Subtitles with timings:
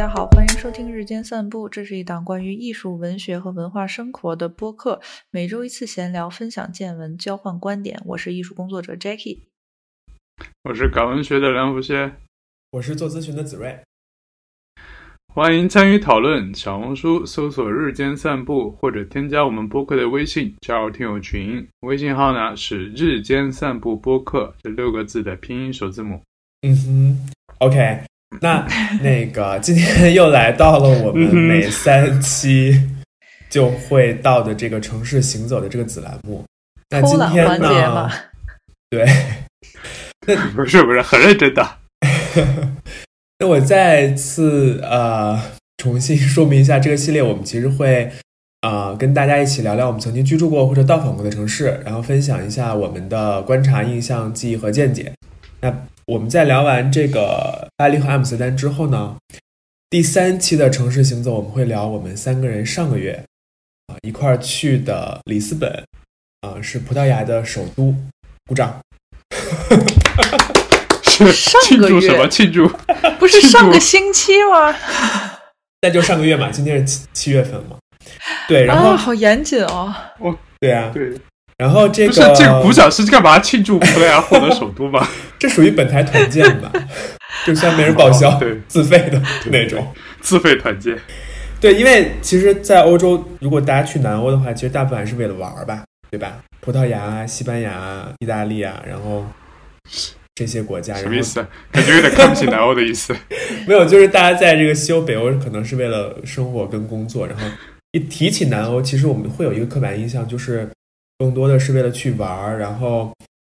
[0.00, 4.98] 家好，欢迎收听日间散步，这是一档关于艺术、文学和文化生活的播客，
[5.30, 8.00] 每周一次闲聊，分享见闻，交换观点。
[8.06, 9.40] 我是艺术工作者 Jackie，
[10.64, 12.14] 我是搞文学的梁福歇，
[12.70, 13.78] 我是做咨询的子睿。
[15.34, 21.68] 欢迎参与讨论，小红书搜索“日间散步”或者添加我们播客的微信，加入听友群。
[21.80, 26.18] 微信号呢是“日间散步播客”这六个字的拼音首字母。
[26.62, 28.02] 嗯哼，OK，
[28.40, 28.66] 那
[29.02, 32.80] 那个今天又来到了我们每三期
[33.48, 36.44] 就会到的这个城市行走的这个子栏目。
[36.90, 38.10] 那今天呢？
[38.88, 39.04] 对，
[40.26, 41.68] 那不是不是很认真的。
[43.38, 45.40] 那我再次呃
[45.78, 48.10] 重新说明一下，这个系列我们其实会
[48.60, 55.12] 啊跟大家一起聊聊我们曾经居住过或者到访过的城市，然后分享一下我们的观察、印象、记忆和见解。
[55.62, 59.16] 那我们在聊完这个巴黎和阿姆斯特丹之后呢，
[59.90, 63.22] 第三期的城市行走我们会聊我们三个人上个月
[63.86, 65.84] 啊一块儿去的里斯本
[66.40, 67.94] 啊是葡萄牙的首都，
[68.46, 68.80] 鼓掌。
[71.34, 72.66] 上个月什么庆祝？
[73.20, 74.74] 不是上个星期吗？
[75.82, 77.76] 那就上个月嘛，今天是七七月份嘛。
[78.48, 79.94] 对，然后好严谨哦。
[80.18, 81.12] 哦，对啊，对。
[81.58, 85.06] 然后这个不是这个鼓掌是干嘛庆祝葡萄牙获得首都吗？
[85.40, 86.70] 这属于本台团建吧？
[87.44, 90.96] 就虽然没人报销，对，自费的那种，自费团建。
[91.60, 96.38] 对，因为其实，在欧洲，如果大家去南欧的话，其实大部分还是为了玩儿吧，对吧？
[96.60, 99.26] 葡萄牙、西班牙、意大利啊，然后。
[100.36, 101.44] 这些国家什么意思？
[101.70, 103.14] 感觉有点看不起南欧的意思。
[103.68, 107.26] 没有，就是大家在这个西欧、北欧，可能是为了生活跟工作。
[107.26, 107.44] 然后
[107.92, 110.66] 一提起南欧，其实我们会有一个刻板印象，就是
[111.18, 113.12] 更多的是为了去玩儿，然后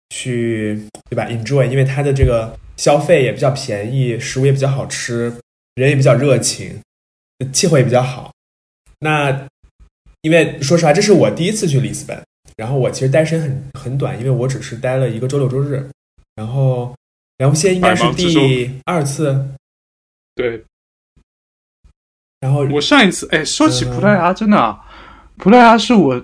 [0.10, 5.34] 去对吧？enjoy，因为它的这个消费也比较便宜，食物也比较好吃，
[5.76, 6.80] 人也比较热情，
[7.52, 8.32] 气候也比较好。
[9.00, 9.48] 那
[10.22, 12.22] 因为说实话，这是我第一次去里斯本，
[12.56, 15.90] 然后我其实待时间很很短，因为我只是待了一个周六周日。
[16.36, 16.96] 然后
[17.38, 19.48] 梁不歇应该是第二次，
[20.36, 20.64] 对。
[22.40, 24.80] 然后我上一次，哎，说起葡萄牙，真的，
[25.38, 26.24] 葡萄牙是我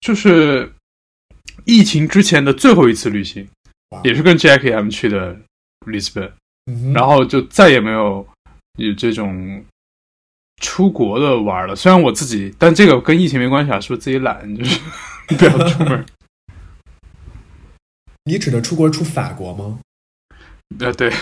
[0.00, 0.73] 就是
[1.64, 3.46] 疫情之前的最后一次旅行，
[4.02, 5.36] 也是跟 Jackie 他们去的
[5.86, 8.26] 里斯本，然后就再也没有
[8.78, 9.64] 有这种
[10.62, 11.74] 出国的玩了。
[11.74, 14.80] 虽然我自己，但这个跟疫情没关系啊，是不是自己懒，就是
[15.36, 16.04] 不要出门。
[18.24, 19.78] 你指的出国出法国吗？
[20.78, 21.12] 呃，对，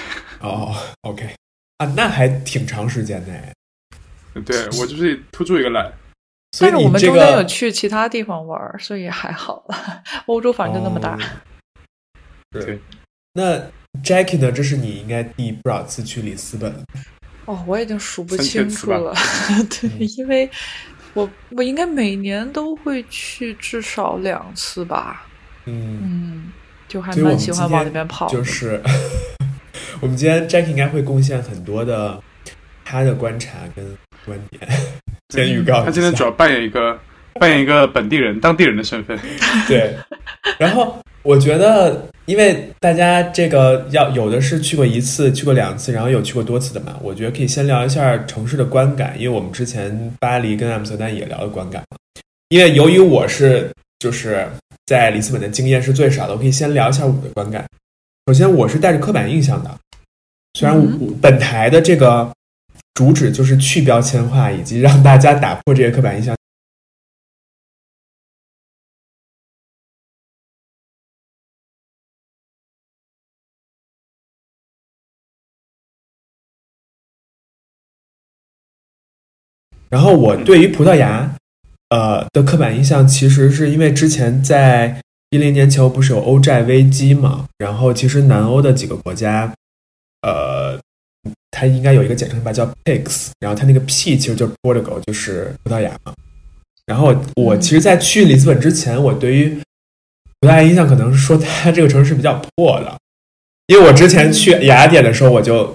[0.41, 1.35] 哦，OK，
[1.79, 4.43] 啊，那还挺长时间的。
[4.47, 5.93] 对我就是突出一个懒，
[6.53, 10.03] 所以我们中间有去其他地方玩，所以还好了。
[10.27, 11.19] 欧洲反正就那么大。
[12.53, 12.79] 对，
[13.33, 13.59] 那
[14.05, 14.53] Jackie 呢？
[14.53, 16.73] 这是你应该第不少次去里斯本。
[17.47, 19.15] 哦，我已经数不清楚了。
[19.69, 20.49] 对，因为
[21.15, 25.27] 我我应该每年都会去至少两次吧。
[25.65, 26.53] 嗯嗯。
[26.89, 28.29] 就还蛮喜欢往那边跑。
[28.29, 28.79] 就是
[30.03, 32.23] 我们今天 Jackie 应该会贡献很多的
[32.85, 33.97] 他的观察跟
[34.27, 34.69] 观点。
[35.33, 36.99] 先预告，他今天主要扮演一个
[37.41, 39.19] 扮演一个本地人、当地人的身份。
[39.67, 39.97] 对。
[40.59, 51.83] 然后我觉得，因为大家这个要有的是去过一次、去过两次，然后有去过多次的嘛，我觉得可以先聊一下城市的观感，因为我们之前巴黎跟阿姆斯特丹也聊了观感
[52.49, 54.47] 因为由于我是就是。
[54.85, 57.65] 在里斯本的经验是最少的，我可以先聊一下我的观感。
[58.27, 59.71] 首先，我是带着刻板印象的，
[60.59, 60.77] 虽然
[61.21, 62.29] 本台的这个
[62.95, 66.37] 主旨就是去标签化，以及让大家打破这些刻板印象。
[79.89, 81.37] 然后，我对于葡萄牙。
[81.91, 87.47] 呃的刻板印象，其实是因为之前在一零年前后不是有欧债危机嘛？
[87.59, 89.55] 然后其实南欧的几个国家，
[91.63, 96.13] 它应该有一个简称吧，叫 PIGS，然后它那个 P 其实就是 Portugal，就是葡萄牙嘛。
[96.87, 99.49] 然后我其实，在去里斯本之前，我对于
[100.41, 102.99] 葡萄牙印象可能是说它这个城市比较破的，
[103.69, 105.73] 因为我之前去雅典的时候，我就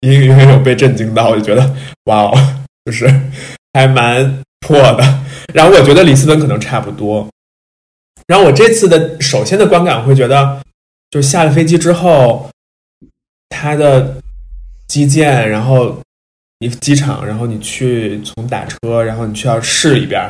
[0.00, 1.74] 隐隐约约有被震惊到，我就觉得
[2.04, 2.32] 哇哦，
[2.84, 3.08] 就是
[3.72, 4.42] 还蛮。
[4.64, 5.02] 破的，
[5.52, 7.28] 然后我觉得里斯本可能差不多。
[8.28, 10.62] 然后我这次的首先的观感会觉得，
[11.10, 12.48] 就下了飞机之后，
[13.48, 14.21] 它的
[14.92, 15.98] 基建，然后
[16.58, 20.20] 你机场，然后你去从打车，然后你去到市里边，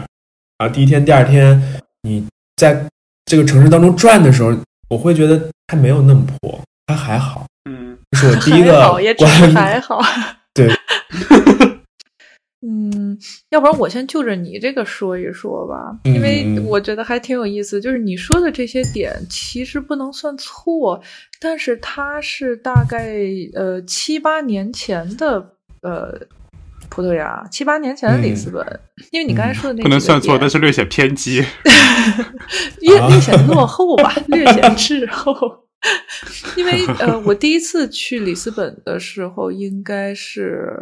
[0.57, 1.61] 然后第一天、第二天
[2.03, 2.25] 你
[2.55, 2.87] 在
[3.25, 4.57] 这个城市当中转的时候，
[4.89, 7.45] 我会觉得它没有那么破，它还好。
[7.69, 8.89] 嗯，这是我第一个
[9.19, 10.01] 观，还好。
[10.55, 10.71] 对。
[12.65, 13.19] 嗯，
[13.51, 17.81] 要不然我先就着你这个说一说吧，因为我觉得还挺有意思。
[17.81, 21.03] 就是你说的这些点其实不能算错，
[21.41, 23.17] 但是它是大概
[23.55, 26.17] 呃七八年前的呃
[26.89, 28.65] 葡萄牙，七八年前的里斯本。
[29.11, 31.45] 因为你刚才说的那不能算错，但是略显偏激，
[32.81, 35.35] 略略显落后吧， 略显滞后。
[36.57, 40.73] 因为呃，我第一次去里斯本的时候，应该是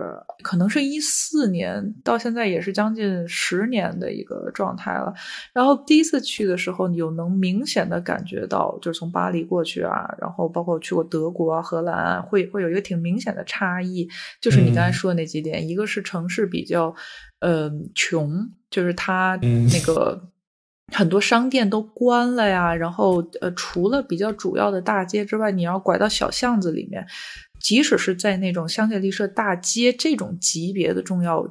[0.43, 5.13] 可能是一四年，到现在也是将近十年的一个状态了。
[5.55, 14.07] 然后第一次去的时候，你有能明显的感觉到，就是从巴黎过去啊，然后包括去过德国啊、荷兰啊，会会有一个挺明显的差异。
[14.41, 16.95] 就是你刚才说的那几点，一个是城市比较
[17.41, 20.30] 呃穷，就是它那个。
[20.93, 27.07] 很多商店都关了呀，然后呃，除了比较主要的大街之外，你要拐到小巷子里面，
[27.61, 31.47] 即使是在那种香榭丽舍大街这种级别的重要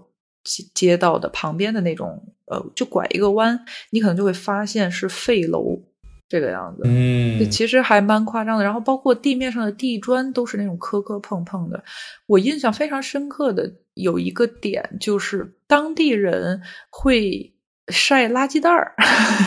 [0.74, 3.60] 街道的旁边的那种，呃，就拐一个弯，
[3.92, 5.82] 你可能就会发现是废楼
[6.28, 6.84] 这个样子。
[6.86, 8.64] 嗯，其实还蛮夸张的。
[8.64, 11.84] 然后包括地面上的地砖都是那种磕磕碰碰的。
[12.28, 17.54] 我印象非常深刻的有一个点就是当地人会。
[17.90, 18.94] 晒垃圾袋儿，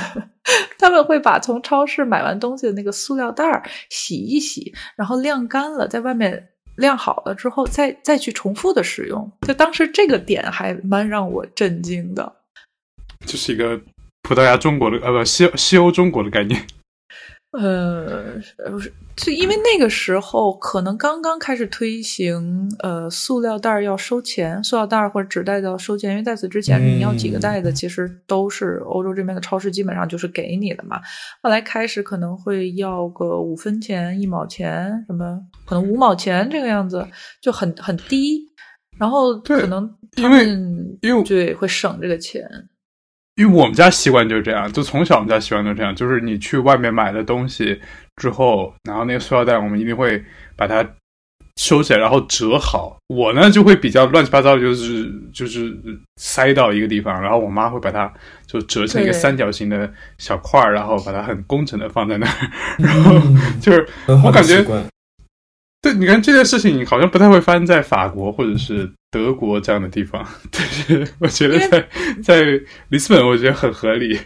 [0.79, 9.31] 他们会把从超市买完东西的那个塑料袋儿洗一洗，然后晾干了，在外面晾好了之后，再再去重复的使用。
[9.47, 12.33] 就当时这个点还蛮让我震惊的。
[13.27, 13.81] 这是一个
[14.23, 16.67] 葡萄牙中国的呃不西西欧中国的概念。
[17.53, 18.41] 呃，
[18.71, 26.13] 不是，就因为那个时候可能刚刚开始推行，呃，塑料袋要收钱，塑料袋或者纸袋要收钱。
[26.13, 30.99] 因为在此之前，你要几个袋子，其实都是欧洲这边的超市基本上就是给你的嘛。
[31.43, 37.07] 后来开始可能会要个五分钱、一毛钱，什么可能五毛钱这个样子，
[37.43, 38.41] 就很很低。
[38.99, 40.47] 然后可能因为
[41.03, 42.49] 因为对会省这个钱。
[43.37, 47.81] 因为我们家习惯就是这样，就从小我们家习惯都这样，就是你去外面买的东西
[48.17, 50.23] 之后，然后那个塑料袋我们一定会
[50.55, 50.87] 把它
[51.57, 52.97] 收起来，然后折好。
[53.09, 55.75] 我呢就会比较乱七八糟，就是就是
[56.17, 58.13] 塞到一个地方，然后我妈会把它
[58.47, 63.19] 就折成一个三角形的小块儿，然后把它很工整的放在那儿， 然后
[63.61, 63.87] 就是
[64.25, 64.65] 我感觉。
[65.83, 71.89] 对，你看这件事情好像不太会发生在法国或者是德国这样的地方，但是我觉得在
[72.23, 72.43] 在
[72.89, 74.17] 里斯本，我觉得很合理。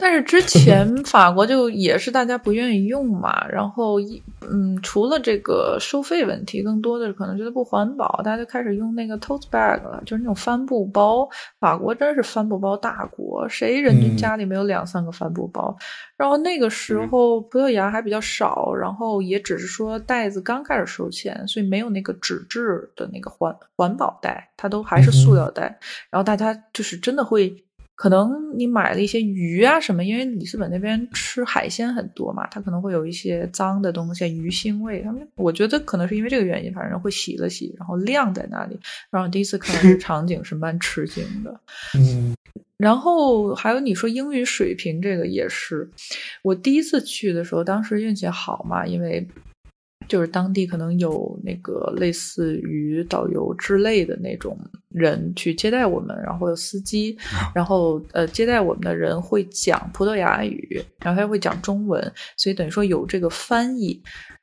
[0.00, 11.28] 但是之前 法国就也是大家不愿意用嘛，然后一嗯，除了这个收费问题，更多的可能觉得不环保，大家就开始用那个 tote bag 了，就是那种帆布包。
[11.58, 15.76] 法国真是帆布包大国，谁人均家里没有两三个帆布包？
[16.16, 25.78] 然后那个时候葡萄牙还比较少，然后也只是说袋子刚开始收钱，所以没有那个纸质的那个环环保袋，它都还是塑料袋。
[26.10, 27.54] 然后大家就是真的会。
[28.00, 35.02] 可能你买了一些鱼啊什么，因为里斯本那边吃海鲜很多嘛，它可能会有一些脏的东西，鱼腥味。
[35.02, 38.80] 他们我觉得可能是因为这个原因，反正会洗了洗，然后晾在那里。
[39.10, 41.60] 然后第一次看到这个场景是蛮吃惊的。
[41.94, 42.34] 嗯，
[42.78, 45.86] 然后还有你说英语水平这个也是，
[46.42, 49.28] 我第一次去的时候，当时运气好嘛，因为。
[50.10, 57.16] 就是当地可能有那个类似于导游之类的那种人去接待我们，然后有司机，
[57.54, 64.02] 然后呃接待我们的人会讲葡萄牙语，然后他会讲中文，所以等于说有这个翻译。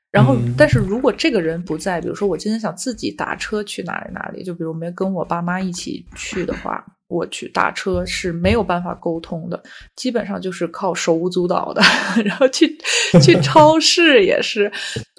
[0.09, 6.83] 然后，但是如果这个人不在，比如说我今天想自己打车去哪里哪里，就比如没跟我爸妈一起去的话。
[7.07, 9.61] 我去打车是没有办法沟通的，
[9.95, 11.81] 基本上就是靠手舞足蹈的。
[12.25, 12.77] 然后去
[13.21, 14.71] 去超市也是，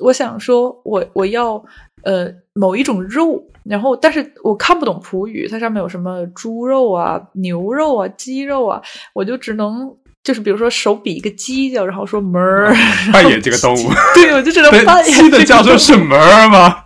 [0.03, 1.63] 我想说我我要
[2.03, 8.83] 呃某一种肉，然后但是我看不懂葡语，它上面有什么猪肉啊、牛肉啊、鸡肉啊，
[9.15, 9.91] 我就只能
[10.23, 12.75] 就是比如说手比一个鸡叫，然后说门儿
[13.13, 16.85] 扮演这个动物， 对我就只能扮演 鸡的叫声是门儿吗？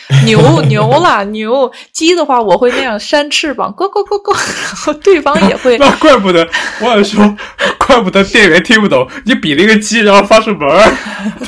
[0.24, 5.78] 牛牛啦牛鸡的话，我会那样扇翅膀，咯咯咯咯，然后对方也会。
[5.78, 6.46] 那怪不得，
[6.80, 7.36] 我想说，
[7.78, 10.92] 怪不得店员听不懂，你比了一个鸡，然后发出门儿，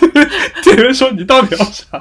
[0.63, 2.01] 店员说你到底要啥？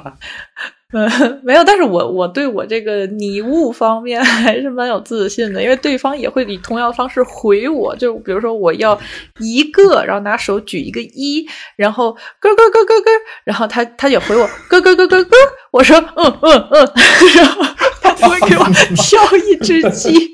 [0.96, 1.10] 嗯，
[1.42, 8.96] 没有，但是我我对我这个拟物方面 还是蛮有自信的，因为对方也会以同样的方式回我，就比如说我要
[9.40, 13.10] 一个，然后拿手举一个一，然后咯咯咯咯咯，
[13.44, 15.36] 然后他他也回我咯咯咯咯咯，
[15.72, 16.92] 我说嗯嗯嗯，
[17.36, 17.64] 然后
[18.00, 20.30] 他会给我挑一只鸡，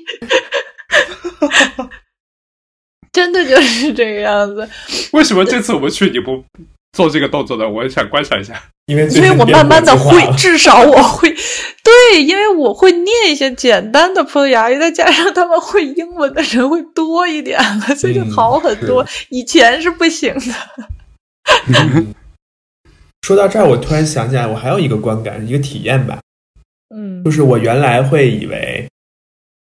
[3.11, 4.69] 真的就是这个样子。
[5.13, 6.43] 为什么这次我们去你不
[6.93, 8.61] 做这个动作的，我想观察一下。
[8.87, 11.29] 因为因为我慢慢的会，至少我会
[11.83, 19.05] 对，因为我会念一些简单的葡萄牙语，再加上他们会英文的人会多一点了，所以就好很多。
[19.29, 20.53] 以前是不行的。
[23.21, 26.19] 说到这儿，我突然想起来，我还有一个观感，一个体验吧。
[26.93, 28.89] 嗯，就是我原来会以为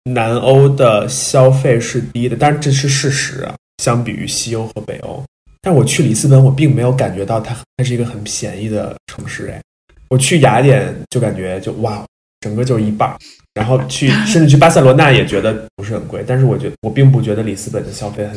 [0.04, 5.22] 南欧的消费是低的，但是这是事实啊，相比于西欧和北欧。
[5.64, 9.62] 但我去里斯本，我并没有感觉到它它是一个很便宜的城市哎。
[10.10, 12.04] 我去雅典就感觉就哇，
[12.40, 13.16] 整个就是一半。
[13.54, 18.36] 然后去 甚至去巴塞罗那也觉得不是很贵，但是我觉得我并不觉得里斯本的消费很。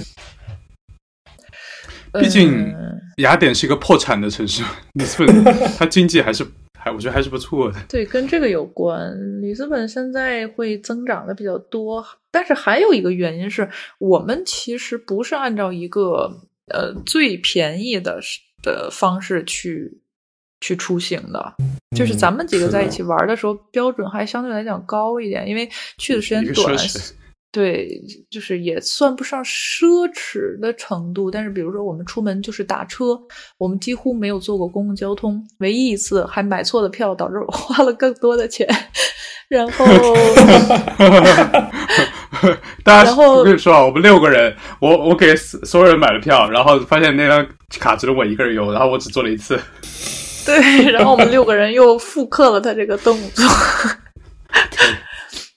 [2.22, 2.72] 毕竟
[3.17, 4.62] 雅典是一个破产的城市，
[4.94, 5.44] 里斯本
[5.77, 6.46] 它经济还是
[6.79, 7.79] 还我觉得还是不错的。
[7.89, 9.12] 对，跟这个有关。
[9.41, 13.67] 里斯本现在会增长的比较多，但是还有一个原因是
[13.98, 16.32] 我们其实不是按照一个。
[16.74, 18.19] 呃，最便宜的
[18.63, 20.00] 的方式去
[20.62, 21.53] 去出行的，
[21.95, 26.75] 就是咱们几个在一起玩的时候，标准还相对来讲高一点，因为去的时间短。
[27.51, 33.17] 对，就是也算不上奢侈的程度，但是比如说我们出门就是打车，
[33.57, 38.67] 我们几乎没有坐过公共交通，唯一一次还买错了票，导致我花了更多的钱。
[39.48, 39.86] 然后
[42.84, 47.46] 大家，我跟你说啊，我们六个人，我我给所有人买了票，然后发现那张
[47.80, 49.60] 卡只有我一个人有，然后我只做了一次。
[50.46, 53.46] 对，然后我们六个人又复刻了他这个动作。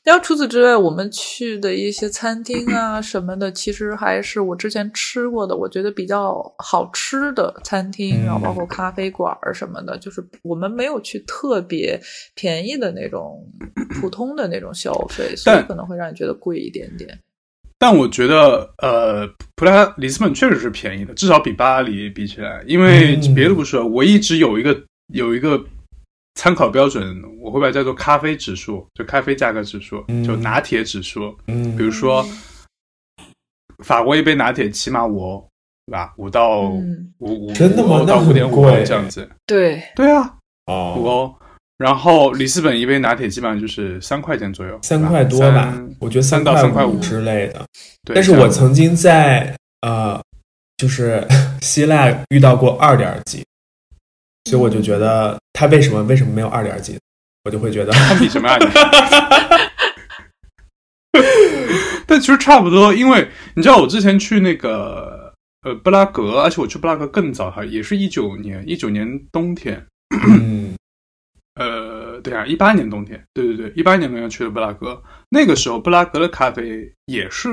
[0.09, 12.01] 然后除此之外，我们去的一些餐厅啊什么的，其实还是我之前吃过的，我觉得比较好吃的餐厅，然后包括咖啡馆什么的，就是我们没有去特别
[12.35, 13.39] 便宜的那种
[14.01, 17.19] 普通的那种消费，所以可能会让你觉得贵一点点。
[17.79, 24.75] 但我觉得，呃，普拉里斯本确实是便宜的，至少比巴黎比起来，因为别的不说，我一直有一个
[25.13, 25.63] 有一个。
[26.39, 31.37] 参考标准，我会把它叫做咖啡指数，就咖啡价格指数，就拿铁指数。
[31.49, 32.25] 嗯，比如说，
[33.83, 35.49] 法国一杯拿铁起码五欧，
[35.87, 36.15] 对吧？
[36.17, 38.05] 五到五五真的吗？
[38.07, 39.29] 到五点五欧这样子。
[39.47, 40.33] 对对啊，
[40.69, 41.35] 五欧。
[41.77, 45.77] 然后里斯本一杯拿铁基本上就是三块钱左右，三块多吧？
[45.99, 47.67] 我觉得三到三块五之类的。
[48.05, 50.23] 对，但是我曾经在呃，
[50.77, 51.27] 就是
[51.63, 53.45] 希腊遇到过二点几。
[54.49, 56.99] 所以我就觉得他为什么为什么没有二点几，
[57.45, 58.71] 我就会觉得他比什么二点？
[62.07, 65.31] 但其实差不多，因为你知道我之前去那个
[65.63, 69.85] 呃布拉格，而且我去布拉格更早哈，也是一九年一九年冬天。
[70.27, 70.75] 嗯，
[71.61, 77.51] 呃，对啊，一八年冬天，对对对，一八年冬天去的布拉格，那个时候布拉格的咖啡也是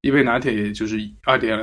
[0.00, 1.58] 一杯拿铁，也就是二点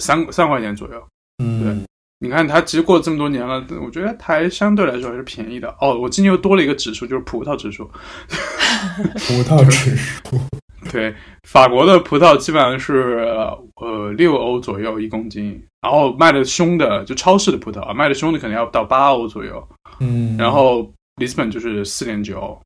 [0.00, 1.08] 三三块钱左右。
[1.38, 1.86] 嗯，对。
[2.18, 5.98] 你看，它其实过了这么多年了，我觉得它还相对来说还是便宜的哦。
[5.98, 7.84] 我今年又多了一个指数，就是葡萄指数。
[9.20, 10.40] 葡萄指数，
[10.90, 13.28] 对，法国的葡萄基本上是
[13.76, 19.68] 呃六欧左右一公斤，然后卖的凶的就超市的葡萄啊，卖的凶的可能要到八欧左右。
[20.00, 22.58] 嗯，然后里斯本就是四点九，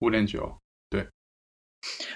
[0.00, 0.52] 五点九。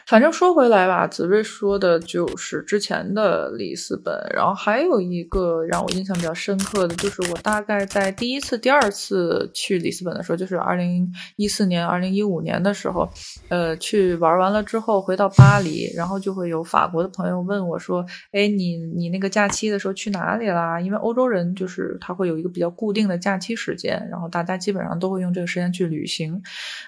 [0.06, 13.08] 反正说回来吧，紫薇说的就是之前的里斯本，然后还有一个让我印象比较深刻的，就是我大概在第一次、第二次去里斯本的时候，就是二零一四年、二零一五年的时候，
[13.48, 26.42] 呃，去玩完了之后回到巴黎，然后就会有法国的朋友问我说：“哎，你你那个假期的时候去哪里啦？”因为欧洲人就是他会有一个比较固定的假期时间，然后大家基本上都会用这个时间去旅行，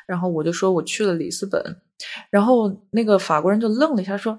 [0.07, 1.77] 然后我就说我去了里斯本。
[2.31, 4.39] 然后那个法国人就愣了一下，说：“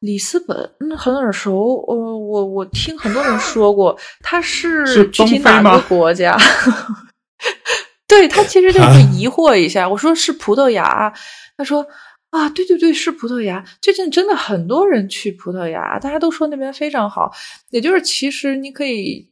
[0.00, 1.84] 里斯本，嗯，很耳熟。
[1.88, 6.36] 呃，我我听很多人 说过，它是具体哪个国家？
[8.06, 9.88] 对他其实就 是疑惑一下。
[9.88, 11.12] 我说是葡萄牙，
[11.56, 11.86] 他说
[12.30, 13.64] 啊，对对对，是葡萄牙。
[13.80, 17.32] 最近真的很多人去葡萄牙，大家都说那边非常好。
[17.70, 19.28] 也就是其实你可以。”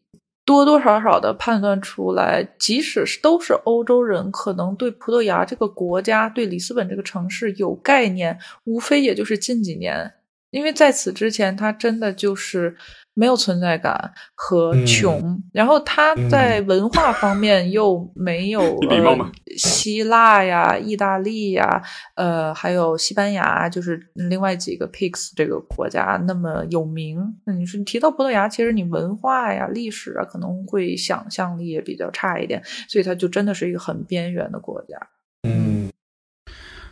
[0.48, 10.10] 多多少少的判断出来，即使是都是欧洲人，可能对葡萄牙这个国家、对里斯本这个城市有概念，无非也就是近几年，
[10.50, 12.74] 因为在此之前，它真的就是。
[13.18, 21.82] 没有存在感和穷，然后他在文化方面又没有呃希腊呀、意大利呀，
[22.14, 27.18] 呃，还有西班牙，就是另外几个 PICS 这个国家那么有名。
[27.44, 34.96] 那你说提到葡萄牙，其实你文化呀、历史啊，可能会想象力也比较差一点，所以它就真的是一个很边缘的国家。
[35.42, 35.90] 嗯，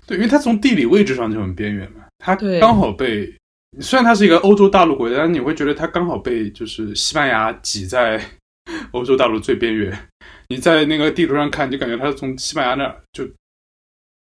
[0.09, 3.33] 对，因为它从地理位置上就很边缘嘛，它刚好被。
[3.81, 8.23] 虽然它是一个欧洲大陆国家，但你会觉得它刚好被就是西班牙挤在
[8.93, 9.97] 欧洲大陆最边缘。
[10.49, 13.29] 你在那个地图上看，就感觉它是从西班牙那儿就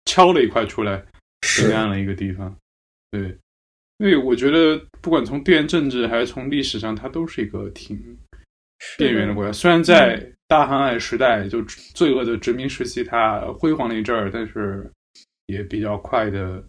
[0.06, 1.04] 敲了一块出来，
[1.42, 2.56] 是那样的一个地方。
[3.12, 3.24] 对，
[3.98, 7.98] 因为我觉得不管从地缘政治还是从历史上，它都是一个挺
[8.98, 9.52] 边缘的国家。
[9.52, 11.62] 虽然在大航海时代就
[11.94, 14.90] 罪恶的殖民时期，它辉煌了一阵儿，但是
[15.48, 16.64] 也比较快的。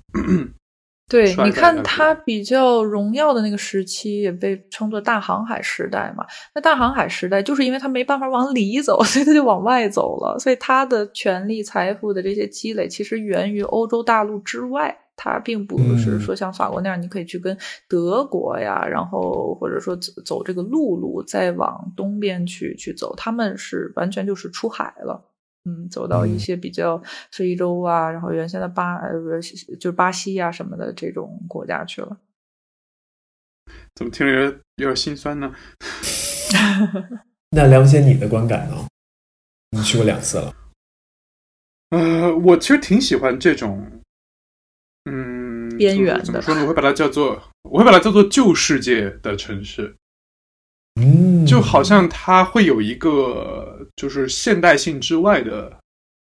[1.09, 6.27] 对，你看它比较荣耀的那个时期，也被称作大航海时代嘛。
[6.55, 10.37] 那大航海时代就是因为它没办法往里走， 所以它就往外走了。
[10.39, 14.97] 所以它的权力、财富的这些积累，其实源于欧洲大陆之外。
[15.19, 17.57] 它并不是说像法国那样，你可以去跟
[17.89, 23.15] 德国呀，然后或者说走走这个陆路，再往东边去去走。
[23.17, 25.25] 他们是完全就是出海了。
[25.67, 32.17] 嗯，走到一些比较非洲啊，然后原先的巴呃不是就是巴西啊什么的这种国家去了。
[33.97, 35.53] 怎么听着有点有点心酸呢？
[37.51, 38.87] 那梁先，你的观感呢？
[39.71, 40.55] 你去过两次了。
[41.91, 44.03] 呃，我其实挺喜欢这种，
[45.05, 46.25] 嗯，边缘的。
[46.25, 46.63] 怎么说呢？
[46.63, 49.97] 我会把它叫做，我会把它叫做旧世界的城市。
[51.01, 51.26] 嗯，
[51.57, 55.75] 就好像它会有一个就是现代性之外的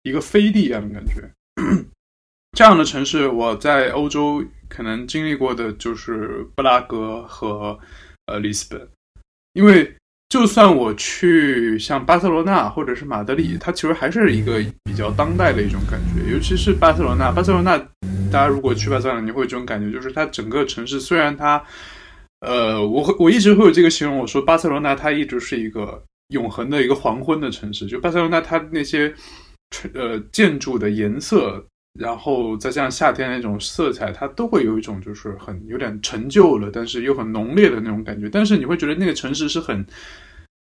[0.03, 1.31] 一个飞地一样的感觉。
[2.57, 7.79] 这样的城市，我在欧洲可能经历过的就是布拉格和
[8.29, 8.89] 呃里斯本。
[9.53, 9.95] 因为
[10.31, 16.33] 就算我去像巴塞罗那或者是马德里，它其实还是一个比较当代的一种感觉。
[16.33, 17.77] 尤其是巴塞罗那，巴塞罗那
[18.33, 21.62] 大家如果去巴塞罗那，你会有这种感觉，就是它整个城市虽然它。
[22.41, 27.87] 呃，我我一直会有这个形容，我说巴塞罗那它一直是一个永恒的一个黄昏的城市。
[27.87, 29.13] 就巴塞罗那它那些
[29.93, 31.63] 呃建筑的颜色，
[32.01, 38.27] 然后再加上夏天那种色彩，它都会有一种就是很有点陈旧了，但是又很浓烈的那种感觉。
[38.31, 39.85] 但是你会觉得那个城市是很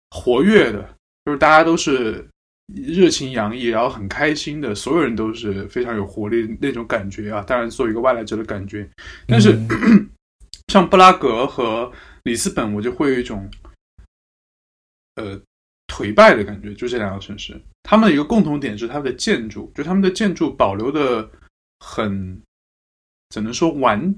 [0.09, 0.81] 活跃的，
[1.23, 2.27] 就是大家都是
[2.75, 7.41] 热情洋溢，然后很开心的，所有人都是非常有活力那种感觉啊。
[7.47, 8.85] 当然，作为一个外来者的感觉，
[9.25, 9.57] 但是。
[10.69, 11.91] 像布拉格和
[12.23, 13.49] 里斯本，我就会有一种，
[15.15, 15.41] 呃，
[15.87, 16.73] 颓败的感觉。
[16.75, 21.27] 就这两个城市，他们的一个共同点是他们的建筑，就他们的建筑保留的
[21.79, 22.39] 很，
[23.31, 24.13] 只能说完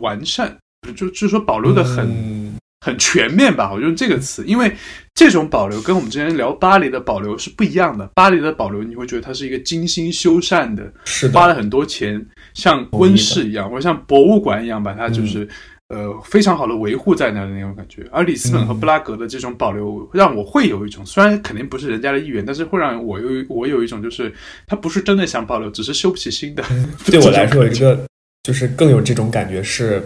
[0.00, 0.56] 完善，
[0.94, 3.72] 就就是说保留的很很全面吧。
[3.72, 4.76] 我用这个词，因为
[5.14, 8.08] 这种保留跟我们之前聊巴黎的保留是不一样的。
[8.14, 10.92] 巴黎的保留，你会觉得它是一个精心修缮的，
[11.32, 12.24] 花了很多钱，
[12.54, 15.48] 像温室一样，或者像博物馆一样，把它就是。
[15.90, 24.32] 呃，非常好的维护在那的那种感觉，而里斯本和布拉格的这种保留，让我会有一种，虽然肯定不是人家的意愿，但是会让我有我有一种，就是
[24.68, 26.62] 他不是真的想保留，只是修不起新的。
[27.10, 28.06] 对我来说，一个
[28.44, 30.00] 就是更有这种感觉是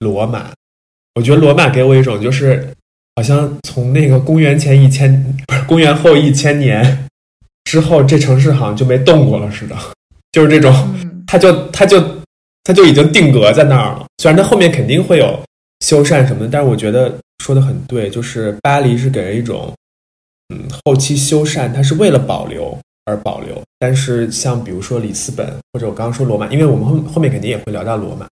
[0.00, 0.50] 罗马。
[1.14, 2.68] 我觉得罗马给我一种，就是
[3.16, 5.10] 好像从那个公元前一千，
[5.46, 7.08] 不是公元后一千年
[7.64, 9.74] 之后，这城市好像就没动过了似的，
[10.32, 10.70] 就是这种，
[11.26, 12.19] 他就他就。
[12.70, 14.06] 它就已经定格在那儿了。
[14.18, 15.42] 虽然它后面肯定会有
[15.84, 19.74] 修缮什么的，但是我觉得说的很对，就是巴黎是给人一种，
[20.54, 23.60] 嗯，后期修缮它是为了保留而保留。
[23.80, 28.28] 但是像比如说里斯本或者我刚刚说罗马，因为我们后后面肯定也会聊到罗马，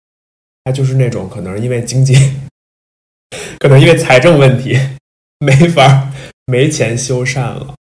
[0.65, 2.13] 它就是那种可能因为经济，
[3.57, 4.79] 可能因为财政问题
[5.39, 6.13] 没法
[6.45, 7.73] 没钱修缮了。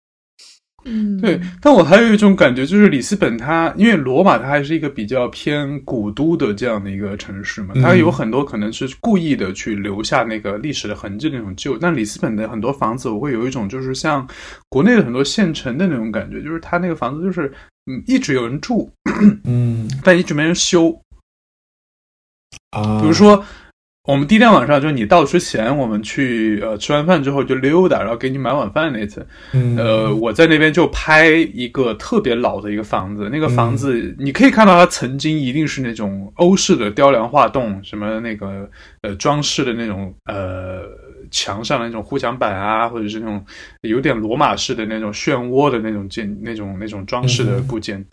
[0.89, 11.77] 嗯，对，但我还有一种感觉，就是里斯本它，因为罗马它还是一个比较偏古都的这样的一个城市嘛，它有很多可能是故意的去留下那个历史的痕迹那种旧。
[11.77, 14.27] 但里斯本的很多房子，我会有一种就是像
[14.69, 17.53] 国内的很多县城的那种感觉，就是它那个房子就是
[17.91, 18.89] 嗯一直有人住，
[19.45, 20.97] 嗯， 但一直没人修
[22.71, 23.45] 啊，比如说。
[24.07, 29.27] 我们第一天晚上就是你到之前，我们去呃吃完饭之后就溜达，然后给你买晚饭那次。
[29.53, 38.71] 嗯呃，我在那边就拍一个特别老的一个房子，那个房子你可以看到它曾经一定是那种欧式的雕梁画栋，什么那个
[39.03, 40.83] 呃装饰的那种呃
[41.33, 43.45] 墙上的那种护墙板啊，或者是那种
[43.81, 48.05] 有点罗马式的那种漩涡的那种建那种那种装饰的部件。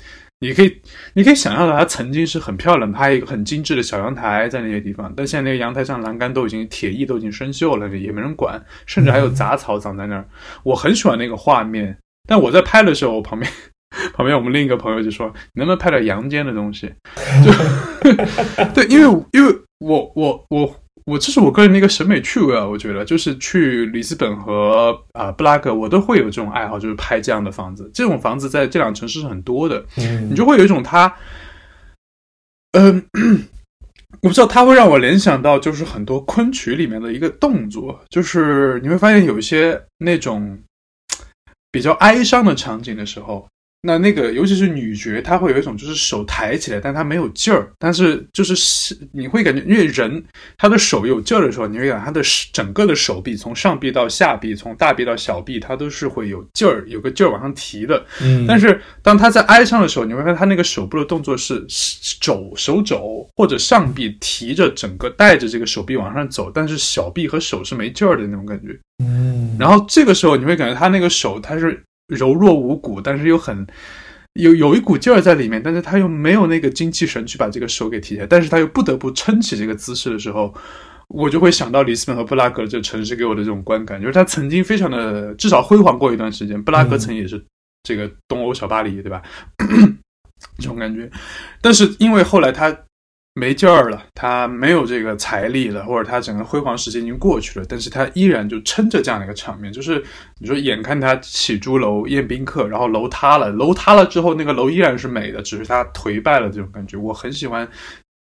[0.43, 0.81] 你可以，
[1.13, 10.27] 你可以想象到它曾经是很漂亮，它有一个很精致的小阳台在那些地方，但现在那个阳台上栏杆都已经铁艺都已经生锈了，也没人管，甚至还有杂草长在那儿。
[10.63, 13.49] 我很喜欢那个画面，但我在拍的时候，旁边
[14.13, 16.93] 旁边我们另一个朋友就说：“你能不能拍点阳间的东西？”
[17.45, 17.51] 就
[18.75, 20.82] 对，因为因为我我我。
[21.05, 27.91] 我这是我个人的一个审美趣味啊，我觉得就是去里斯本和啊布拉格，我都会有这种爱好，就是拍这样的房子。
[27.93, 29.85] 这种房子在这两个城市是很多的，
[30.29, 31.13] 你就会有一种它，
[32.71, 33.05] 嗯，
[34.21, 40.57] 我不知道它会让我联想到，就是很多昆曲里面的一个动作，就是你会发现有一些那种
[41.71, 43.47] 比较哀伤的场景的时候。
[43.85, 47.69] 那那个，尤其是女角，她会有一种就是手抬起来，但她没有劲儿。
[47.77, 50.23] 但是就是是你会感觉，因为人
[50.57, 52.21] 他的手有劲儿的时候，你会感觉他的
[52.53, 58.01] 整个的手臂从上臂到下臂，从大臂到小臂，他都是会有劲儿，有个劲儿往上提的。
[58.21, 58.45] 嗯。
[58.47, 61.65] 但是当他在哀伤的时候，你会发现他那个手部的动作是
[62.21, 68.79] 肘手肘或者上臂提着整个带着这个手臂往上走，但是小臂和手是没劲儿的那种感觉。
[69.03, 69.57] 嗯。
[69.59, 71.83] 然后这个时候你会感觉他那个手他是。
[72.07, 73.65] 柔弱无骨，但是又很
[74.33, 80.53] 有有一股劲儿在里面，但是他又没有那个精气神去把这个手给提起来，但是他又不得不撑起这个姿势的时候，
[81.07, 87.43] 我就会想到里斯本和布拉格这城市给我的这种观感，就是他曾经非常的至少辉煌过一段时间，布拉格曾也是
[87.83, 89.21] 这个东欧小巴黎，对吧？
[90.57, 91.09] 这种感觉，
[91.61, 92.75] 但是因为后来他。
[93.35, 100.03] 没劲儿了，他没有这个财力了，或者他整个辉煌时间已经过去了，但是他依然就撑着这样的一个场面，就是
[100.39, 107.67] 你说眼看他起朱楼宴宾客，然后楼塌了，楼塌了之后那个楼依然是美的，只是他颓败了这种感觉，我很喜欢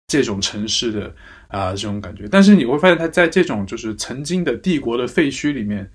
[0.07, 1.15] 这种城市的
[1.49, 5.91] 啊这种感觉，但是你会发现他在这种就是曾经的帝国的废墟里面，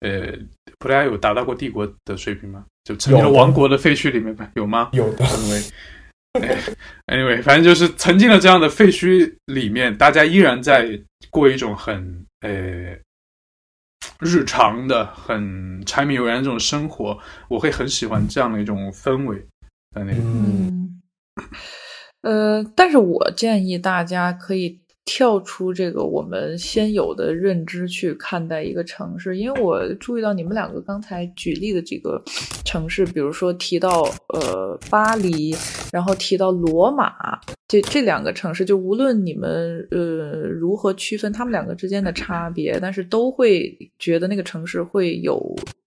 [0.00, 0.32] 呃，
[0.78, 2.64] 葡萄牙有达到过帝国的水平吗？
[2.84, 4.88] 就曾经的王国的废墟里面有吗？
[4.92, 5.62] 有的，因为。
[7.06, 12.96] Anyway，反正就是曾经的这样的废墟里面，大家依然在过一种很呃
[14.20, 17.18] 日常的、很柴米油盐这种生活。
[17.48, 19.38] 我会很喜欢这样的一种氛围
[19.94, 20.18] 在那里。
[20.20, 21.02] 嗯，
[22.22, 24.79] 呃，但是我建议大家可以。
[25.04, 32.22] 跳出这个我们先有的认知去看待一个城市，因为我注意到你们两个刚才举例的几个
[32.64, 35.54] 城市，比如说提到呃巴黎，
[35.90, 45.40] 然后提到罗马，这这两个城市，就无论你们呃如何区分他们两个之间的差别，但是都会觉得那个城市会有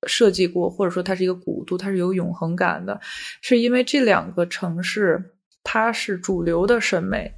[0.05, 2.99] 设计过，或者说它是一个古都，它是有永恒感的，
[3.41, 5.23] 是因为这两个城市
[5.63, 7.31] 它是主流的审美。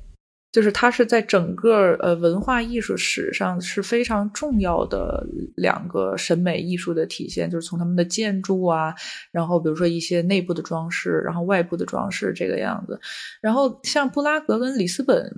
[0.56, 8.96] 就是它是在整个呃文化艺术史上是非常重要的两个审美艺术的体现，就是从他们的建筑啊，
[9.34, 12.98] 然后比如说一些内部的装饰，然后外部的装饰这个样子。
[13.42, 15.30] 然后像布拉格跟里斯本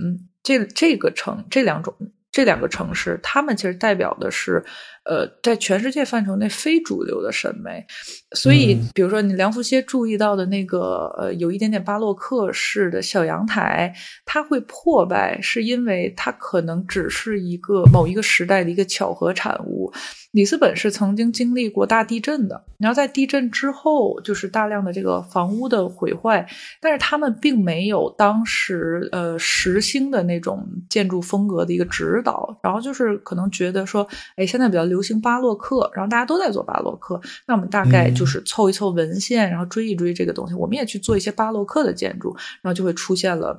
[0.43, 1.95] 这这个城这两种
[2.31, 4.63] 这两个城市，他们其实代表的是。
[5.07, 7.85] 呃，在全世界范畴内非主流的审美，
[8.33, 13.93] 所以比如说你梁福歇注意到的那个呃，有一点点巴洛克式的小阳台，
[14.25, 19.93] 它会破败，是因为它可能只是一个某一个时代的一个巧合产物。
[20.31, 26.45] 里斯本是曾经经历过大地震的，然后在地震之后就是大量的这个房屋的毁坏，
[26.81, 34.96] 但是他们并没有当时呃实兴的那种建筑风格的一个指导，然后就是可能觉得说，哎，现在比较流。
[34.97, 40.55] 流行巴洛克，然后大家都在做巴洛克，那我们大概就是凑一凑文献，然后追一追这个东西。
[40.55, 43.55] 我们也去做一些巴洛克的建筑，然后就会出现了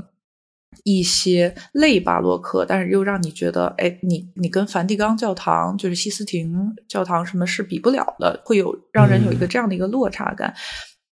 [0.83, 10.53] 一些类巴洛克，但是又让你觉得，哎，你你跟梵蒂冈教堂，就是西斯廷教堂什么是比不了的，会有让人有一个这样的一个落差感。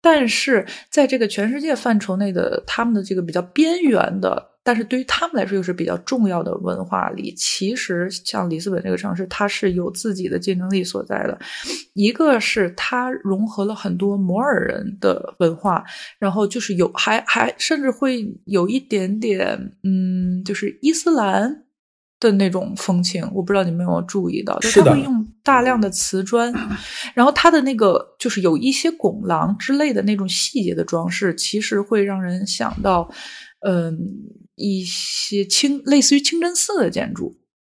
[0.05, 4.51] 但是在这个全世界范畴内的，他们的这个比较边缘的。
[4.61, 11.39] 但是对于他们来说又是比较重要的文化里，其实像里斯本这个城市，它是有自己的竞争力所在的。
[11.93, 15.83] 一个是它融合了很多摩尔人的文化，
[16.19, 21.64] 然后就是有还还甚至会有一点点，嗯，就是伊斯兰
[22.31, 23.23] 的那种风情。
[23.33, 26.53] 我不知道你们有没有注意到，就它会用大量的瓷砖，
[27.13, 33.09] 然后他的那个就是有一些拱廊之类的那种细节的装饰，其实会让人想到，
[33.61, 33.97] 嗯。
[34.57, 37.35] 一些清类似于清真寺的建筑，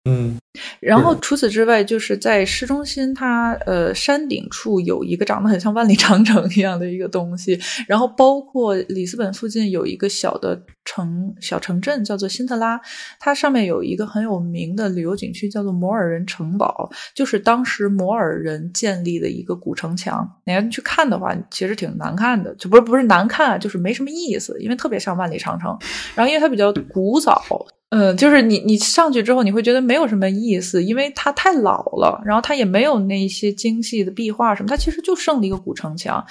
[0.09, 0.39] 嗯，
[0.79, 12.81] 然后除此之外，就是在市中心，它呃山顶处有一个长得很像万里长城一样的一个东西，然后包括里斯本附近有一个小的城小城镇叫做辛特拉，
[13.19, 20.25] 它上面有一个很有名的旅游景区叫做摩尔人城堡，就是当时摩尔人建立的一个古城墙。
[20.45, 25.77] 你要去看的话，其实挺难看的，就不是不是难看，就是没什么意思，因为特别像万里长城，
[26.15, 27.45] 然后因为它比较古早。
[27.91, 36.25] 嗯，就是你你上去之后，你会觉得没有什么意思，因为它太老了，然后它也没有那些精细的壁画什么，它其实就剩了一个古城墙。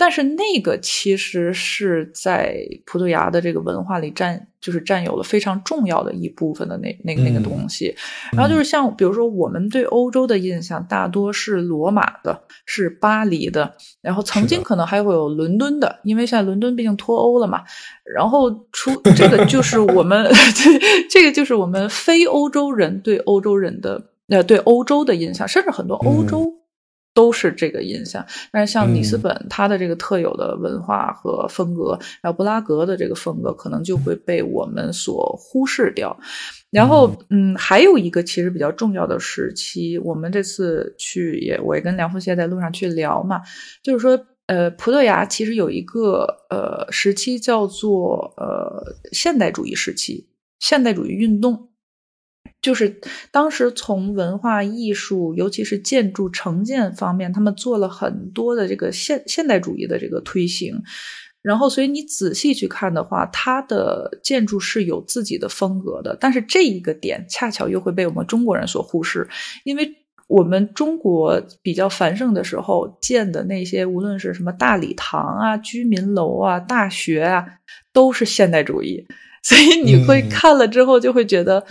[0.00, 7.94] 但是那个其实是在葡萄牙的这个文化里占，就是占有了非常重要的一部分的那那个那个东西。
[8.32, 17.62] 然后就是像比如说我们对欧洲的印象大多是罗马的，是巴黎的，然后曾经可能还会有伦敦的，因为现在伦敦毕竟脱欧了嘛。
[18.14, 20.26] 然后出这个就是我们
[21.10, 26.50] 这个就是我们非欧洲人对欧洲人的呃对欧洲的印象，甚至很多欧洲。
[27.14, 28.24] 都是这个印象。
[28.52, 36.18] 但是像里斯本，它的这个特有的文化和风格，然后布拉格的这个风格，可能就会被我们所忽视掉。
[36.70, 43.40] 然后，嗯，还有一个其实比较重要的时期，我们这次去也，我也跟梁福谢在路上去聊嘛，
[43.82, 44.26] 就是说。
[44.46, 50.26] 呃，葡萄牙其实有一个呃时期叫做呃现代主义时期，
[50.58, 51.69] 现代主义运动，
[52.62, 60.82] 就是当时从文化艺术，尤其是建筑城建方面，他们做了很多的这个现现代主义的这个推行。
[61.42, 66.16] 然后，所以你仔细去看的话，它的建筑是有自己的风格的。
[66.20, 69.28] 但是这一个点恰巧又会被我们中国人所忽视，
[69.64, 69.96] 因为。
[70.30, 77.44] 我们中国比较繁盛的时候建的那些，无论是什么大礼堂啊、居民楼啊、大学啊，
[77.92, 79.04] 都是现代主义，
[79.42, 81.66] 所以你会看了之后就会觉得。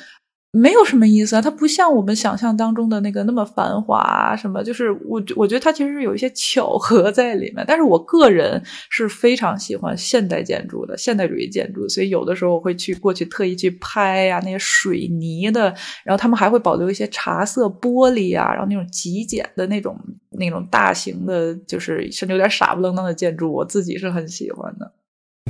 [0.52, 7.64] 没有什么意思啊，它不像我们想象当中的那个那么繁华啊，什么就是我我觉得它其实是有一些巧合在里面。
[7.68, 8.60] 但是我个人
[8.90, 15.66] 是非常喜欢现代建筑的，现代主义建筑，所以有的时候我会去过去特意去拍呀，那些水泥的，
[16.04, 19.96] 然后他们还会保留一些茶色玻璃啊，然后那种极简的那种
[20.32, 24.92] 那种大型的，就是甚至有点傻不愣登的建筑，我自己是很喜欢的。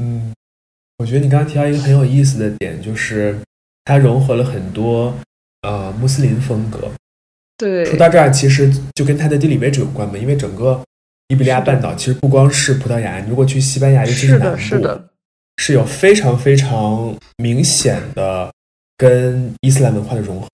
[0.02, 0.34] 嗯，
[0.98, 3.34] 我觉得你刚刚提到一个很有意思的点，就是。
[3.90, 5.12] 它融合了很多
[5.64, 6.92] 呃穆斯林风格。
[7.58, 10.16] 对，说到这儿，其实就跟它的地理位置有关嘛。
[10.16, 10.80] 因为整个
[11.30, 15.10] 伊比利亚半岛其实不光是葡萄牙，如果去西班牙，尤其是南部，是的，
[15.58, 18.54] 是有非常非常明显的
[18.96, 20.48] 跟伊斯兰文化的融合。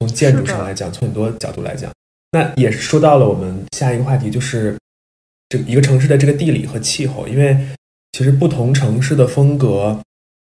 [0.00, 1.92] 从建筑上来讲，从很多角度来讲，
[2.32, 4.74] 那也是说到了我们下一个话题，就是
[5.50, 7.28] 这一个城市的这个地理和气候。
[7.28, 7.54] 因为
[8.12, 10.00] 其实不同城市的风格，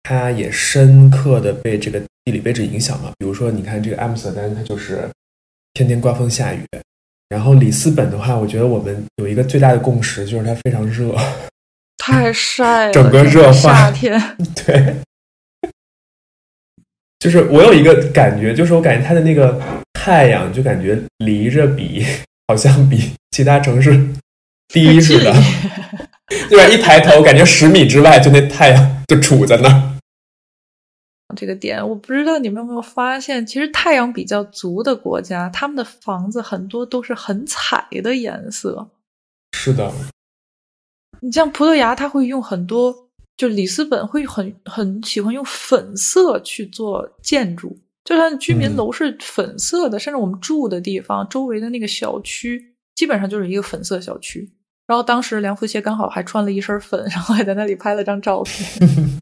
[0.03, 2.03] 它也深刻的被这个。
[2.25, 5.09] 地理位置影响嘛，比如说，你看这个阿姆斯特丹，它就是
[5.75, 6.65] 天天刮风下雨。
[7.29, 11.13] 然后里斯本的话，我觉得我们有一个最大的共识，就是它非常热，
[11.99, 13.73] 太晒了，整个热化。
[13.73, 14.23] 夏天，
[14.65, 14.95] 对，
[17.19, 19.61] 就是我有一个感觉，就是我感觉它的那个
[19.93, 22.07] 太阳，就感觉离着比
[22.47, 24.01] 好像比其他城市
[24.69, 25.35] 低似的，
[26.49, 26.69] 对吧？
[26.69, 29.92] 一抬头，感觉十米之外就那太阳就杵在那儿。
[31.35, 38.89] 这个点我不知道你们有没有发现，其实太阳比较足的国家，他们的房子很多都是很彩的颜色。
[39.53, 39.93] 是的，
[41.21, 54.51] 你像葡萄牙，他会用很多，就里斯本会很很喜欢用粉色去做建筑，就算居民楼是粉色的，甚至我们住的地方周围的那个小区，基本上就是一个粉色小区。
[54.87, 59.21] 然后当时梁福谢刚好还穿了一身粉，然后还在那里拍了张照片。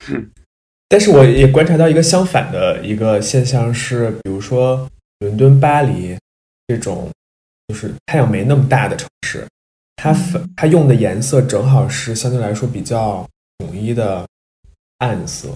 [0.92, 4.86] 但是我也观察到一个相反的一个现象是，比如说
[5.20, 6.14] 伦敦、巴黎
[6.68, 7.10] 这种
[7.68, 9.46] 就是太阳没那么大的城市，
[9.96, 13.26] 它粉它用的颜色正好是相对来说比较
[13.56, 14.26] 统一的
[14.98, 15.48] 暗色，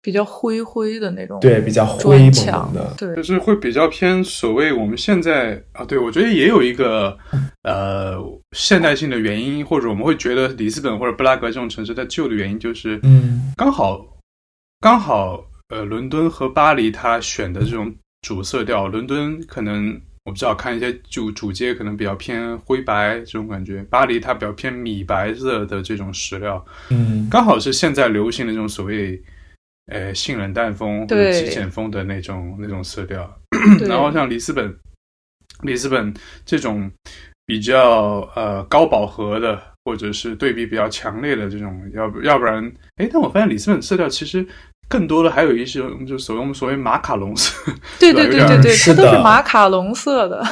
[0.00, 7.18] 比较灰灰的那种，对，比较灰蒙的，对，就是会比较偏所谓我们现在啊，对我觉得也有一个
[7.64, 8.16] 呃
[8.56, 14.06] 现代性的原因，或者我们会觉得里斯本或者布拉格这种城市它旧的原因就是，嗯，刚好。
[14.82, 19.92] 刚好，呃，伦敦和巴黎，它选的这种主色调，伦敦可能
[20.24, 29.22] 我不知道，看一些主主街可能比较偏灰白这种感觉，巴黎它比较偏米白色的这种石料，嗯，刚好是现在流行的这种所谓，
[29.86, 33.38] 呃，性冷淡风或者极简风的那种那种色调。
[33.86, 34.76] 然后像里斯本，
[35.62, 36.12] 里斯本
[36.44, 36.90] 这种
[37.46, 42.66] 比较呃高饱和的，或者是对比比较强烈的这种，要不要不然，
[42.96, 44.44] 哎，但我发现里斯本色调其实。
[44.92, 50.46] 更多的还有一些，就所谓我们所谓马卡龙色， 对对对对对，它都是马卡龙色的。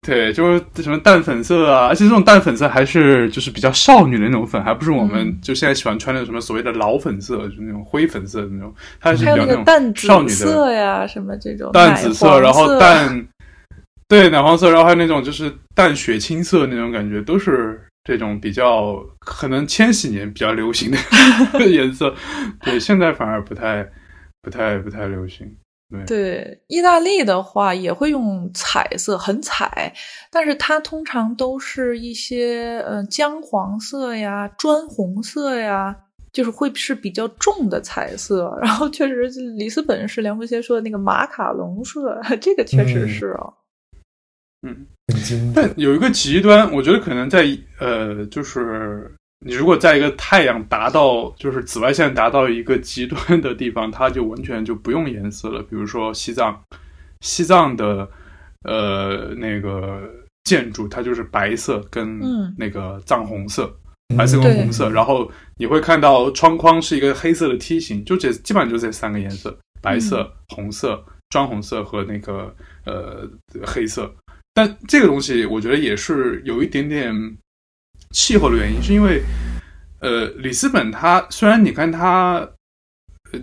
[0.00, 13.28] 对，就是什么淡粉色啊，而且这种淡粉色还是就是比较少女的那种粉，还不是我们就现在喜欢穿的什么所谓的老粉色，就是那种灰粉色的那种，它是比较那种少女的色呀，什么这种淡紫色，然后淡
[14.08, 17.80] 对奶黄色，然后还有那种就是淡血青色那种感觉，都是。
[18.04, 20.98] 这种比较可能千禧年比较流行的
[21.70, 22.14] 颜色，
[22.62, 23.88] 对，现在反而不太、
[24.42, 25.56] 不太、不太流行。
[25.88, 29.92] 对，对，意大利的话也会用彩色，很彩，
[30.30, 35.94] 但是它通常都是一些呃姜黄色呀、砖红色呀，
[36.32, 38.56] 就是会是比较重的彩色。
[38.64, 43.52] 然后确实，里斯本是梁福先说的那个马卡龙色， 这个确实是啊。
[44.66, 44.86] 嗯，
[45.54, 47.46] 但有一个极端，我觉得可能在
[47.78, 49.12] 呃，就是
[49.44, 55.62] 你如果在一个太阳达到，就是紫外线达到一个极端的地方，它就完全就不用颜色了。
[55.64, 56.58] 比如说西藏，
[57.20, 58.08] 西藏的
[58.62, 60.08] 呃那个
[60.44, 62.20] 建筑，它就是白色跟
[62.56, 63.74] 那个藏红色，
[64.16, 64.88] 白色跟红色。
[64.88, 72.54] 然后你会看到窗框是一个黑色的梯形，就这基本上就这三个颜色：白色、红色、砖红色和那个
[72.86, 73.28] 呃
[73.66, 74.10] 黑色。
[74.54, 77.14] 但这个东西我觉得也是有一点点
[78.10, 79.22] 气候的原因，是因为
[80.00, 82.48] 呃里斯本它虽然你看它。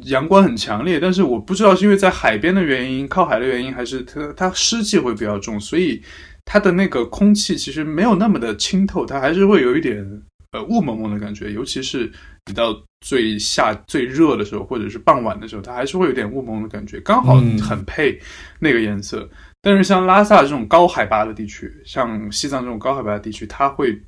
[0.03, 5.99] 阳光很强烈，但是我不知道是因为在海边的原因，靠海的原因，还是它它湿气会比较重，所以
[6.45, 10.05] 它的那个空气其实没有那么的清透，它还是会有一点
[10.51, 11.51] 呃雾蒙蒙的感觉。
[11.51, 12.11] 尤其是
[12.45, 18.21] 你到最夏最热的时候，或者是傍晚的时候，它还是会有点雾蒙的感觉，刚好很配
[18.59, 19.27] 那个颜色。
[19.61, 24.01] 但是像拉萨这种高海拔的地区，像西藏这种高海拔的地区，它会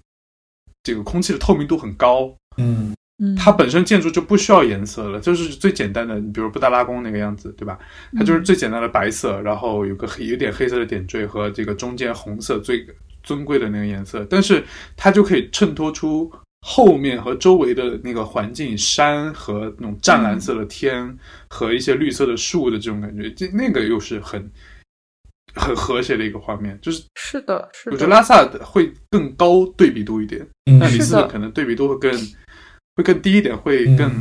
[0.83, 2.93] 这个空气的透明度很高，嗯。
[3.37, 7.77] 它本身建筑就不需要颜色了，就是最简单的，你比如布达拉宫那个样子，对吧？
[8.17, 12.83] 它就是最简单的白色，然后有个黑有点黑色的点缀和这个中间红色最
[13.21, 14.65] 尊贵的那个颜色，但是
[14.97, 21.15] 它就可以衬托出后面和周围的那个环境，山和那种湛蓝色的天
[21.47, 24.51] 和一些绿色的树的这种感觉，这那个又是很
[25.55, 27.95] 很和谐的一个画面，就是是的，是的。
[27.95, 30.45] 我觉得拉萨会更高对比度一点，
[30.79, 32.11] 那里斯本可能对比度会更。
[32.93, 34.11] 会更低一点，会更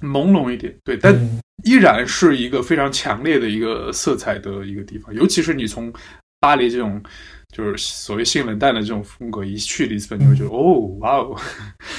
[0.00, 1.14] 朦胧一点，对，但
[1.62, 5.14] 依然是一个非常强烈的一个色彩的一个地方。
[5.14, 5.90] 尤其是你从
[6.40, 7.00] 巴黎这种
[7.56, 11.34] 就是所谓性冷淡的这种风格一去里斯本，你会觉得哦，哇哦，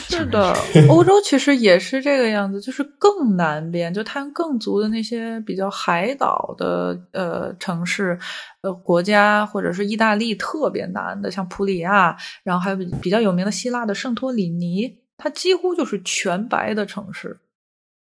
[0.07, 0.55] 是的，
[0.87, 8.19] 欧洲其实也是这个样子，就是更南边，就它更足的那些比较海岛的呃城市
[8.61, 14.95] 呃国家，或者是意大利特别南的，像普里亚，然后还有比较有名的希腊的圣托里尼。
[15.17, 17.39] 它几乎就是全白的城市，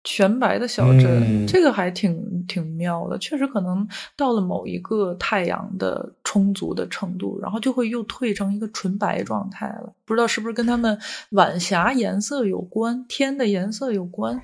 [0.09, 3.19] 全白的小镇，这个还挺挺妙的。
[3.19, 9.93] 确实，可能到了某一个太阳的充足的程度，然后就会又退成一个纯白状态了。
[10.05, 10.97] 不知道是不是跟他们
[11.31, 14.41] 晚霞颜色有关，天的颜色有关？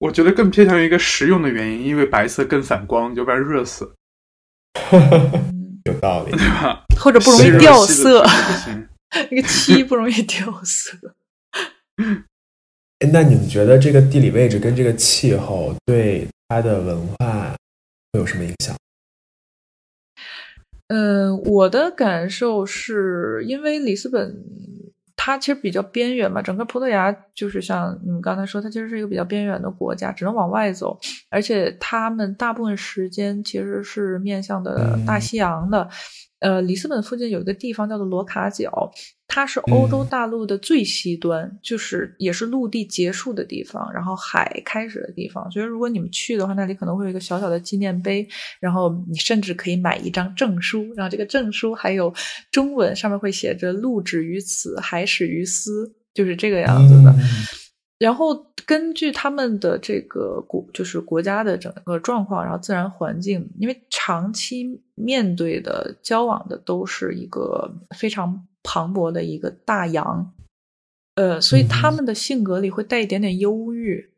[0.00, 3.94] 我觉得更偏向于一个实用的原因，因为白色更反光，要不然热死。
[5.86, 6.84] 有道理，对吧？
[7.00, 8.22] 或者不容易掉色，
[9.30, 11.14] 那个漆不容易掉色。
[13.12, 17.54] 那你们觉得这个地理位置跟这个气候对它的文化
[18.12, 18.74] 会有什么影响？
[20.88, 24.34] 嗯，我的感受是因为里斯本
[25.14, 35.88] 它其实比较边缘嘛，整个葡萄牙就是像你们刚才说，它其实是一个比较边缘的国家，只能往外走，而且他们大部分时间其实是面向的大西洋的。
[36.40, 38.70] 呃，里斯本附近有一个地方叫做罗卡角，
[39.26, 45.50] 它是欧洲大陆的最西端，就是也是陆地结束的地方，然后海开始的地方。
[45.50, 48.26] 所以如果你们去的话，那里可能会有一个小小的纪念碑，
[48.60, 52.14] 然后你甚至可以买一张证书，然后这个证书还有
[52.52, 57.12] 中文，上面会写着“陆止于此，海始于斯”，就是这个样子的。
[57.98, 70.32] 然后根据他们的这个国，就是国家的整个状况，然后自然环境，因为长期面对的、交往的都是一个非常磅礴的一个大洋，
[71.16, 74.12] 呃，所以他们的性格里会带一点点忧郁，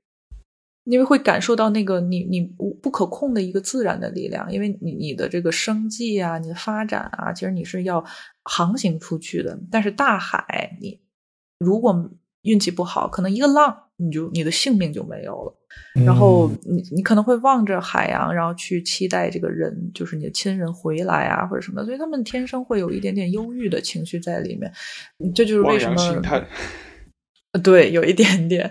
[0.85, 8.05] 因为会感受到那个你你不不可控的一个自然的力量，因为你你的这个生计啊，你的发展啊，其实你是要
[8.45, 11.01] 航行出去的，但是大海，你
[11.59, 12.11] 如果。
[12.43, 15.57] 运气不好，可能一个浪你就你的性命就没有了。
[16.05, 21.85] 然后你你可能会望着海洋，然后去期待这个人，就是你的亲人回来啊，或者什么。
[21.85, 24.73] 所以他们天生会有一点点忧郁的情绪在里面。
[25.35, 26.23] 这就是为什么？
[27.63, 28.71] 对，有一点点。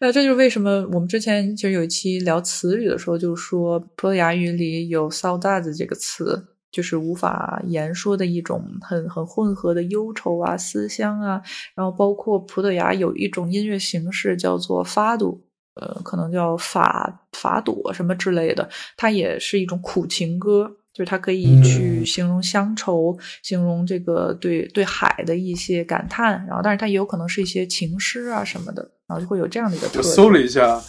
[0.00, 6.49] 那这就是为什么我们之前其实有一期聊词语的时候，就说葡萄牙语里有 “saudade” 这个词。
[6.70, 11.42] 就是无法言说的一种很很混合的忧愁啊、思乡啊，
[11.74, 15.42] 然后包括葡萄牙有一种音乐形式叫做法度，
[15.74, 29.88] 呃，可能叫法法朵什么之类的，它也是一种苦情歌，就是它可以去形容乡愁，形容这个对对海的一些感叹，然后但是它也有可能是一些情诗啊什么的，然后就会有这样的一个。
[29.96, 30.80] 我搜了一下，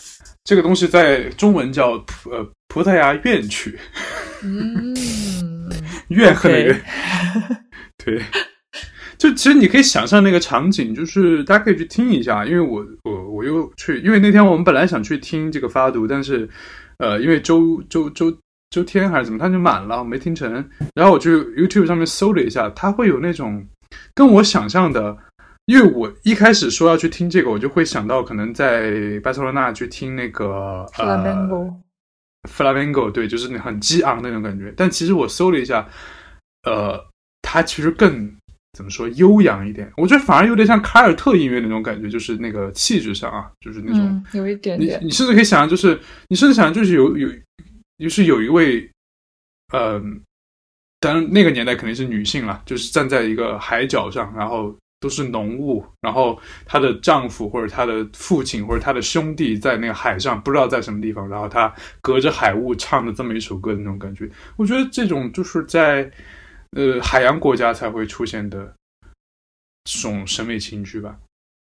[0.44, 1.94] 这个东西在中文叫
[2.30, 3.80] 呃葡萄牙怨曲。
[4.44, 4.91] 嗯。
[6.12, 6.82] 怨恨的怨，
[8.04, 8.22] 对，
[9.18, 16.50] 就其实你可以想象那个场景，就是大家可以去听一下，因为我我我又去，因为那天我们本来想去听这个发毒，但是
[16.98, 18.36] 呃，因为周周周
[18.70, 20.52] 周天还是怎么，他就满了，没听成。
[20.96, 23.66] 然后我去 YouTube 上面搜了一下，它会有那种
[24.14, 25.18] 跟我想象的，
[25.66, 31.82] 因为我一开始说要去听这个，我就会想到可能在巴塞罗那去听那个呃。
[32.50, 34.74] Flamengo 对，就是那很激昂那种感觉。
[34.76, 35.88] 但其实我搜了一下，
[36.64, 37.00] 呃，
[37.42, 38.36] 它其实更
[38.74, 39.92] 怎么说悠扬一点。
[39.98, 45.00] 我觉得反而有点像凯尔特音乐那种感觉，就是那个气质上啊，就是那种有一点点。
[45.02, 47.30] 你你甚至可以想象，就是你甚至想象，就是有有，
[48.00, 48.90] 就是有一位，
[49.74, 50.22] 嗯，
[51.00, 54.76] 当然那个年代肯定是女性了，就是站在一个海角上，然后。
[55.02, 66.10] 都是浓雾，然后她的丈夫或者她的父亲或者她的兄弟在那个海上，不知道在什么地方，然后她隔着海雾唱的这么一首歌的那种感觉，我觉得这种就是在
[66.72, 68.72] 呃海洋国家才会出现的
[69.86, 71.18] 这种审美情趣吧。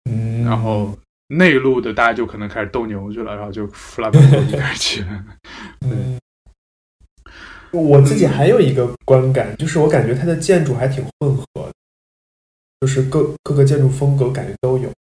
[0.10, 5.26] 嗯，然后内陆的大家就可能开始斗牛去了，然后就弗拉门戈就开始起来了。
[5.82, 6.18] 嗯，
[7.72, 11.74] 我自己还有一个观感，就是我感觉它的建筑还挺混合的。
[12.82, 14.92] 就是各各个建筑风格感觉都有，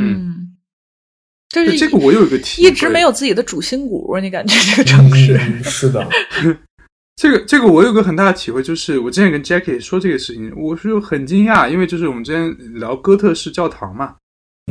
[0.00, 0.56] 嗯，
[1.50, 6.08] 就是这个我有一个题，一直没有自己的主心骨，你感觉这个城市是的，
[7.14, 14.16] 这个这个我有个很大的体会，就是我之前跟 Jackie 说这个事情，我是很惊讶，因为就是我们之前聊哥特式教堂嘛，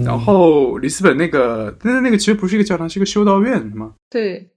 [0.04, 3.94] 然后里斯本那个，但是那个其实不是一个教堂，是一个修道院，是吗？
[4.10, 4.50] 对，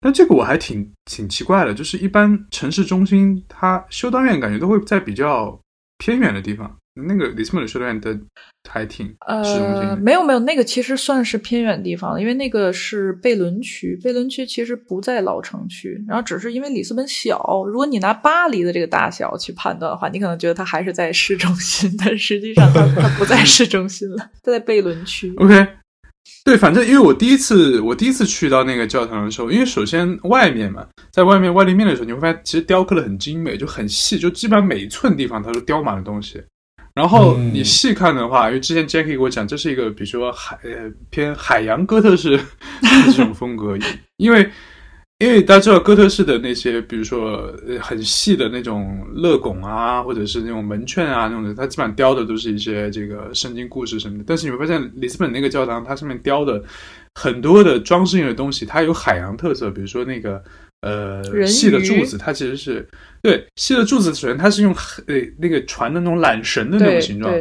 [0.00, 5.60] 但这个我还挺挺奇怪的，就是一般城市中心它修道院感觉都会在比较。
[5.98, 8.18] 偏远的地方，那个里斯本的修道院的
[8.68, 25.32] 还挺呃，没有没有，那个其实算是偏远地方，因为那个是贝伦区，贝伦区其实不在老城区，然后只是因为里斯本小，如果你拿巴黎的这个大小去判断的话，你可能觉得它还是在市中心，但实际上它它不在市中心了，它在贝伦区。
[25.38, 25.66] OK，
[26.44, 30.86] 对，反正因为我第一次我第一次去到那个教堂的时候，因为首先外面嘛。
[31.10, 36.40] 在外面外立面的时候，你会发现其实雕刻的很精美，就很细，就基本上每一寸地方它都雕满了东西。
[36.94, 42.38] 然后你细看的话，因为之前 Jackie 给我讲，这是一个比如说海呃偏海洋哥特式
[43.06, 43.76] 这种风格，
[44.18, 44.48] 因为
[45.18, 54.24] 因为大家知道哥特式的那些，比如说很细的那种乐拱啊，或者是那种门券啊那种的，它基本上雕的都是一些这个圣经故事什么的。
[54.26, 56.62] 但是你会发现里斯本那个教堂，它上面雕的
[57.14, 60.42] 很多的装饰性的东西，它有海洋特色，比如说那个。
[60.82, 62.86] 呃，细的柱子，它其实是
[63.22, 64.14] 对细的柱子。
[64.14, 64.72] 首先，它是用
[65.06, 67.34] 呃那个船的那种缆绳的那种形状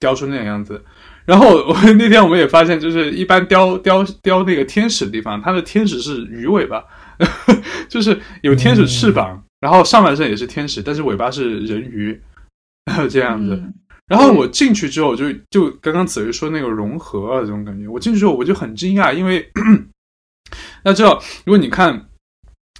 [0.00, 0.82] 雕出那种样子。
[1.24, 6.84] 然后我那天我们也发现，就是一般雕雕雕那个天使的地方，它的天使是鱼尾巴，
[7.88, 12.20] 就是有天使翅膀，然后上半身也是天使，但是尾巴是人鱼，
[13.10, 13.62] 这样子。
[14.06, 19.50] 然后我进去之后，就就刚刚子瑜说那个融合啊这种感觉，我进去之后我就很惊讶，因为
[20.84, 22.08] 要知道，如果你看。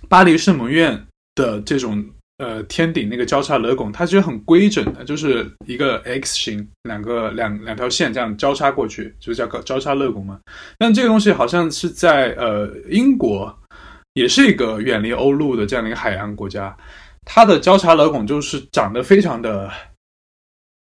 [0.08, 2.04] 巴黎圣母院的这种
[2.36, 10.38] 呃天顶那个交叉勒拱，它其实很规整的，就是一个 X 型，两个两两条线这样交叉过去，就叫交叉勒拱嘛。
[10.76, 13.56] 但这个东西好像是在呃英国，
[14.14, 16.76] 也是一个远离欧陆的这样的一个海洋国家，
[17.24, 19.70] 它的交叉勒拱就是长得非常的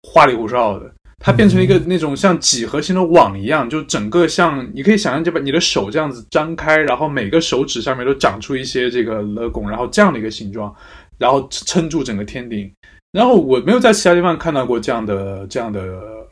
[0.03, 0.93] 花里胡哨的。
[1.19, 10.73] 它变成一个那种像几何形的网一样，就整个像你可以想象，就把你的手这样子张开，然后每个手指上面都长出一些这个勒拱，然后这样的一个形状，
[11.17, 12.71] 然后撑住整个天顶。
[13.11, 15.81] 然后我没有在其他地方看到过这样的这样的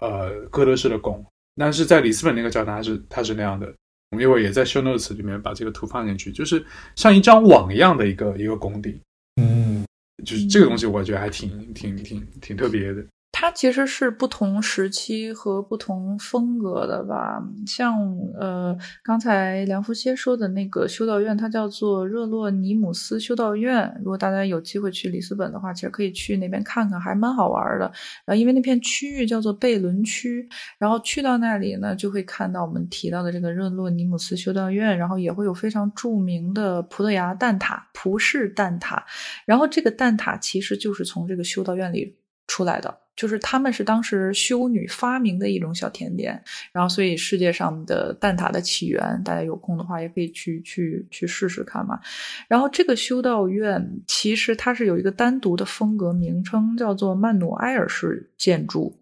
[0.01, 1.25] 呃哥德式的拱，
[1.55, 3.67] 但是在里斯本那个教堂是它是那样的。
[4.15, 8.97] 我们一会儿也在 show notes 里面把这个图放进去，就是像一张网一样的一个一个功底。
[9.41, 9.85] 嗯，
[10.23, 13.05] 就是这个东西，我觉得还挺挺挺挺特别的。
[13.37, 17.93] 它其实是不同时期和不同风格的吧，像
[18.39, 23.93] 呃刚才梁福歇说的那个修道院，它叫做热洛尼姆斯修道院。
[23.99, 27.91] 如果大家有机会去里斯本的话，其实可以去那边看看，还蛮好玩的。
[28.23, 39.03] 然后，因为那片区域叫做贝伦区，然后去到那里呢，就会看到我们提到的这个热洛尼姆斯修道院，然后也会有非常著名的葡萄牙蛋挞——葡式蛋挞。
[39.45, 42.15] 然后这个蛋挞其实就是从这个修道院里
[42.47, 43.04] 出来的。
[43.15, 51.99] 就是他们是当时修女发明的一种小甜点，然后所以世界上的蛋挞的起源，大家有空的话也可以去去去试试看嘛。
[52.47, 58.93] 然后这个修道院其实它是有一个单独的风格名称，叫做曼努埃尔式建筑。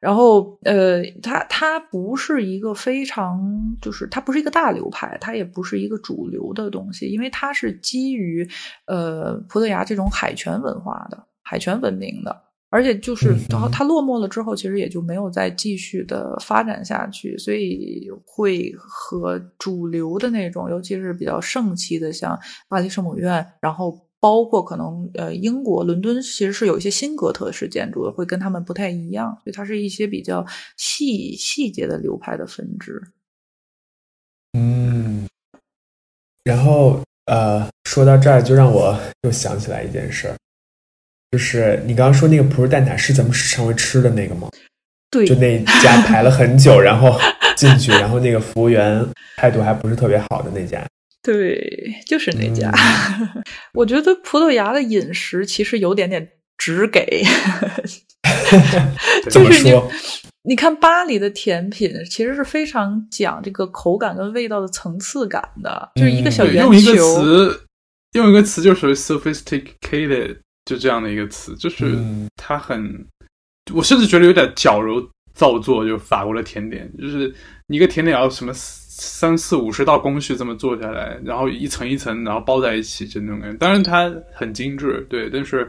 [0.00, 8.48] 然后呃，它它不是一个非常就是它不是一个大流派，它也不是一个主流的东西，因为它是基于
[8.86, 12.49] 呃葡萄牙这种海权文化的海权文明的。
[12.70, 30.46] 而且就是，然后它落寞了之后，其实也就没有再继续的发展下去，所以会和主流的那种，尤其是比较盛期的，像巴黎圣母院，然后包括可能呃英国伦敦，其实是有一些新哥特式建筑的，会跟他们不太一样，所以它是一些比较
[30.76, 33.02] 细细节的流派的分支。
[34.52, 35.26] 嗯，
[36.44, 40.36] 然后呃，说到这儿，就让我又想起来一件事儿。
[41.30, 44.48] 就是你刚刚说那个葡式蛋挞是咱们常会吃的那个吗？
[45.10, 47.18] 对，就那家排了很久，然后
[47.56, 49.04] 进去，然后那个服务员
[49.36, 50.84] 态度还不是特别好的那家。
[51.22, 52.72] 对，就是那家。
[53.74, 56.26] 我觉得葡萄牙的饮食其实有点点
[56.56, 57.22] 直给。
[59.30, 59.90] 怎么说？
[60.44, 66.72] 你看巴黎的甜品其实是非常讲这个口感跟味道的层次感的，就是一个小圆球。
[66.72, 67.60] 用一个词，
[68.12, 70.38] 用一个词就属于 sophisticated，
[70.70, 71.98] 就这样的一个词，就是
[72.36, 73.04] 它很，
[73.74, 75.04] 我甚至觉得有点矫揉
[75.34, 75.84] 造作。
[75.84, 77.34] 就法国的甜点，就是
[77.66, 83.56] 一个甜点要什么三四五十道工序这么做下来，然后一层一层，然后包在一起，就那种感觉。
[83.58, 85.68] 当然它很精致，对，但是。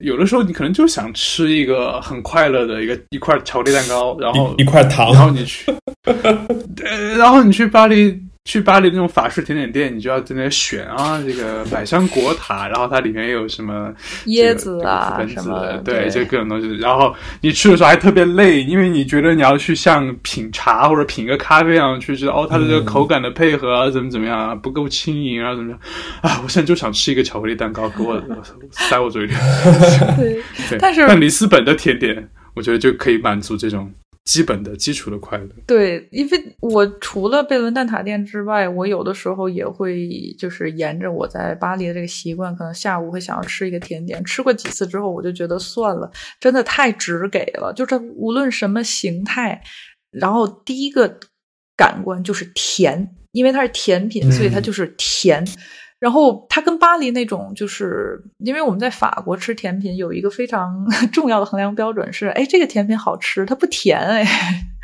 [0.00, 5.72] 有的时候你可能就想吃一个很快乐的一个一块巧克力蛋糕，然后一块糖，然后你去，
[6.76, 6.84] 对，
[7.16, 8.25] 然后你去巴黎。
[8.46, 13.92] 去巴黎那种法式甜点店，你就要在那选啊，这个百香果塔，然后它里面有什么
[14.26, 16.76] 椰子啊什么，对，就各种东西。
[16.76, 25.80] 然后你去的时候还特别累，因为你觉得你要去像品茶或者品个咖啡一样去知道哦，它的这个口感的配合啊，怎么怎么样啊，不够轻盈啊，怎么样
[26.22, 26.40] 啊？
[26.44, 28.22] 我现在就想吃一个巧克力蛋糕，给我
[28.70, 29.34] 塞我嘴里。
[30.16, 33.92] 对，但是但里斯本的甜点，我觉得就可以满足这种。
[34.26, 44.22] 基本的基础的快乐，对，因为我除了贝伦蛋挞店之外，我有的时候也会就是沿着我在巴黎的这个习惯，可能下午会想要吃一个甜点。
[44.24, 46.10] 吃过几次之后，我就觉得算了，
[46.40, 49.62] 真的太直给了，就是无论什么形态，
[50.10, 51.20] 然后第一个
[51.76, 55.46] 感官就是甜，因为它是甜品，所以它就是甜。
[55.98, 64.24] 然后它跟巴黎那种，就是因为我们在法国吃甜品有一个非常 重要的衡量标准是，哎，这个甜品好吃，它不甜哎。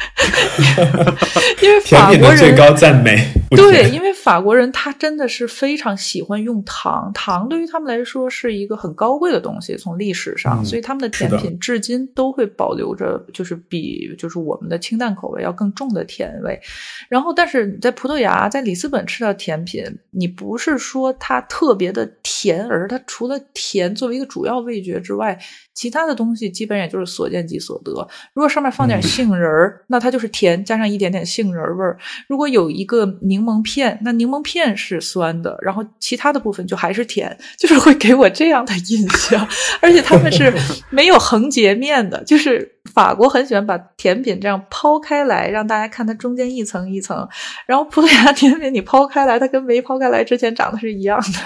[1.62, 3.16] 因为 法国人最高赞美，
[3.50, 16.60] 对，因为法国人他真的是非常喜欢用糖，糖对于他们来说是一个很高贵的东西，从历史上，所以他们的甜品至今都会保留着，就是比就是我们的清淡口味要更重的甜味。
[17.08, 25.38] 然后，但是在葡萄牙，在里斯本吃到甜品，你不是说它特别的甜，而是它除了甜作为一个主要味觉之外。
[25.74, 27.92] 其他的东西基本也就是所见即所得。
[28.34, 31.98] 如果上面放点杏仁儿，那它就是甜，加上一点点杏仁味儿。
[32.26, 39.46] 如果有一个柠檬片，那柠檬片是酸的，然后其他的部分就还是甜， 就是会给我这样的印象。
[39.82, 40.50] 而且他们是
[40.88, 47.28] 没有横截面的，就是法国很喜欢把甜品这样抛开来，让大家看它中间一层一层。
[47.66, 51.38] 然后葡萄牙甜品你抛开来，它跟没抛开来之前长得是一样的。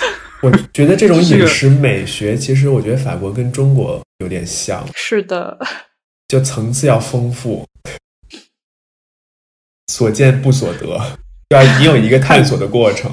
[0.40, 4.86] 我觉得这种饮食美学，其实我觉得法国跟中国有点像。
[4.94, 5.58] 是的，
[6.28, 7.66] 就层次要丰富，
[9.86, 10.86] 所见不所得，
[11.48, 13.10] 要你有一个探索的过程。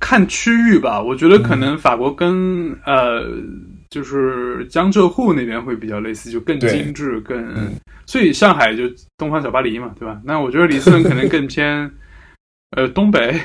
[0.00, 3.24] 看区域吧，我觉得可能法国跟呃，
[3.90, 7.72] 就是江浙沪那边会比较类似，就更精致，更
[8.06, 8.84] 所以上海就
[9.16, 10.20] 东方小巴黎嘛，对吧？
[10.24, 11.90] 那我觉得里斯本可能更偏。
[12.74, 13.38] 呃，东北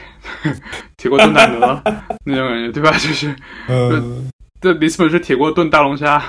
[0.95, 1.83] 铁锅炖大鹅
[2.23, 2.91] 那种感觉，对吧？
[2.93, 3.35] 就是，
[3.67, 6.23] 嗯，对里斯本是铁锅炖大龙虾，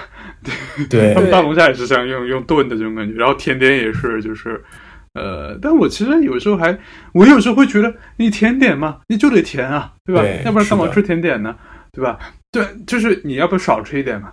[0.89, 3.14] 对，他们大龙虾也是这样用用炖的这种感觉。
[3.14, 4.62] 然后甜点也是，就是，
[5.14, 6.78] 呃，但我其实有时候还，
[7.12, 10.22] 我有时候会觉得，你甜点嘛，你就得甜啊，对吧？
[10.45, 11.57] 要不然干嘛吃甜点呢？
[11.93, 12.18] 对吧？
[12.51, 14.32] 对，就是你要不少吃一点嘛。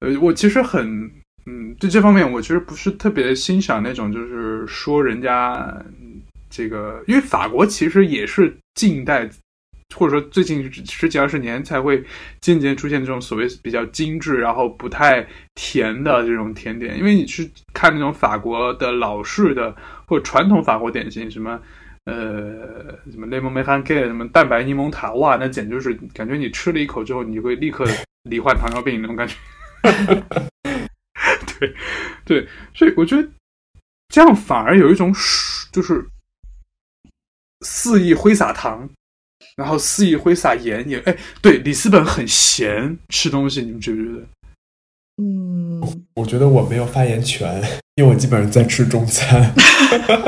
[0.00, 1.10] 呃，我其实很，
[1.46, 5.74] 嗯，对这方面我其实不是特别欣赏那种，就是说人家。
[6.48, 9.28] 这个，因为法国其实也是近代，
[9.94, 12.04] 或者说最近十几二十年才会
[12.40, 16.98] 渐渐出现这种所谓比较精致，然后不太甜的这种甜点。
[16.98, 19.74] 因为你去看那种法国的老式的
[20.06, 21.60] 或者传统法国点心，什么
[22.04, 27.86] 呃什么 lemon m e h a n k 什么蛋白柠檬塔，哇，那简直就是感觉你吃了一口之后，你会立刻
[28.24, 29.34] 罹患糖尿病那种感觉。
[31.58, 31.74] 对
[32.24, 33.26] 对，所以我觉得
[34.08, 35.12] 这样反而有一种
[35.72, 36.04] 就是。
[37.62, 38.86] 肆意挥洒糖，
[39.56, 44.26] 然后肆意挥洒盐也哎，对，里斯本很咸，吃东西你们觉不觉得？
[45.22, 45.80] 嗯，
[46.14, 47.62] 我觉得我没有发言权，
[47.96, 49.50] 因为我基本上在吃中餐。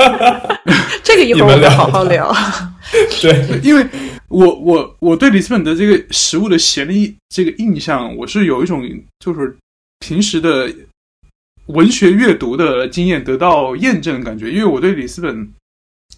[1.03, 2.33] 这个一会儿我们好好聊。
[3.21, 3.87] 对，因为
[4.29, 8.83] 我我我对里斯本的这个食物的咸的这个印象，我是有一种
[9.19, 9.55] 就是
[9.99, 10.73] 平时的
[11.67, 15.47] 文学阅读的经验得到验证的感觉，因为我对里斯本。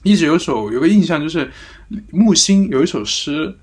[0.04, 1.50] 一直有首有个印象，就是
[2.12, 3.54] 木心有一首诗，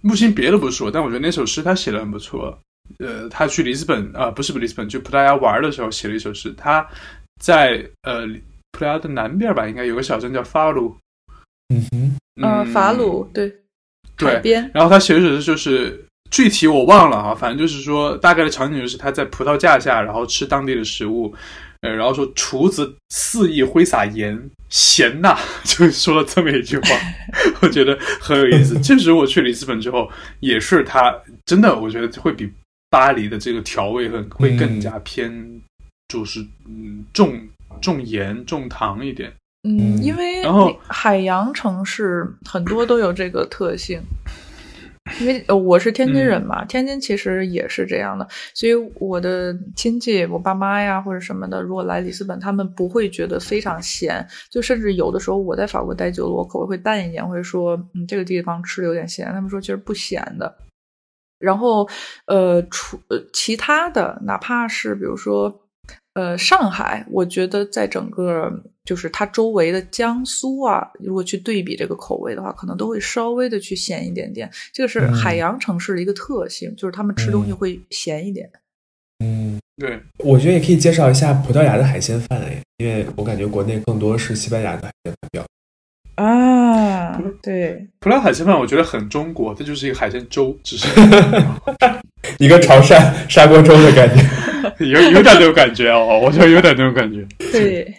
[0.00, 2.58] 木心别的不说，但我觉得那首诗他写的很不错。
[2.98, 6.52] 呃，他去里斯本啊，不是不里斯本，去葡萄牙玩的时候写了一首诗。
[6.56, 6.84] 他
[7.40, 8.26] 在呃
[8.72, 10.96] 葡萄牙的南边吧，应该有个小镇叫法鲁。
[11.72, 13.54] 嗯哼，嗯，法鲁对，
[14.16, 14.68] 对边。
[14.74, 21.32] 然后他写的首诗就是具体我忘了啊，反正就是说大概的场景就是他在葡萄架下，然后吃当地的食物，
[21.82, 26.88] 呃，然后说厨子肆意挥洒盐，咸呐， 就说了这么一句话，
[27.62, 28.78] 我觉得很有意思。
[28.80, 30.10] 确实，我去里斯本之后，
[30.40, 31.14] 也是他
[31.46, 32.52] 真的，我觉得会比
[32.90, 35.60] 巴黎的这个调味很会更加偏，
[36.08, 37.48] 就是嗯重
[37.80, 39.32] 重盐重糖一点。
[39.62, 44.00] 嗯，因为然后海洋城市很多都有这个特性。
[45.18, 60.54] 因为我是天津人嘛，天津其实也是这样的，所以我的亲戚，我爸妈呀或者什么的，如果来里斯本，他们不会觉得非常咸，就甚至有的时候我在法国待久了，我口味会淡一点，会说，嗯，这个地方吃的有点咸，他们说其实不咸的。
[61.38, 61.88] 然后，
[62.26, 65.66] 呃，除呃其他的，哪怕是比如说。
[66.14, 68.52] 呃，上海，我觉得在整个
[68.84, 74.50] 就是它周围的江苏啊，如果去对比这个口味的话，可能都会稍微的去咸一点点。
[74.72, 78.50] 这个是海洋城市的一个特性，就是他们吃东西会咸一点。
[79.24, 85.44] 嗯，对，我觉得也可以介绍一下葡萄牙的海鲜饭哎，因为我感觉国内更多是西班牙的海鲜饭比较。
[86.22, 90.86] 啊，对，普拉海鲜饭我觉得很中国，它就是一个海鲜粥，只是
[92.38, 94.22] 一个潮汕砂锅粥的感觉。
[94.84, 97.26] 有有点那种感觉哦，我觉得有点那种感觉。
[97.50, 97.94] 对，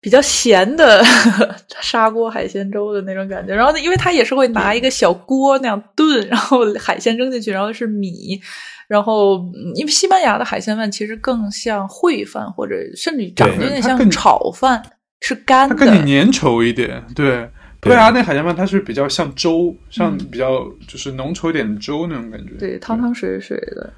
[0.00, 1.00] 比较咸的
[1.80, 3.54] 砂锅海鲜粥的那种感觉。
[3.54, 8.40] 然后，因为它也是会拿一个小锅那样炖，然后海鲜扔进去，然后是米。
[8.88, 9.40] 然后，
[9.76, 14.82] 因为西班牙的海鲜饭其实更像烩饭，或者甚至长得有点像炒饭，
[15.20, 17.00] 是干的，它更粘稠一点。
[17.14, 17.48] 对，
[17.80, 22.52] 葡萄牙那海鲜饭它是比较像粥，像比较就是浓稠一点的粥那种感觉。
[22.58, 23.92] 对，汤汤水水的。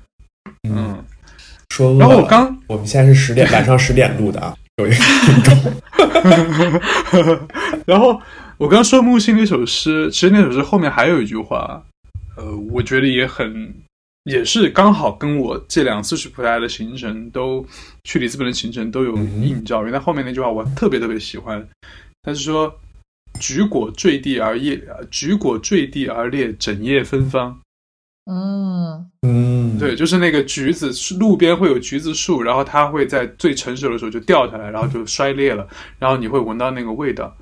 [0.68, 1.05] 嗯。
[1.70, 5.57] 说然后我刚，我们现在是十点晚上十点录的啊， 有一个听众。
[7.87, 8.20] 然后
[8.59, 11.83] 我刚说木心那首诗，其实那首诗后面还有一句话，
[12.37, 13.72] 呃，我觉得也很，
[14.24, 17.64] 也是刚好跟我这两次去葡萄牙的行程都
[18.05, 19.78] 去里斯本的行程都有映照。
[19.78, 21.66] 因为他后面那句话我特别特别喜欢，
[22.22, 22.70] 他是说
[23.43, 24.80] ：“橘果坠地而叶，
[25.11, 27.59] 橘果坠地而裂，整叶芬芳。”
[28.30, 35.66] 嗯嗯，对，就是那个橘子，路边会有橘子树，然后它会在最成熟的时候就掉下来，然后就摔裂了，
[35.99, 37.36] 然后你会闻到那个味道。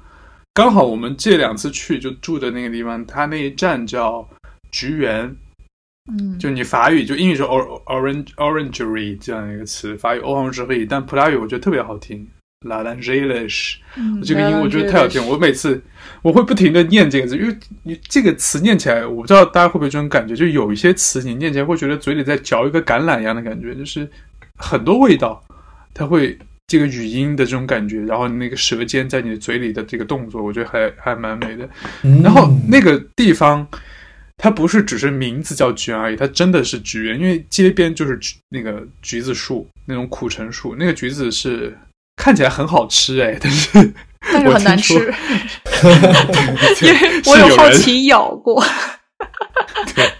[0.54, 4.26] 刚好我们这两次去就住的那个地方，它那一站叫
[4.72, 5.36] 橘园，
[6.10, 12.26] 嗯，就你法语就英语是 orange orangery 这样一个词，法语 orangery，但葡萄牙语我觉得特别好听。
[12.66, 13.76] La Langeles，
[14.22, 15.82] 这个音我觉得太好听，我每次
[16.20, 24.06] 我会不停的念这个字，因为你这个词念起来，我不知道大家会不会这种感觉，就有一些词你念起来会觉得嘴里在嚼一个橄榄一样的感觉，就是
[24.58, 25.42] 很多味道，
[25.94, 31.66] 它会这个语音的这种感觉，然后那个舌尖在你的嘴里的这个动作，我觉得还还蛮美的。
[32.22, 33.66] 然后那个地方，
[34.36, 41.74] 它不是只是名字叫橘园而已，它真的是橘园，因为街边就是那个橘子树，那种苦橙树，那个橘子是。
[42.20, 44.92] 看起来很好吃哎，但是但是很难吃，
[46.84, 48.62] 因为我有好奇咬过。
[49.94, 50.10] 对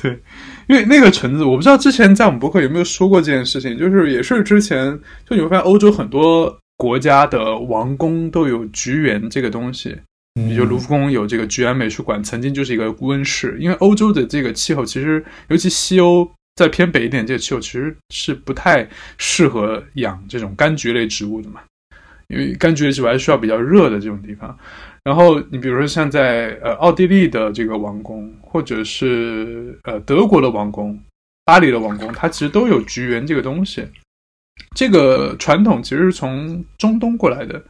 [0.00, 0.22] 对，
[0.68, 4.96] 因为那个橙子，我不知道之前在我们博客有没有说过这件事情，就是也是之前
[5.28, 9.96] 就你会发现欧洲很多国家的王宫都有菊园这个东西，
[10.34, 16.30] 比如卢浮宫有这个菊园美术馆，曾经就是一个温室，因为欧洲的这个气候其实尤其西欧。
[16.56, 18.88] 再偏北一点，这个气候其实是不太
[19.18, 21.60] 适合养这种柑橘类植物的嘛，
[22.28, 24.56] 因为柑橘类植物还需要比较热的这种地方。
[25.02, 30.98] 然后你比如说像在呃奥地利的这个王宫，或者是呃德国的王宫、
[31.44, 33.86] 巴黎的王宫，它其实都有橘园这个东西。
[34.76, 37.62] 这个传统其实是从中东过来的，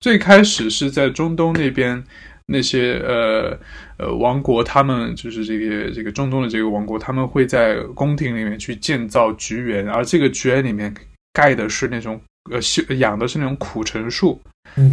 [0.00, 2.04] 最开始是在中东那边。
[2.48, 3.58] 那些呃
[3.98, 10.94] 呃王国，他们就是这个这个中东的这个王国，他们会在宫廷里面去建造菊园，而这个菊园里面
[11.32, 12.20] 盖的是那种
[12.52, 14.40] 呃养的是那种苦橙树，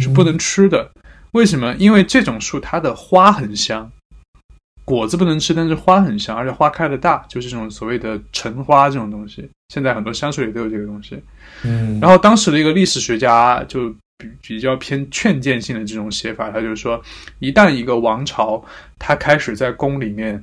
[0.00, 0.90] 是不能吃的。
[1.30, 1.72] 为什么？
[1.78, 3.88] 因为这种树它的花很香，
[4.84, 9.48] 果子不能吃，但是花很香，而且花开的大，就是这种所谓的橙花这种东西。
[9.68, 11.22] 现在很多香水里都有这个东西。
[11.62, 13.94] 嗯，然后当时的一个历史学家就。
[14.18, 17.02] 比比较偏劝谏性的这种写法，他就是说，
[17.38, 18.64] 一旦一个王朝
[18.98, 20.42] 它开始在宫里面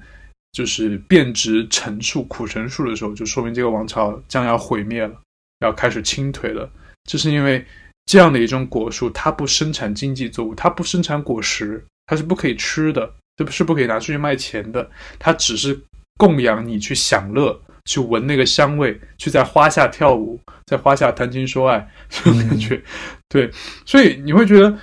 [0.52, 5.16] 就是变植陈树、苦陈树的时候，就说明这个王朝将要毁灭了，
[5.60, 6.70] 要开始倾颓了。
[7.10, 7.66] 这是因为
[8.06, 15.80] 这样的一种果树，它不生产经济作物，它不生产果实，它是不可以吃的，这不是不可以拿出去卖钱的，它只是
[16.18, 17.60] 供养你去享乐。
[17.86, 22.82] 去闻那个香味，去在花下跳舞，在花下谈情说爱， 这种感觉，
[23.30, 23.50] 对，
[23.86, 24.78] 所以你会觉得，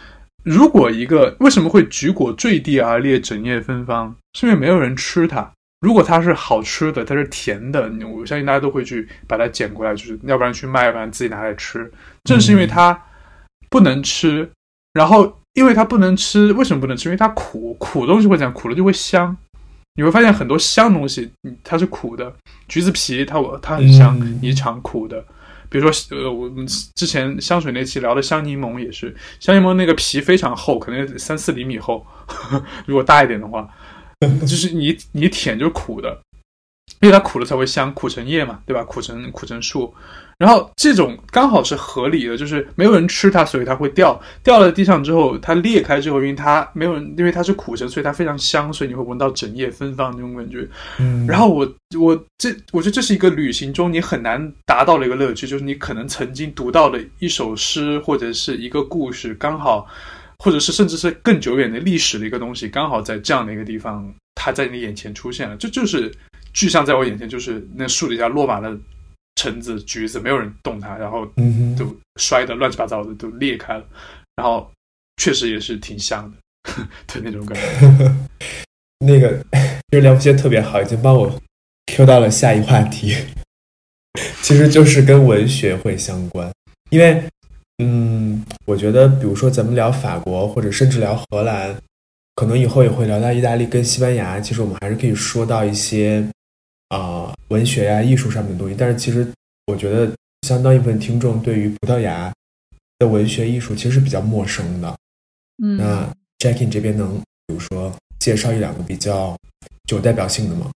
[0.44, 11.90] 如果一个为什么会橘果坠地而裂，整夜芬芳，是因为没有人吃它，如果它是好吃的，它是甜的，我相信大家都会去把它捡过来，就是要不然去卖，要不然自己拿来吃。
[12.24, 13.00] 正是因为它
[13.70, 14.50] 不能吃，
[14.92, 17.08] 然后因为它不能吃，为什么不能吃？
[17.08, 19.36] 因为它苦，苦东西会这样，苦了就会香。
[19.98, 21.28] 你会发现很多香东西，
[21.64, 22.32] 它是苦的。
[22.68, 25.20] 橘子皮，它我它很香，你尝苦的。
[25.68, 32.06] 比如说，呃，我们之前香水那期聊的香柠檬也是，香柠檬那个皮非常厚，可能三四厘米厚，
[32.86, 33.68] 如果大一点的话，
[34.42, 36.16] 就是你你舔就是苦的，
[37.00, 38.84] 因为它苦了才会香，苦橙叶嘛，对吧？
[38.84, 39.92] 苦橙苦橙树。
[40.38, 50.64] 然后这种刚好是合理的，就是没有人吃它，所以它会掉掉了地上之后，它裂开之后，因为它没有人，因为它是苦橙，所以它非常香，所以你会闻到整夜芬芳那种感觉。
[51.00, 51.68] 嗯，然后我
[51.98, 59.84] 我这我觉得这是一个旅行中你很难达到的一个乐趣，就是你可能曾经读到的一首诗或者是一个故事，刚好，
[60.38, 66.14] 或者是甚至是更久远的历史的一个东西，刚好在这样的一个地方，它在你眼前出现了，这就是
[66.52, 68.78] 具象在我眼前，就是那树底下落满了。
[69.38, 71.24] 橙子、橘子，没有人动它，然后
[71.78, 73.84] 都摔得乱七八糟的，都裂开了。
[74.34, 74.68] 然后
[75.18, 76.28] 确实也是挺香
[76.64, 76.72] 的，
[77.06, 78.14] 对那种感觉。
[79.06, 79.40] 那个
[79.92, 81.40] 就聊些特别好，已经帮我
[81.86, 83.16] Q 到了下一话题。
[84.42, 86.52] 其实就是跟文学会相关，
[86.90, 87.22] 因为
[87.80, 91.76] 嗯，我觉得比如说咱们聊法国，或者甚至聊荷兰，
[92.34, 94.40] 可能以后也会聊到意大利跟西班牙。
[94.40, 96.26] 其实我们还是可以说到一些。
[96.88, 99.26] 啊，文学呀、艺术上面的东西，但是其实
[99.66, 100.10] 我觉得
[100.42, 102.32] 相当一部分听众对于葡萄牙
[102.98, 104.96] 的文学艺术其实是比较陌生的。
[105.62, 109.36] 嗯，那 Jackie 这边能比如说介绍一两个比较
[109.88, 110.70] 具有代表性的吗？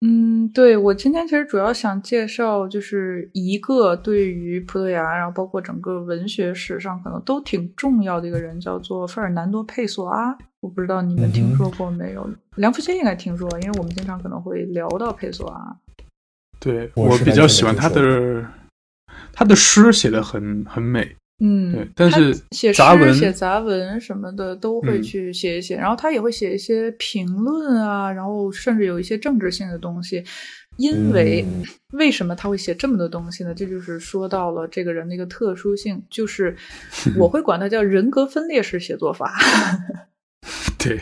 [0.00, 10.36] 嗯，对我今天其实主要想介绍就是一个对于葡萄牙，然后包括整个文学史上可能都挺重要的一个人，叫做费尔南多·佩索阿。
[10.60, 12.28] 我不知道你们听说过没有？
[12.56, 15.76] 梁福先应该听说，因为我们经常可能会聊到佩索阿。
[16.60, 18.46] 对我比较喜欢他的，
[19.32, 21.16] 他的诗写的很很美。
[21.46, 30.24] 嗯，对，但是写诗、杂文、写杂文什么的都会去写一写，然后他也会写一些评论啊，然后甚至有一些政治性的东西。
[30.76, 31.44] 因为
[31.92, 33.54] 为什么他会写这么多东西呢？
[33.54, 36.56] 这就是说到了这个人的一个特殊性，就是
[37.16, 39.32] 我会管他叫人格分裂式写作法。
[40.76, 41.00] 对，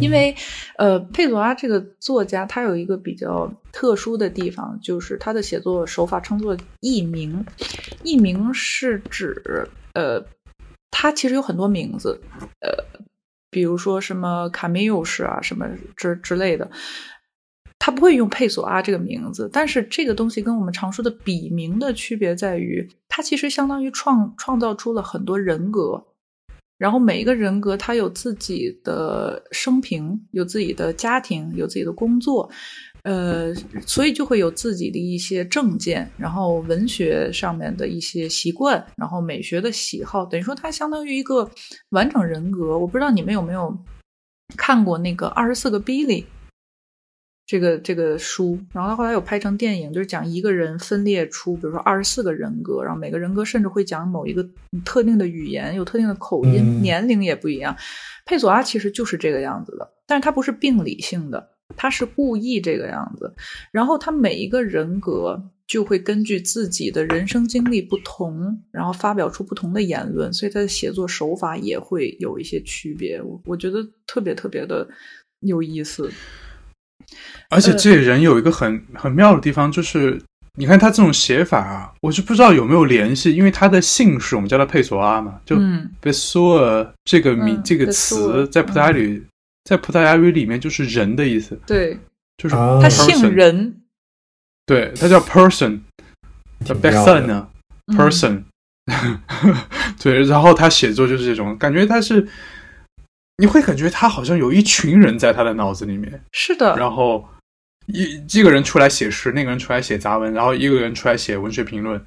[0.00, 0.34] 因为
[0.76, 7.44] 呃，佩佐拉这个作家他有一个比较特殊的地方，就是他的写作手法称作艺名。
[8.02, 10.24] 艺名是指呃，
[10.90, 12.20] 他其实有很多名字，
[12.60, 13.00] 呃，
[13.50, 15.66] 比如说什么卡米尤式啊，什么
[15.96, 16.70] 之之类的。
[17.78, 26.02] 他不会用佩索阿这个名字，但是这个东西跟我们常说的笔名的区别在于，它其实相当于创创造出了很多人格。
[26.78, 32.50] 然后每一个人格，他有自己的生平，有自己的家庭，有自己的工作，
[33.04, 33.54] 呃，
[33.86, 41.48] 所以就会有自己的一些政见，然后文学上面的一些习惯，然后美学的喜好，等于说它相当于一个
[41.90, 42.76] 完整人格。
[42.76, 43.74] 我不知道你们有没有
[44.56, 46.22] 看过那个《二十四个 Billy》。
[47.46, 54.42] 这个这个书，然后他后来有拍成电影，就是讲一个人分裂出，比如说二十四个人格，然后每个人格甚至会讲某一个
[54.82, 57.76] 特定的语言，有特定的口音，年龄也不一样。
[58.24, 63.34] 佩索阿其实就是这个样子的，但是他不是病理性的，他是故意这个样子。
[63.70, 73.20] 然后他每一个人格就会根据自己的人生经历不同，然后发表出不同的言论，所以他的写作手法也会有一些区别。
[73.22, 74.86] 我我觉得特别特别的
[75.40, 76.10] 有意思。
[77.50, 80.20] 而且这人有一个很很妙的地方，就是
[80.56, 85.56] 你看他这种写法啊，我就不知道有没有联系，因为他的姓氏我们叫他佩索阿嘛，就
[86.00, 89.22] 贝索尔这个名这个词在葡萄牙语
[89.64, 91.98] 在葡萄牙语里面就是人的意思，对，
[92.38, 93.82] 就是他姓人，
[94.66, 95.80] 对他叫 person，
[96.64, 97.48] 叫 b e s o n 呢
[97.88, 98.44] person，
[100.02, 102.26] 对，然后他写作就是这种感觉，他是。
[103.36, 106.76] 你会感觉他好像有一群人在他的脑子里面，是的。
[106.76, 107.28] 然后
[107.86, 112.00] 一这个人出来写诗，那个人出来写杂文，然后一个人出来写文学评论。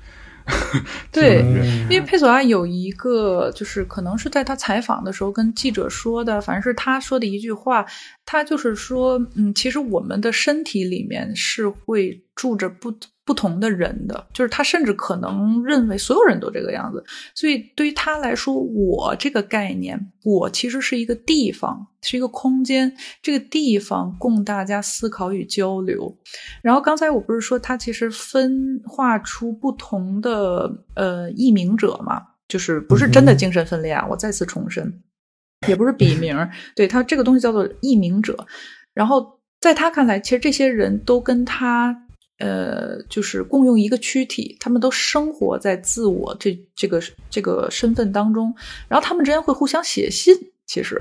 [1.12, 1.44] 对，
[1.90, 7.86] 因为佩索阿有一个，就是可能是在他采访的时候跟记者说的，反正是他说的一句话，
[8.26, 12.94] 他就是说，嗯，其实我们的身体里面是会住着不。
[13.28, 17.04] 不同的人的，就是他甚至可能认为所有人都这个样子，
[17.36, 26.18] 所以对于他来说，我这个概念，我其实是一个地方，是一个空间，这个地方供大家思考与交流。
[26.64, 35.02] 然后刚才我不是说他其实分化出不同的呃译名者嘛，就是不是真的精神分裂啊，我再次重申，
[35.68, 36.34] 也不是笔名，
[36.74, 38.48] 对他这个东西叫做译名者。
[38.94, 42.07] 然后在他看来，其实这些人都跟他
[42.40, 48.54] 呃，就是共用一个躯体，他们都生活在自我这这个这个身份当中，
[48.88, 50.36] 然后他们之间会互相写信，
[50.66, 50.98] 其实。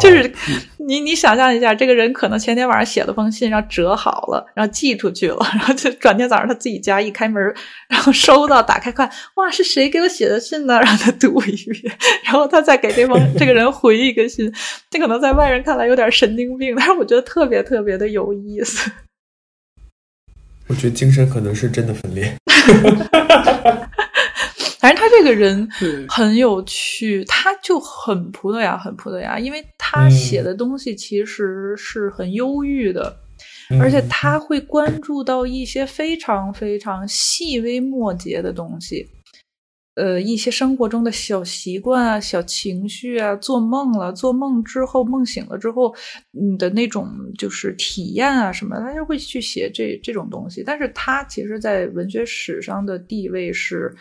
[0.00, 0.32] 就是
[0.78, 7.54] 你，你想象一下，这个人可能前天晚上写了封信，然后折好了，然后寄出去了，然后就转天早上他自己家一开门，
[7.86, 10.80] 然后收到，打开看，哇，是谁给我写的信呢？
[10.80, 14.50] 让他读一遍，然后他再给对方这个人回一个信。
[14.90, 18.90] 这可能在外人看来有点神经病，但是我觉得特别特别的有意思。
[20.68, 22.32] 我觉得精神可能是真的分裂。
[24.78, 25.68] 反正他这个人
[26.08, 33.16] 很有趣，他就很葡萄牙，很葡萄牙，因为他写的东西其实是很忧郁的，
[33.80, 39.08] 而且他会关注到一些非常非常细微末节的东西，
[39.98, 45.94] 呃，一些生活中的小习惯啊、小情绪啊，做梦了，做梦之后，梦醒了之后，
[46.30, 50.62] 你的那种就是体验啊什么，他就会去写这这种东西。
[50.64, 53.94] 但是他其实，在文学史上的地位是。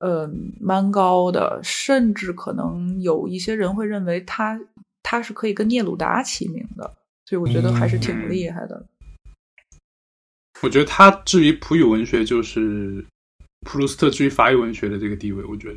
[0.00, 0.28] 呃，
[0.60, 4.60] 蛮高的，甚至可能有一些人会认为他
[5.02, 6.84] 他是可以跟聂鲁达齐名的，
[7.24, 8.84] 所以我觉得还是挺厉害的。
[10.60, 13.02] 我觉得他至于普语文学，就是
[13.64, 15.74] 普鲁斯特至于法语文学的这个地位，我觉得。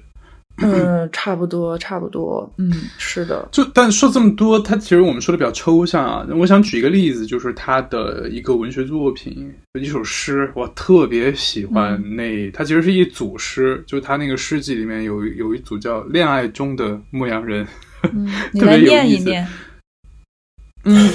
[0.59, 2.51] 嗯， 差不多，差不多。
[2.57, 3.47] 嗯，是的。
[3.51, 6.27] 就但说这么多，他其实我们说的比较抽象啊。
[6.35, 12.01] 我想举一个例子，就是他的一个文学作品，一首诗，我特别喜欢。
[12.15, 17.63] 那他其实是一组诗，就是他那个诗集里面有有一组叫《恋爱中的牧羊人》，
[18.59, 19.31] 特别有意思。
[20.85, 21.07] 嗯，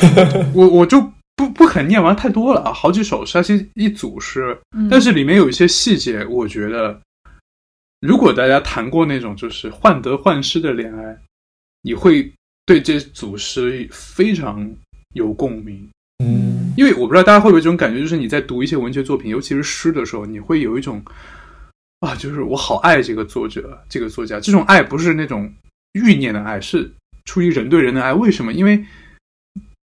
[0.54, 1.00] 我我就
[1.47, 4.57] 不不肯念完太多了啊，好几首诗，是一组诗，
[4.90, 7.01] 但是里面有一些细节，我觉得。
[8.01, 11.16] 如果大家谈过那种就是患得患失的恋爱，
[11.82, 12.28] 你会
[12.66, 14.68] 对这组诗非常
[15.14, 15.88] 有共鸣。
[16.18, 21.01] 嗯，因为我不知道大家会不会这种感觉，就是你在读一些文学作品，尤其是诗的时候，你会有一种
[22.01, 24.40] 啊，就是我好爱这个作者、这个作家。
[24.40, 25.49] 这种爱不是那种
[25.93, 26.90] 欲念的爱，是
[27.24, 28.12] 出于人对人的爱。
[28.12, 28.53] 为什么？
[28.53, 28.84] 因为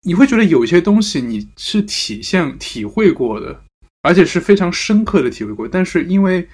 [0.03, 3.63] 你会觉得有些东西你是体现、体会过的，
[4.03, 6.49] 而且是非常深刻的体会过，但是因为。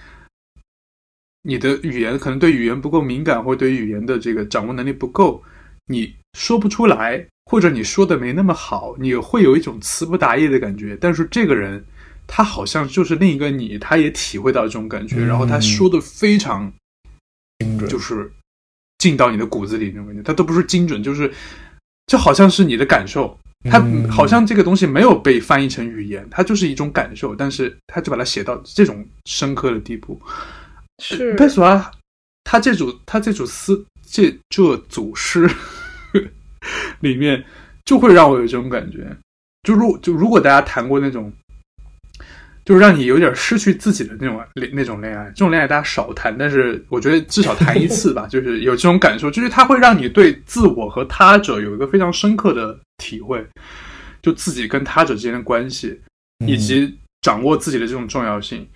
[1.46, 5.42] 你的语言可能对语言不够敏感，或者对语言的这个掌握能力不够，
[5.88, 10.96] 你说不出来，或者你说的没那么好，你会有一种词不达意的感觉。
[10.98, 11.84] 但是这个人，
[12.26, 16.72] 他好像就是另一个你，他也体会到这种感觉，然后他说的非常
[17.58, 18.32] 精准，就是
[18.96, 20.22] 进到你的骨子里那种感觉。
[20.22, 21.30] 他都不是精准，就是
[22.06, 23.38] 就好像是你的感受，
[23.70, 30.20] 他好像这个东西没有被翻译成语言，它就是一种感受，但是他就把它写到这种深刻的地步。
[31.02, 31.32] 是。
[31.34, 31.90] 贝索啊，
[32.44, 35.48] 他这组他这组诗这这组诗
[37.00, 37.44] 里面
[37.84, 39.16] 就会让我有这种感觉，
[39.62, 41.32] 就如就如果大家谈过那种，
[42.64, 53.46] 就是让你有点失去自己的那种恋那种恋爱，这种恋爱大家少谈，但是我觉得至少谈一次吧， 就是有这种感受，就是它会让你对自我和他者有一个非常深刻的体会，
[54.22, 56.00] 就自己跟他者之间的关系，
[56.46, 58.66] 以及掌握自己的这种重要性。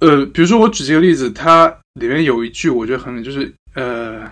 [0.00, 4.30] 呃，比如说我举这个例子，它里面有一句我觉得很就是呃，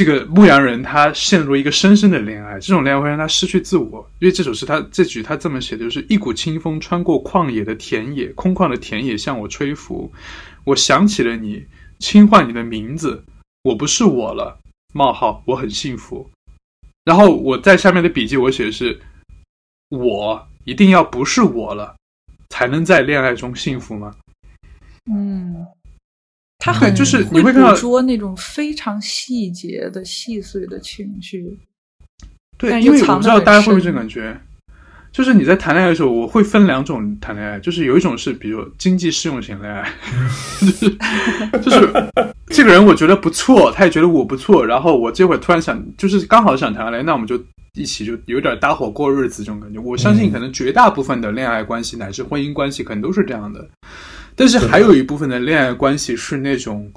[0.00, 4.10] 这个牧羊人他陷入一个深深的恋爱，这种恋爱会让他失去自我。
[4.18, 10.10] 因为这首诗他这句他这么写的，就是一股清风穿过旷野的田野，空旷的田野向我吹拂，
[10.64, 11.66] 我想起了你，
[11.98, 13.22] 轻唤你的名字，
[13.62, 14.58] 我不是我了，
[14.94, 16.30] 冒号，我很幸福。
[17.04, 18.98] 然后我在下面的笔记我写的是，
[19.90, 21.94] 我一定要不是我了。
[22.48, 24.14] 才能在恋爱中幸福吗？
[25.12, 25.66] 嗯，
[26.60, 31.58] 他很就是你会捕捉那种非常细节的细碎的情绪。
[32.56, 34.38] 对，因为我不知道大家会不会这种感觉，
[35.10, 39.90] 就是你在谈恋爱的时候，我会分两种谈恋爱，就是有一种是比如经济适用型恋爱，
[40.60, 40.90] 就是
[41.62, 41.92] 就是
[42.48, 47.42] 这个人我觉得不错，他也觉得我不错，然后我这会儿突然想，就是刚好想谈恋爱，那我们就。
[47.74, 53.64] 一起就有点搭伙过日子这种感觉，我相信可能绝大部分的恋爱关系乃至婚姻关系可能都是这样的，
[54.40, 56.90] 但是还有一部分的恋爱关系是那种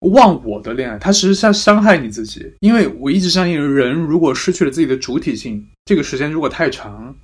[0.00, 7.14] 忘我的恋爱，它实际上伤害你自己，因为我一直相信人如果失去了自己的主体性，这个时间如果太长，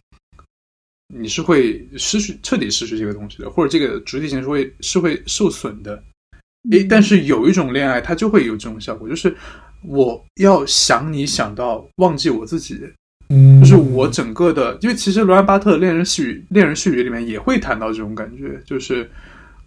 [1.12, 6.00] 你是会失去彻底失去这个东西的，或者这个主体性是会是会受损的。
[6.70, 9.36] 诶，但是有一种恋爱它就会有这种效果，就是。
[9.86, 12.80] 我要想你想到忘记我自己，
[13.28, 19.10] 嗯，就是我整个的，因为其实罗兰巴特的《恋人细语》《恋人絮语》里面也会谈到这种感觉，就是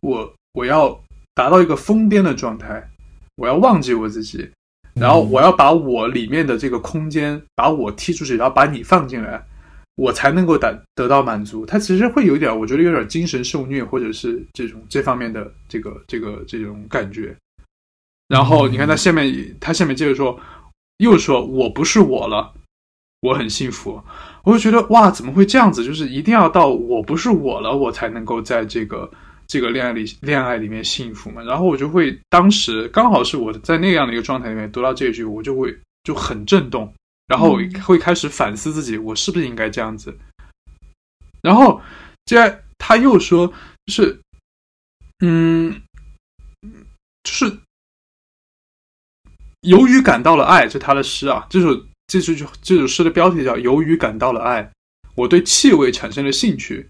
[0.07, 0.97] 我我要
[1.35, 2.89] 达到一个疯癫的状态，
[3.35, 4.49] 我要忘记我自己，
[4.93, 9.45] 然后我要把我里面的这个空间把我踢出去，然后把你放进来，
[9.95, 11.65] 我才能够得得到满足。
[11.65, 17.35] 他其实会有点，我觉得有点精神受虐，或者是这种这方面的这个这个这种感觉。
[18.29, 20.39] 然后你看他下面，他下面接着说，
[20.99, 22.53] 又说我不是我了，
[23.19, 24.01] 我很幸福。
[24.43, 25.83] 我就觉得哇，怎么会这样子？
[25.83, 29.11] 就是一定要到我不是我了，我才能够在这个。
[29.47, 31.41] 这个恋爱里，恋爱里面幸福嘛？
[31.43, 36.93] 然后我就会，当时刚好是我在那样的一个状态里面读到这句，我就会就很震动，
[37.27, 40.17] 然后会开始反思自己，我是不是应该这样子？
[41.41, 41.81] 然后，
[42.25, 43.47] 接下来他又说，
[43.85, 44.19] 就是，
[45.19, 45.81] 嗯，
[47.23, 47.57] 就是
[49.61, 54.63] 由于感到了爱，这他的诗啊，这首这首这首诗的标题叫《由于感到了爱》，
[55.15, 56.85] 我对气味产生了兴趣。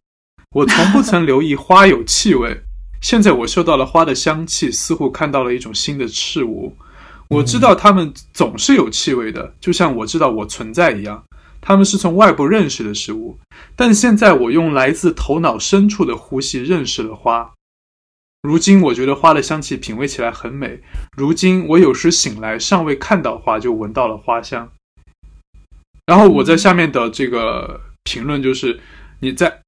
[0.52, 2.64] 我从不曾留意花有气味，
[3.02, 6.76] 现在我嗅到了花的香气，似乎看到了一种新的事物。
[7.30, 11.22] 我知道它们总是有气味的，就像我知道我存在一样。
[11.60, 13.38] 它们是从外部认识的事物，
[13.76, 17.54] 但现在我用来自头脑深处的呼吸认识了花。
[18.44, 20.80] 如今我觉得花的香气品味起来很美。
[21.18, 24.72] 如今我有时醒来尚未看到花，就闻到了花香。
[26.06, 28.80] 然后我在下面的这个评论就是
[29.20, 29.62] 你在。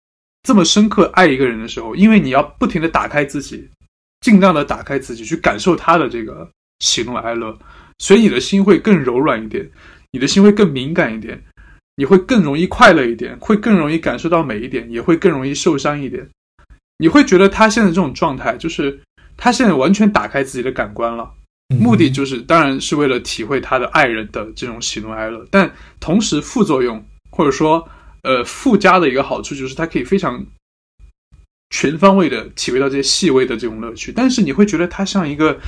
[0.44, 3.70] 这么深刻爱一个人的时候，因为你要不停的打开自己，
[4.22, 7.58] 尽量的打开自己去感受他的这个喜怒哀乐，
[7.98, 9.70] 所以你的心会更柔软一点，
[10.12, 11.44] 你的心会更敏感一点，
[11.98, 16.28] 你会更容易快乐一点，会更容易感受到美一点，也会更容易受伤一点。
[16.98, 18.98] 你会觉得他现在这种状态，就是
[19.36, 21.30] 他现在完全打开自己的感官了，
[21.68, 25.70] 目的就是当然是为了体会他的爱人的这种喜怒哀乐，但
[26.00, 27.88] 同时副作用或者说。
[28.22, 30.46] 呃，附加的一个好处就是，它可以非常
[31.70, 34.12] 全方位的体会到这些细微的这种乐趣。
[34.12, 35.60] 但是你会觉得它像一个，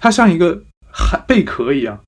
[0.00, 2.00] 它像一个海贝壳一样。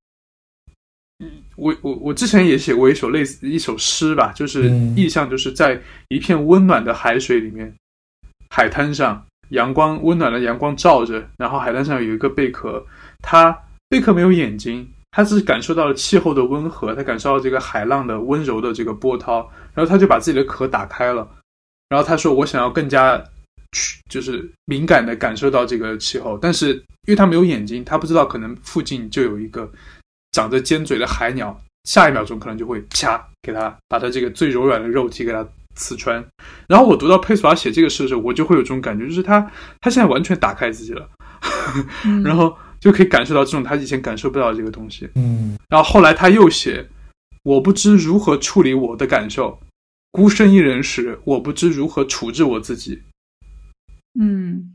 [1.57, 7.75] 我我我之前也写过一首类似一首诗吧，就是意象就是在一片温暖的海水里面，
[8.49, 12.87] 海滩上阳光温暖的阳光照着，然后海滩上有一个贝壳，
[13.21, 14.89] 它贝壳没有眼睛。
[15.13, 21.29] 它是感受到了气候的温和，它感受到这个海浪的温柔的这个波涛，然后他就把自己的壳打开了，
[21.89, 23.23] 然后他说：“我想要更加
[23.73, 29.71] 去，就是敏感的感受到这个气候。”但是因为他没有眼睛，他不知道可能附近就有一个
[30.33, 36.25] 长着尖嘴的海鸟，下一秒钟可能就会啪给他把他这个最柔软的肉体给他刺穿。
[36.69, 39.41] 然后我读到佩索瓦写这个诗的时候，我就会有这种感觉，就是他
[39.81, 41.09] 他现在完全打开自己了，
[42.25, 42.57] 然后。
[42.81, 45.07] 就可以感受到这种他以前感受不到的这个东西。
[45.15, 46.83] 嗯，然后后来他又写
[47.43, 49.59] ：“我不知如何处理我的感受，
[50.11, 53.03] 孤身一人时，我不知如何处置我自己。”
[54.21, 54.75] 嗯，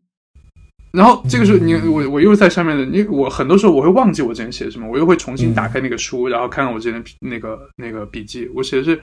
[0.92, 8.50] 然后这个时候你我我又在上面的你我很多时候我会忘记我之前写什么，我又会重新打开那个书，然后看看我之前的那个那个笔记。
[8.56, 9.02] 我写的是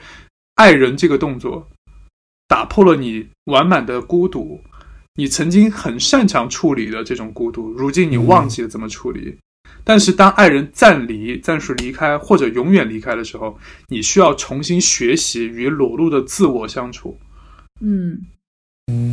[0.54, 1.68] 爱人这个动作
[2.48, 4.60] 打破了你完满的孤独。
[5.14, 9.36] 你曾经很擅长处理的这种孤独，如今你忘记了怎么处理。
[9.84, 13.58] 但是当爱人暂离、暂时离开或者永远离开的时候，
[13.88, 17.18] 你需要重新学习与裸露的自我相处。
[17.80, 18.18] 嗯，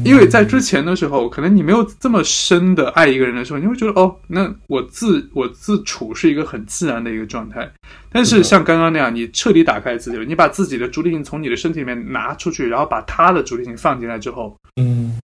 [0.06, 7.72] 因为在之前的时候，可能你没有这么深的爱一个人的时候，你会觉得哦，那我自我自处是一个很自然的一个状态。
[8.12, 15.18] 但是像刚刚那样，你彻底打开自己了，你把自己的主体性从你的身体里面拿出去，然后把他的主体性放进来之后，嗯。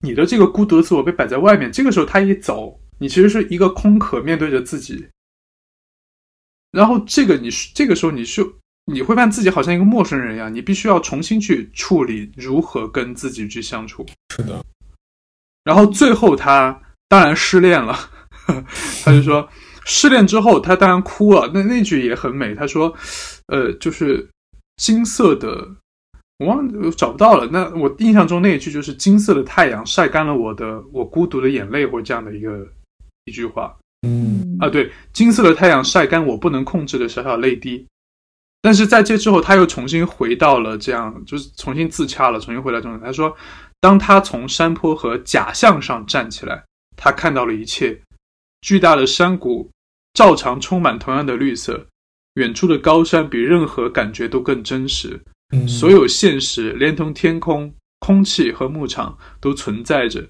[0.00, 5.08] 你的这个孤独的自我被摆在外面，这个时候他一走，你其实是一个空壳面对着自己。
[6.70, 8.44] 然后这个你是这个时候你是
[8.86, 14.04] 你会发现自己好像一个陌生人一样，你必须要重新去处理如何跟自己去相处。
[14.34, 14.64] 是的。
[15.62, 17.96] 然后最后他当然失恋了，
[19.04, 19.48] 他就说
[19.84, 21.50] 失恋之后他当然哭了。
[21.54, 22.94] 那那句也很美，他说，
[23.46, 24.28] 呃，就是
[24.76, 25.76] 金色的。
[26.38, 27.46] 我忘找不到了。
[27.46, 32.66] 那我印象中那一句就是“金色的太阳晒干了我的我孤独的眼泪”或这样的一个
[33.24, 33.76] 一句话。
[34.06, 37.86] 嗯啊，对，金色的太阳晒干我不能控制的小小泪滴。
[38.60, 43.06] 但是在这之后，他又重新回到了这样，就是重新自洽了，重新回到状态。
[43.06, 43.36] 他说，
[43.80, 46.64] 当他从山坡和假象上站起来，
[46.96, 48.00] 他看到了一切：
[48.62, 49.70] 巨大的山谷
[50.14, 51.86] 照常充满同样的绿色，
[52.34, 55.20] 远处的高山比任何感觉都更真实。
[55.68, 60.26] 所有现实，连同天空、空气和牧场都存在着。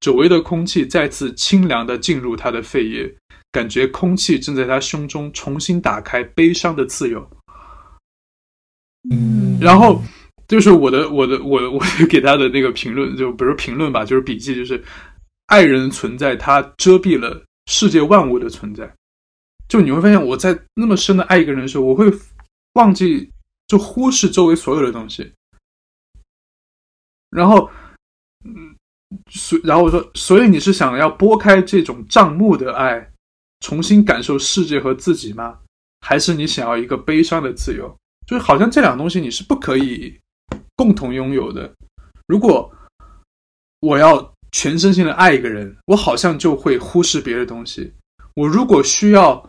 [0.00, 3.16] 久违的空气再次清凉地进入他的肺叶，
[3.52, 7.28] 感觉空气正在他胸中重新打开悲伤的自由。
[9.10, 10.02] 嗯，然后
[10.48, 14.82] 就是我的我的我我给他的那个评论，就不是评论吧，就是笔记，就是
[15.46, 18.92] 爱人存在，它遮蔽了世界万物的存在。
[19.68, 22.12] 就你会发现，我在那么深的爱一个人的时候，我会
[22.74, 23.30] 忘记
[23.66, 25.32] 就忽视周围所有的东西。
[27.30, 27.85] 然后，嗯，
[29.30, 33.12] 所然后我说，所以你是想要拨开这种账目的爱，
[33.60, 35.58] 重新感受世界和自己吗？
[36.00, 37.96] 还是你想要一个悲伤的自由？
[38.26, 40.18] 就是好像这两个东西你是不可以
[40.76, 41.72] 共同拥有的。
[42.26, 42.72] 如果
[43.80, 47.92] 我要全身心的爱一个人，我好像就会忽视别的东西。
[48.34, 49.44] 我如果需要。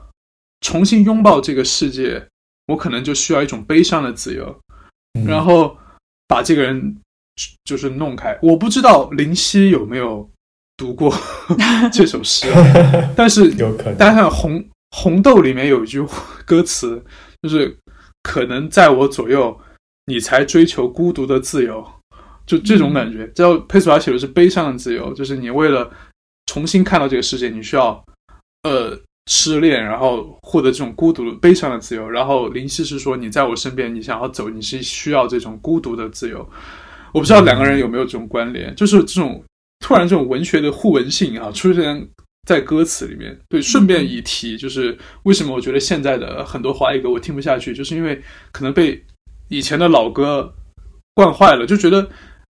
[0.62, 2.28] 重新拥抱这个世界，
[2.66, 4.60] 我可能就需要一种悲伤的自由，
[5.24, 5.78] 然后
[6.28, 6.98] 把这个人
[7.64, 8.38] 就是弄开。
[8.42, 10.30] 我不知道林夕有没有
[10.76, 11.14] 读过
[11.92, 12.48] 这首诗，
[13.16, 13.96] 但是有可能。
[13.98, 16.06] 大家看《红红豆》里面有一句
[16.46, 17.04] 歌词，
[17.42, 17.78] 就是
[18.24, 19.58] 可能在我左右，
[20.06, 21.86] 你才追求孤独的自由，
[22.46, 23.28] 就这种感觉。
[23.30, 25.92] 叫佩索阿写的是悲伤的自由，就是你为了
[26.46, 28.04] 重新看到这个世界，你需要
[28.64, 29.00] 呃。
[29.30, 32.10] 失恋，然后获得这种孤独、悲伤的自由。
[32.10, 36.50] 然后林夕是说：“你在我身边，你想要走，你是需要这种孤独的自由。”
[37.14, 39.44] 我不知道两个人有没有这种关联，就是这种
[39.80, 42.08] 突然这种文学的互文性啊，出现
[42.48, 43.38] 在歌词里面。
[43.50, 49.04] 对，顺便一提，就是为什么我觉得现在的很多华语歌我听不下去，就是因为可能被
[49.50, 50.54] 以前的老歌
[51.14, 52.10] 惯坏了，就觉得。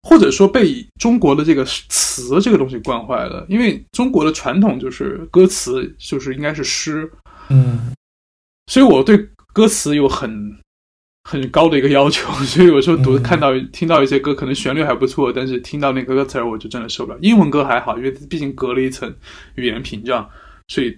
[0.09, 7.11] 或者说被中国的这个词这个东西惯坏了，因为中国的传统就是歌词就是应该是诗，
[7.49, 7.93] 嗯，
[8.71, 9.19] 所以我对
[9.53, 10.57] 歌词有很
[11.29, 17.19] 很高的一个要求， 所以有时候读看到听到一些歌，可能旋律还不错，但是听到那个歌词儿我就真的受不了。
[17.21, 19.13] 英文歌还好，因为毕竟隔了一层
[19.57, 20.29] 语言屏障，
[20.69, 20.97] 所以。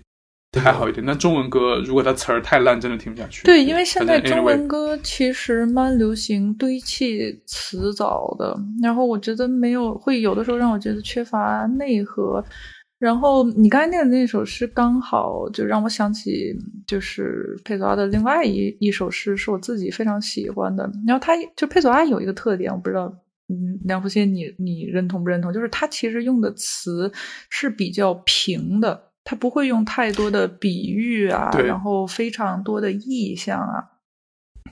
[0.58, 3.44] 还好一点，但中文歌如果它词儿太烂，真的听不下去。
[3.44, 12.42] 对，因为现在中文歌其实蛮流行堆砌词藻的，然后我觉得没有会有的时候让我觉得缺乏内核。
[12.98, 16.52] 然后你刚才念的那首诗，刚好就让我想起，
[16.86, 20.90] 就是佩索阿的另外一一首诗，是我自己非常喜欢的。
[21.06, 23.06] 然后他就佩索阿有一个特点，我不知道，
[23.48, 25.52] 嗯，梁福新，你你认同不认同？
[25.52, 27.12] 就是他其实用的词
[27.48, 29.04] 是比较平的。
[29.22, 33.84] 他不会用太多的比喻啊，然后非常多的意象啊，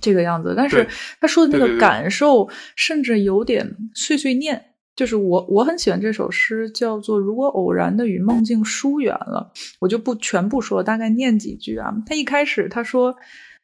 [0.00, 0.54] 这个样子。
[0.56, 0.88] 但是
[1.20, 4.72] 他说的那个感受，甚至有点碎碎念。
[4.97, 11.94] 就是我我很喜欢这首诗，叫做《如果偶然的与梦境疏远了》，我就不全部说，大概念几句啊。
[12.07, 13.14] 他一开始他说。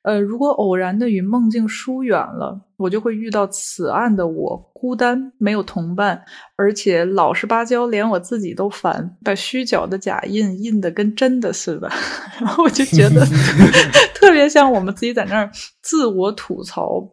[0.04, 6.20] 呃，如果偶然的与梦境疏远了，我就会遇到此岸的我，孤单，没有同伴，
[6.56, 11.88] 而且老实巴交，连我自己都烦，把虚假的假印印的跟真的似的。
[12.40, 13.24] 然后我就觉得
[14.12, 15.48] 特别像我们自己在那儿
[15.80, 17.08] 自我吐槽。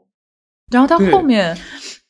[0.71, 1.55] 然后他后面，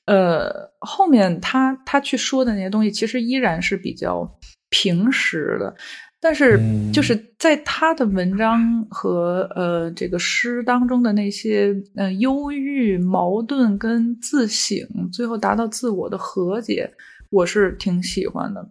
[0.10, 4.28] 呃，后面他他去说的那些东西，其实依然是比较
[4.70, 5.76] 平实的。
[6.20, 6.60] 但是，
[6.92, 14.76] 就是在他的文章和呃这个诗当中的那些呃忧郁、矛盾跟自省，
[15.14, 16.92] 最后达到自我的和解，
[17.30, 18.68] 我是挺喜欢的。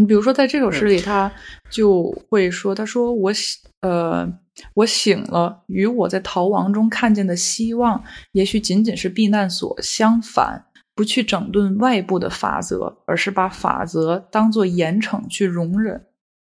[0.00, 1.30] 你比如说，在这首诗里，他
[1.70, 4.26] 就会说：“他说我喜，呃，
[4.74, 8.02] 我醒了，与我在逃亡中看见的希望，
[8.32, 9.76] 也许仅仅是避难所。
[9.82, 16.06] 相反，不去整顿外部的法则，而是把法则当做严惩去容忍。”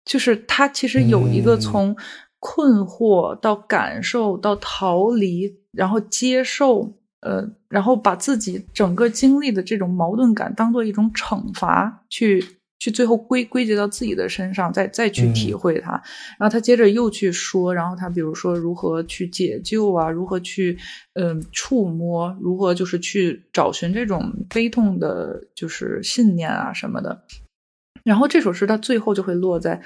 [0.06, 1.96] 就是他其实有一个从
[2.40, 15.92] 困惑到感受到逃离，然后接受，呃，然后把自己整个经历的这种矛盾感当做一种惩罚，去去最后归归结到自己的身上，再再去体会它。
[16.38, 20.78] 然后他接着又去说，然后他比如说如何去解救啊，如何去
[21.14, 27.24] 嗯触摸，如何就是去找寻这种悲痛的，就是信念啊什么的。
[28.04, 29.82] 然后这首诗它最后就会落在，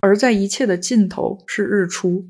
[0.00, 2.28] 而在一切的尽头是日出。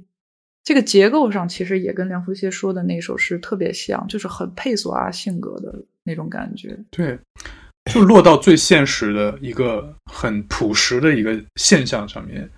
[0.62, 6.78] 这个结构上其实也跟梁福歇说的那首诗特别像，就是很佩索阿性格的那种感觉。
[6.90, 7.18] 对，
[7.92, 12.48] 就落到最现实的一个很朴实的一个现象上面。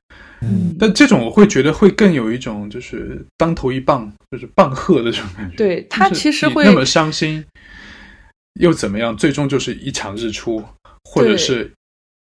[0.42, 5.56] 嗯，但这种我会觉得会更有一种就是当头一棒，就是棒喝的这种感觉。
[5.56, 7.44] 对他其实会那么伤心，
[8.60, 9.16] 又怎么样？
[9.16, 10.62] 最终就是一场日出，
[11.04, 11.72] 或者是。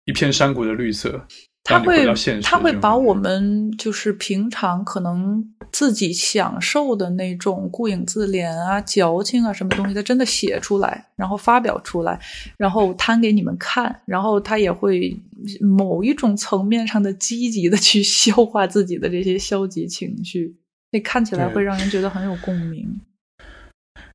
[0.10, 1.22] 一片山谷的绿色，
[1.68, 2.08] 他会
[2.42, 12.18] 他会把我们就是平常可能自己享受的那种顾影自怜啊、矫情啊什么东西，他真的写出来，然后发表出来，
[12.58, 15.20] 然后摊给你们看，然后他也会
[15.60, 20.56] 某一种层面上的积极的去 消化自己的这些消极情绪，
[20.92, 23.02] 那看起来会让人觉得很有共鸣。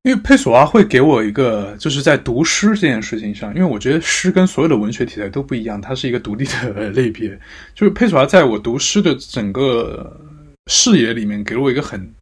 [0.03, 7.39] 因为佩索阿会给我一个，就是在读诗这件事情上，因为我觉得诗跟所有的文学题材都不一样，它是一个独立的 类别。
[7.73, 10.19] 就是佩索阿在我读诗的整个
[10.67, 12.13] 视野里面给了我一个很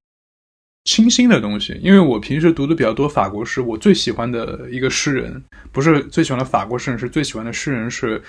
[0.83, 1.73] 清新的东西。
[1.81, 8.21] 因为我平时读的比较多法国诗，我最喜欢的一个诗人，不是最喜欢的法国诗人，是最喜欢的诗人是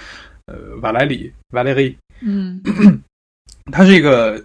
[0.47, 1.95] 呃瓦莱里 （Valéry）。
[2.23, 2.63] 嗯，
[3.71, 4.43] 他是一个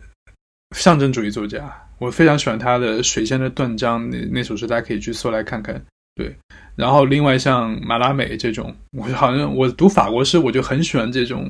[0.76, 5.82] 象征主义作家，我非常喜欢他的《水仙的断章》那那首诗，大家可以去搜来看看。
[6.16, 6.36] 对，
[6.76, 11.48] 然后另外像马拉美这种，我好像我读法国诗，我就很喜欢这种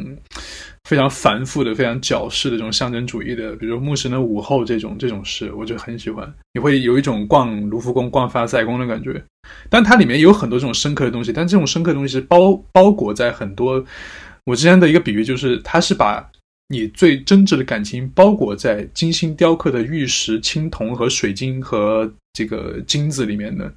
[0.83, 9.23] 非常繁复的、非常矫饰的这种象征主义的，比如说《牧神的午后》这种这种诗，我就很喜欢，你会有一种逛卢浮宫、逛凡尔赛宫的感觉。
[9.69, 13.81] 但它里面有很多这种深刻的东西，但这种深刻的东西是包包裹在很多。
[14.45, 16.29] 我之前的一个比喻就是，它是把
[16.69, 23.71] 你最真挚的感情包裹在精心雕刻的玉石、青铜和水晶和这个金子里面的。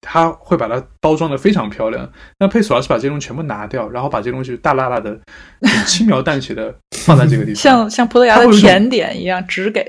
[0.00, 5.18] 他会把它包装的非常漂亮，那佩索尔是把这些东西全部拿掉，然后把这些东西大辣辣的、
[5.86, 9.86] 轻描淡写的放在这个地方，像像葡萄牙的甜点一样只给。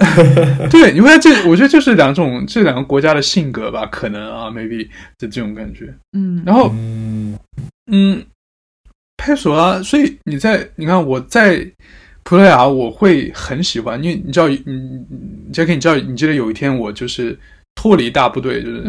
[0.70, 4.88] 对，因为这我觉得就是两种这两个国家的性格吧，可能啊，maybe
[5.18, 5.92] 的这种感觉。
[6.16, 6.72] 嗯，然后
[7.90, 8.24] 嗯，
[9.24, 11.66] 佩索尔，所以你在你看我在
[12.22, 15.04] 葡萄牙，我会很喜欢，因为你知道，嗯，
[15.52, 17.38] 杰克，你知道，你记得有一天我就是。
[17.76, 18.84] 脱离大部队，就是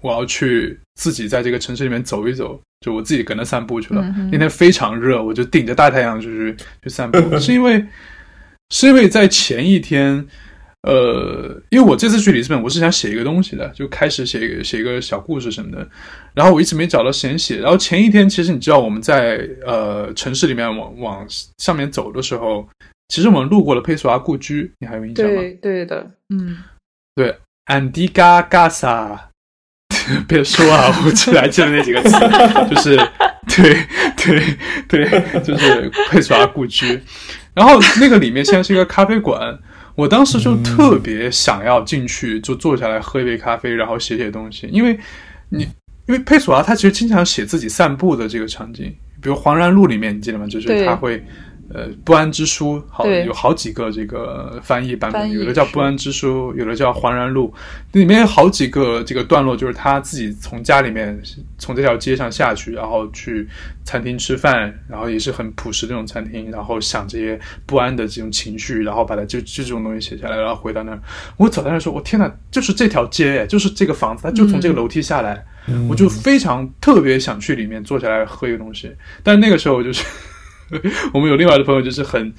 [0.00, 4.02] 我要去自己在这个城市里面走一走，就我自己跟着散步去了。
[4.32, 7.84] 那天非常热，我就顶着大太阳就是去散步， 是因为
[8.70, 10.26] 是因为在前一天，
[10.82, 15.88] 呃，因为我这次去里斯本，我是想写一个东西的，就开始写一个写一个小故事什么的，
[16.34, 17.58] 然后我一直没找到时间写。
[17.58, 21.26] 然后前一天，其实你知道我们在呃城市里面往往
[21.58, 22.68] 上面走的时候，
[23.08, 25.32] 其实我们路过了佩索阿故居，你还有印象吗？
[25.34, 26.58] 对对的，嗯，
[27.14, 27.36] 对。
[27.66, 29.30] 安迪嘎嘎萨，
[30.28, 32.10] 别说啊，我只来记得那几个词，
[32.70, 32.96] 就是
[33.48, 33.74] 对
[34.16, 36.86] 对对，就是佩索阿故居。
[37.54, 39.58] 然后那个里面现在是一个咖啡馆，
[39.96, 44.68] 我当时就特别想要进去，就坐下来喝一杯咖啡，然后写写东西。
[44.70, 44.96] 因为
[45.48, 45.62] 你
[46.06, 50.46] 因为佩索阿他其实经常写自己散步的这个场景，比如《黄然路》里面，你记得吗？
[50.46, 51.24] 就是他会。
[51.74, 57.52] 呃，不安之书好有好几个这个翻译版本，有的叫不安之书，有的叫黄然路，
[57.92, 61.20] 里面有好几个这个段落，就是他自己从家里面
[61.58, 63.48] 从这条街上下去，然后去
[63.84, 71.00] 餐厅吃饭，然后也是很朴实的那种餐厅，然后想这些不安的这种情绪，然后把它就就这种东西写下来，然后回到那儿。
[71.36, 75.44] 我走在那说，我天哪，就是这条街，就是这个房子，他就从这个楼梯下来，
[75.88, 78.92] 我就非常特别想去里面坐下来喝一个东西，
[79.24, 80.04] 但是那个时候我就是。
[81.14, 82.32] 我们有另外的朋友，就是很，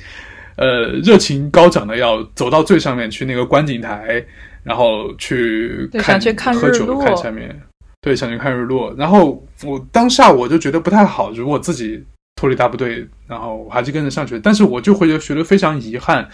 [0.57, 4.23] 呃，热情高涨的，要走到最上面去那个观景台，
[4.63, 7.57] 然后去看喝酒看下面，
[8.01, 8.93] 对，想去看日落。
[8.97, 12.03] 然后我当下我就觉得不太好，如果自己
[12.35, 16.27] 脱离大部队，然后我还是跟着上去，但是我就会觉得非常遗憾。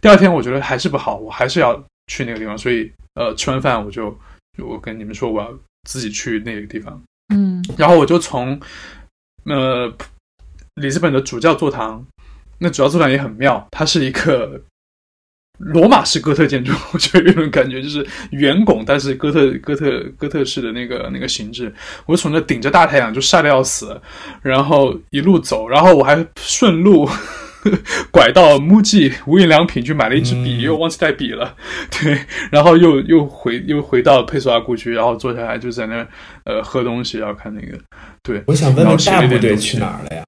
[0.00, 1.74] 第二天我觉得还是不好，我还是要
[2.06, 2.56] 去那个地方。
[2.56, 4.16] 所以，呃，吃完饭我就
[4.58, 5.52] 我跟你们说我要
[5.88, 7.02] 自己去那个地方，
[7.34, 8.60] 嗯，然后我就从，
[9.44, 9.92] 呃。
[10.80, 12.04] 里斯本的主教座堂，
[12.58, 14.60] 那主教座堂也很妙，它是一个
[15.58, 21.72] 罗马式哥特建筑， 我就有种感觉，就是圆拱，但是哥特哥特哥特式的那个那个形制。
[22.06, 24.00] 我从那顶着大太阳就晒得要死，
[24.42, 27.06] 然后一路走，然后我还顺路
[28.10, 31.54] 拐到 MUJI 无印良品去买了一支笔，又忘记带笔了，
[31.92, 32.18] 对，
[32.50, 36.06] 然后又又回又回到佩索阿故居，然后坐下来就在那
[36.44, 37.78] 呃喝东西，然后看那个，
[38.22, 40.24] 对，我想问问大部队去哪儿了呀？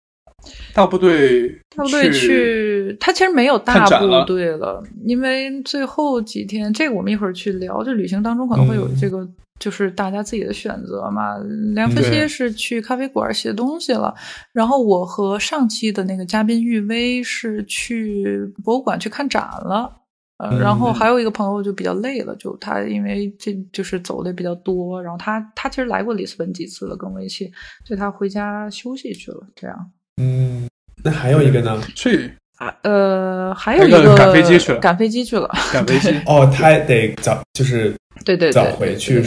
[0.74, 7.85] 大部队，大部队去，他其实没有大部队了，因为最后几天，这个我们一会儿去聊。
[7.85, 9.28] 就旅行当中可能会有这个，
[9.59, 11.36] 就是大家自己的选择嘛。
[11.74, 14.15] 梁夫妻是去咖啡馆写东西了，
[14.53, 19.99] 然后我和上期的那个嘉宾玉薇是去博物馆去看展了。
[20.39, 27.53] 呃，然后还有一个朋友就比较累了，就他因为这就是走的比较多，然后他他其实来过里斯本几次了，跟我一起，
[27.85, 29.93] 所以他回家休息去了，这样。
[30.20, 30.68] 嗯，
[31.02, 31.80] 那还有一个呢？
[31.94, 36.10] 去啊，呃，还有一个赶飞机去了，赶飞机去了，赶飞机。
[36.26, 37.94] 哦，他得早，就是
[38.24, 39.24] 对对早回去。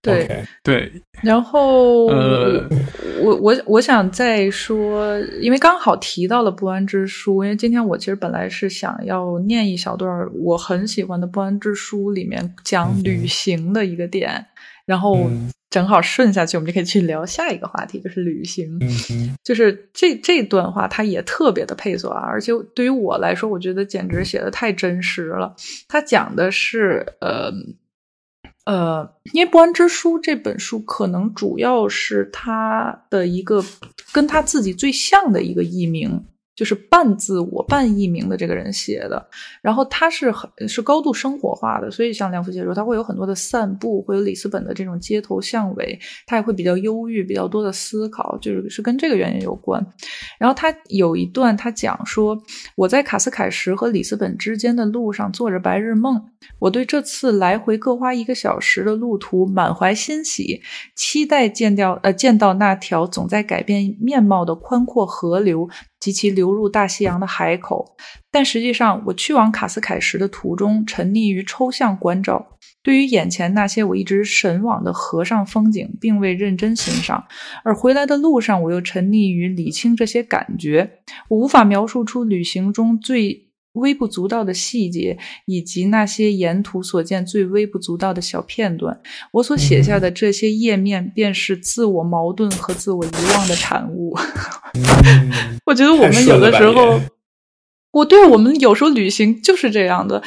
[0.00, 0.90] 对对。
[1.22, 2.68] 然后，呃，
[3.22, 10.10] 我我我想再说，因为刚好提到了《不安之书》，因为今天我其实本来是想要念一小段
[10.42, 14.46] 我很喜欢的《不安之书》里面讲旅行的一个点，
[14.86, 15.30] 然后。
[15.72, 18.78] 正好顺下去，我们就可以去聊下一个话题，就是旅行。
[19.42, 25.56] 就是这这段话，它也特别的配索啊，而且对于我来说，我觉得简直写的太真实了。
[25.88, 27.50] 他讲的是，呃
[28.66, 33.64] 呃，因为《不安之书》这本书，可能主要是他的一个
[34.12, 36.22] 跟他自己最像的一个译名，
[36.54, 39.28] 就是半自我半艺名的这个人写的，
[39.62, 49.84] 然后他是很是高度生活化的，所以像梁福杰说，他会有很多的散步，会有里斯本的这种街头巷尾，他也会比较忧郁，比较多的思考，就是是跟这个原因有关。
[50.38, 52.36] 然后他有一段他讲说，
[52.76, 56.22] 我在卡斯凯什和里斯本之间的路上做着白日梦，
[56.58, 60.60] 我对这次来回各花一个小时的路途满怀欣喜，
[60.94, 65.68] 期待见掉呃见到那条总在改变面貌的宽阔河流。
[66.02, 67.94] 及其流入大西洋的海口，
[68.32, 72.44] 但实际上，我去往卡斯凯什的途中，沉溺于抽象关照，
[72.82, 77.22] 对于眼前那些我一直神往的河上风景，并未认真欣赏；
[77.62, 80.90] 而回来的路上，我又沉溺于理清这些感觉。
[81.28, 89.00] 我无法描述出旅行中最微不足道的细节，以及那些沿途所见最微不足道的小片段。
[89.32, 94.16] 我所写下的这些页面，便是自我矛盾和自我遗忘的产物。
[95.64, 97.00] 我觉得我们有的时候，
[97.92, 100.20] 我对我们有时候旅行就是这样的，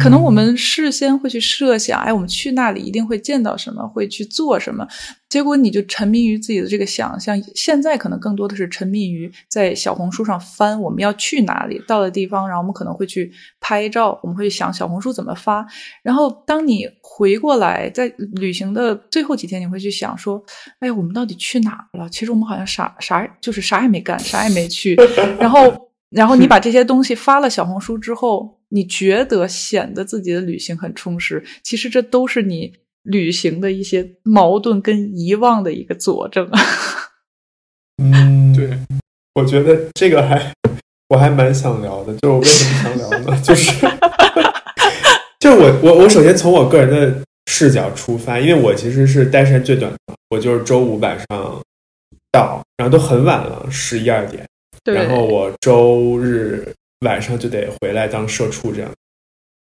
[0.00, 4.84] 可能我们事先会去设想，哎，我们去那里一定会见到什么，会去做什么，
[5.28, 7.40] 结果你就沉迷于自己的这个想象。
[7.54, 13.30] 现在可能更多的是沉迷于在小红书上翻我们要去哪里，到了地方，然后我们可能会去
[13.60, 15.64] 拍照，我们会想小红书怎么发。
[16.02, 20.44] 然后当你回过来，在旅行的最后几天，你会去想说，
[20.80, 22.08] 哎，我们到底去哪了？
[22.08, 24.96] 其实我们好像啥啥就是啥也没干，啥也没去，
[25.38, 25.72] 然后。
[26.14, 32.72] 然后你把这些东西发了小红书之后，你觉得显得自己的旅行很充实，其实这都是你
[33.02, 36.48] 旅行的一些矛盾跟遗忘的一个佐证。
[38.02, 38.78] 嗯，对，
[39.34, 40.52] 我觉得这个还
[41.08, 43.38] 我还蛮想聊的，就我为什么想聊呢？
[43.42, 43.72] 就是，
[45.40, 49.98] 就我我我首先从我个人的视角出发，因为我其实是待时间最短的，
[50.30, 51.60] 我就是周五晚上
[52.30, 54.46] 到，然后都很晚了，十一二点。
[54.84, 56.66] 然后我周日
[57.00, 58.90] 晚上就得回来当社畜这样，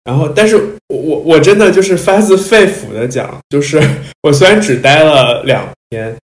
[0.03, 0.55] 然后但是
[0.87, 3.81] 我我我真的就是发自肺腑的讲，就是
[4.23, 6.15] 我虽然只待了两天，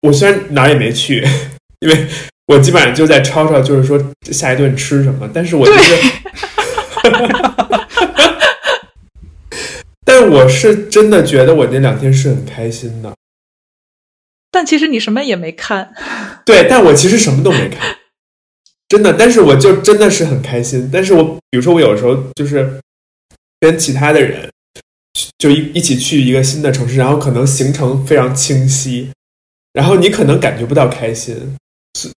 [0.00, 1.26] 我虽然哪儿也没去，
[1.80, 2.06] 因为
[2.46, 5.96] 我基本上就在吵吵，就是说下一顿吃什么，但是我就是，
[10.04, 13.14] 但我是真的觉得我那两天是很开心的，
[14.50, 15.94] 但其实你什么也没看，
[16.44, 17.96] 对，但我其实什么都没看。
[18.92, 20.86] 真的，但是我就真的是很开心。
[20.92, 22.78] 但是我比如说，我有时候就是
[23.58, 24.50] 跟其他的人
[25.38, 29.10] 就一一起去一个新的城市，然后可能行程非常清晰，
[29.72, 31.56] 然后你可能感觉不到开心。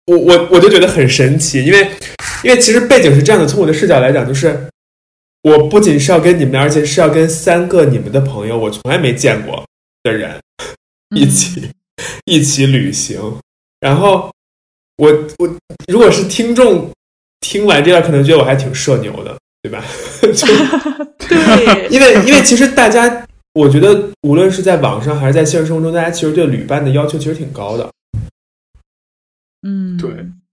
[0.07, 1.89] 我我我就觉得很神奇，因为
[2.43, 3.47] 因为其实背景是这样的。
[3.47, 4.69] 从我的视角来讲，就是
[5.45, 9.65] 我不仅是要跟你们，而且是要跟三个你们的朋友，我从来没见过
[10.03, 10.41] 的人
[11.15, 11.71] 一起
[12.25, 13.39] 一起旅行，
[13.79, 14.34] 然后。
[14.97, 15.57] 我我
[15.89, 16.91] 如果是听众
[17.41, 19.85] 听完这段，可能觉得我还挺社牛的，对吧？
[21.29, 27.91] 对，因为因为其实大家，我觉得无论是在网上还是在现实生活中，大家其实对旅伴的要求其实挺高的。
[29.67, 30.11] 嗯，对，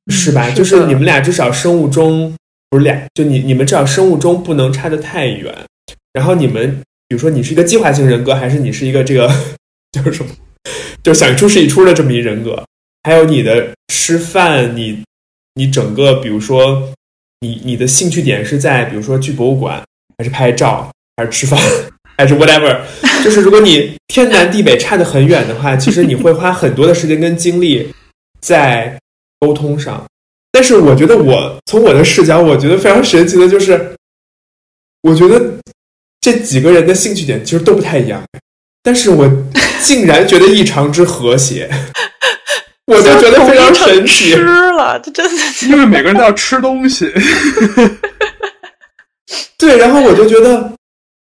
[0.07, 0.49] 是吧？
[0.51, 2.33] 就是你们俩至少生物钟
[2.69, 5.53] 不是俩，就你你们至少生物钟不能差的太远。
[6.13, 9.29] 然后你们比如说你是一个计划型人格，还是你是一个这个
[9.91, 10.31] 就是什么，
[11.03, 12.65] 就想一出是一出的这么一人格。
[13.03, 15.03] 还有你的吃饭，你
[15.55, 16.91] 你整个，比如说
[17.39, 19.83] 你你的兴趣点是在，比如说去博物馆，
[20.17, 21.59] 还是拍照，还是吃饭，
[22.17, 22.79] 还是 whatever，
[23.23, 27.91] 就是如果你天南地北差得很远的话， 其实你会花很多的时间跟精力
[28.39, 28.99] 在
[29.39, 30.05] 沟通上。
[30.51, 33.95] 但是我觉得，我从我的视角，我觉得非常神奇的就是，
[35.01, 35.41] 我觉得
[36.19, 38.21] 这几个人的兴趣点其实都不太一样，
[38.83, 39.27] 但是我
[39.81, 41.67] 竟然觉得异常之和谐。
[42.91, 45.41] 我就觉得非常神奇，吃了，这真的，
[45.71, 47.09] 因为每个人都要吃东西。
[49.57, 50.73] 对，然后我就觉得，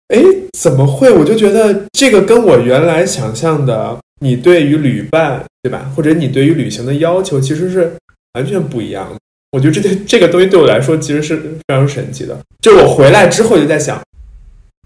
[0.07, 0.23] 哎，
[0.57, 1.11] 怎么会？
[1.11, 5.91] 我就觉得这个跟我原来想象的，你对于旅伴，对吧？
[5.93, 7.91] 或者你对于旅行的要求，其实是
[8.35, 9.17] 完全不一样的。
[9.51, 12.39] 我觉得这这个东西对我来说，其实是非常神奇的。
[12.61, 14.01] 就我回来之后就在想，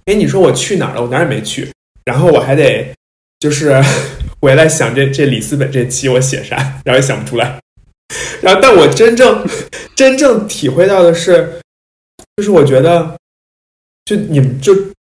[0.05, 1.01] 哎，你说我去哪儿了？
[1.03, 1.69] 我哪儿也没去，
[2.05, 2.91] 然后我还得
[3.39, 3.79] 就是。
[4.41, 7.59] 回来想这这里斯本这期我写啥，然后也想不出来。
[8.41, 9.47] 然后，但我真正
[9.95, 11.61] 真正体会到的是，
[12.35, 13.15] 就是我觉得，
[14.03, 14.76] 就你们就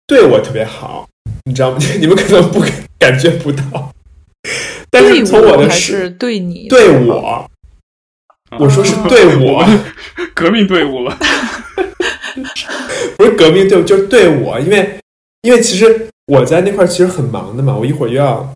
[0.08, 1.08] 对我特别好，
[1.46, 1.78] 你知道吗？
[2.02, 2.62] 你们可能不
[3.00, 3.94] 感觉不到，
[4.90, 7.50] 但是从我的是对你对我，
[8.60, 9.64] 我说是对我
[10.36, 11.18] 革命队伍了，
[13.18, 14.98] 不是革命队伍，就是对我，因为
[15.44, 18.52] 因为其实我在那块其实很忙的嘛，我一会儿又要。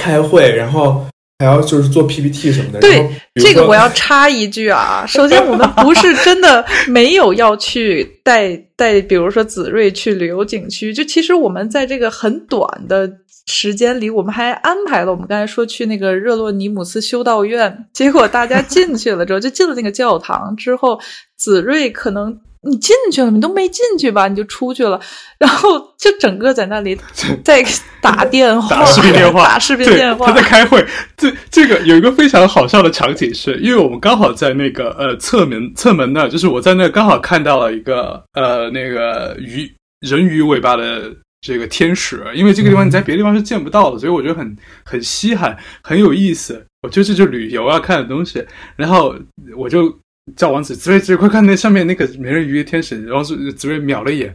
[0.00, 1.04] 开会，然后
[1.38, 2.80] 还要就是做 PPT 什么的。
[2.80, 5.04] 对，这个我要插一句啊。
[5.06, 10.94] 首先，我们不是真的没有要去带带，比如说子睿去旅游景区。
[10.94, 13.10] 就其实我们在这个很短的
[13.46, 17.86] 时间里，我们还安排了我们刚才说去那个热洛尼姆斯修道院。
[17.92, 20.98] 结果大家进去了之后，就进了那个教堂之后，
[21.36, 22.40] 子睿可能。
[22.62, 24.28] 你进去了，你都没进去吧？
[24.28, 25.00] 你就出去了，
[25.40, 26.94] 然后就整个在那里
[27.42, 27.64] 在
[28.02, 30.26] 打电话、打视频电话、打视频电话。
[30.26, 30.86] 他在开会。
[31.16, 41.10] 这这个有一个非常好笑的场景，是因为我们刚好在那个呃侧门侧门那，就是我在那刚好看到了一个呃那个鱼人鱼尾巴的
[41.40, 44.54] 这个天使，因为这个地方你在别的地方是见不到的，所以我觉得很
[44.84, 46.62] 很稀罕，很有意思。
[46.82, 48.44] 我觉得这就是旅游要看的东西。
[48.76, 49.14] 然后
[49.56, 49.98] 我就。
[50.36, 53.04] 叫王子，紫睿，紫睿，快看那上面那个美人鱼天使。
[53.04, 54.34] 然后是紫睿瞄了一眼，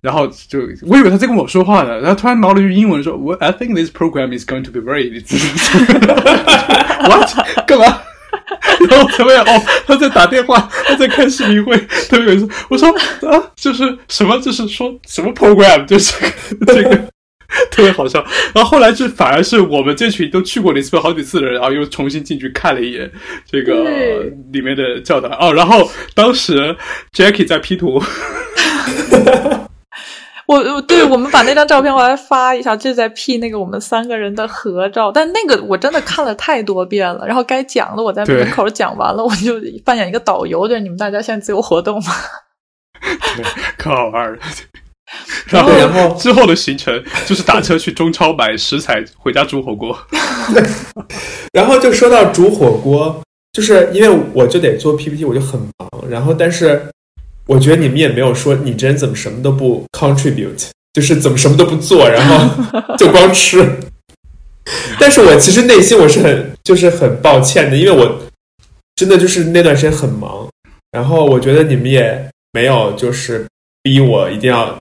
[0.00, 5.10] 然后就我以为他在跟我说话呢，然后突然冒了句英文说：“我 I think this program is going to be very
[7.08, 7.30] what
[7.66, 8.02] 干嘛？”
[8.88, 11.76] 然后怎么样哦，他在打电话，他在开视频会，
[12.08, 12.48] 特别有意思。
[12.68, 12.88] 我说
[13.28, 16.14] 啊，就是什么，就是说什么 program，就是
[16.66, 17.15] 这个。
[17.70, 18.24] 特别好笑，
[18.54, 23.10] 然后后来就反而是我们这群都去过里斯本好几次的人，然后又重新进去看了一眼
[23.50, 23.74] 这个
[24.52, 25.52] 里面的教堂哦。
[25.52, 26.76] 然后当时
[27.14, 28.02] Jackie 在 P 图，
[30.46, 35.10] 我对我们把那张照片我来发一下，就在 P 那个我们三个人的合照。
[35.12, 39.54] 但那个我真的看了太多遍了，然后该讲的我在门口讲完了，我就
[39.84, 42.12] 扮演一个导游，就是你们大家现在自由活动嘛，
[43.76, 44.38] 可好玩了。
[45.48, 49.96] 然后，然后之后的行程就是打车去中超买食材，回家煮火锅。
[51.52, 55.88] 然后就说到煮火锅，就是因为我就得做 PPT，我就很忙。
[56.10, 56.82] 然后，但是
[57.46, 63.64] 我觉得你们也没有说你这人怎么什么都不 contribute，就是怎么什么都不做，然后就光吃。
[64.98, 68.20] 但是我其实内心我是很就是很抱歉的，因为我
[68.96, 70.48] 真的就是那段时间很忙。
[70.90, 73.46] 然后我觉得你们也没有就是
[73.82, 74.76] 逼我一定要。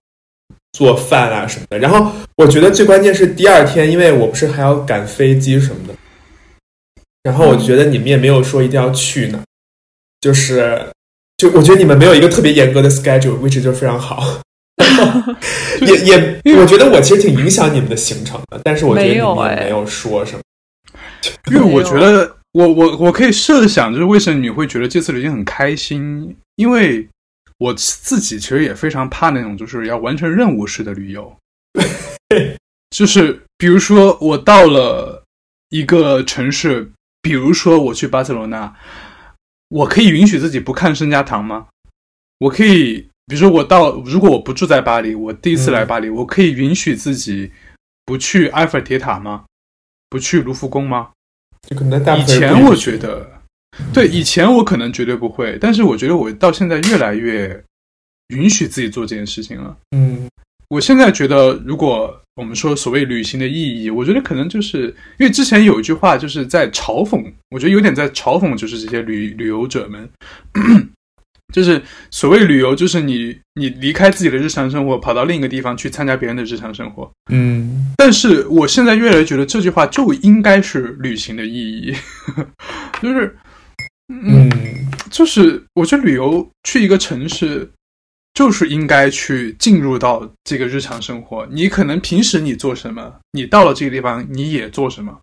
[0.75, 5.93] 做饭啊什么的，然后我觉得最关键是第二天，因为我不是还要赶飞机什么的，
[7.23, 9.41] 然后我觉得你们也没有说一定要去呢，
[10.19, 10.85] 就是
[11.37, 14.41] 就我觉得你们没有一个特别严格的 schedule，which 就非常好，
[15.79, 15.95] 也
[16.43, 20.41] 也我觉得我其实挺影响你们的行程的，但是我觉得你们没有说什么，
[21.51, 27.07] 因为我觉得我我我可以设想，就是为什么你会觉得这次旅行很开心，因为。
[27.57, 31.35] 我自己其实也非常怕那种就是要完成任务式的旅游，
[32.91, 35.23] 就是比如说我到了
[35.69, 36.91] 一个城市，
[37.21, 38.75] 比如说我去巴塞罗那，
[39.69, 41.67] 我可以允许自己不看圣家堂吗？
[42.39, 47.51] 我可以，比如说我到，如果我不住在巴黎，我第一次来巴黎，我可以允许自己
[48.05, 49.45] 不去埃菲尔铁塔吗？
[50.09, 51.11] 不去卢浮宫吗？
[52.19, 53.34] 以前我觉得。
[53.93, 57.63] 对，以前我可能绝对不会，但是我觉得我到现在越来越
[58.29, 59.77] 允许自己做这件事情了。
[59.91, 60.29] 嗯，
[60.69, 64.87] 我现在觉得，如果我们说所谓旅行的意义，我觉得可能就是
[65.17, 70.09] 因为之前有一句话就是在嘲讽，我觉得有点在嘲讽，就是这些旅旅游者们，
[71.53, 71.81] 就是
[72.11, 77.09] 所谓旅游，就是你你离开自己的日常生活，跑到另一个地方去参加别人的日常生活。
[77.31, 81.93] 嗯，但是我现在越来越觉得这句话就应该是旅行的意义，
[83.01, 83.35] 就是。
[84.07, 84.49] 嗯，
[85.09, 87.69] 就是我觉得旅游去一个城市，
[88.33, 91.47] 就是应该去进入到这个日常生活。
[91.51, 95.19] 你可能平时你做什么，你到了这个地方你也做什么。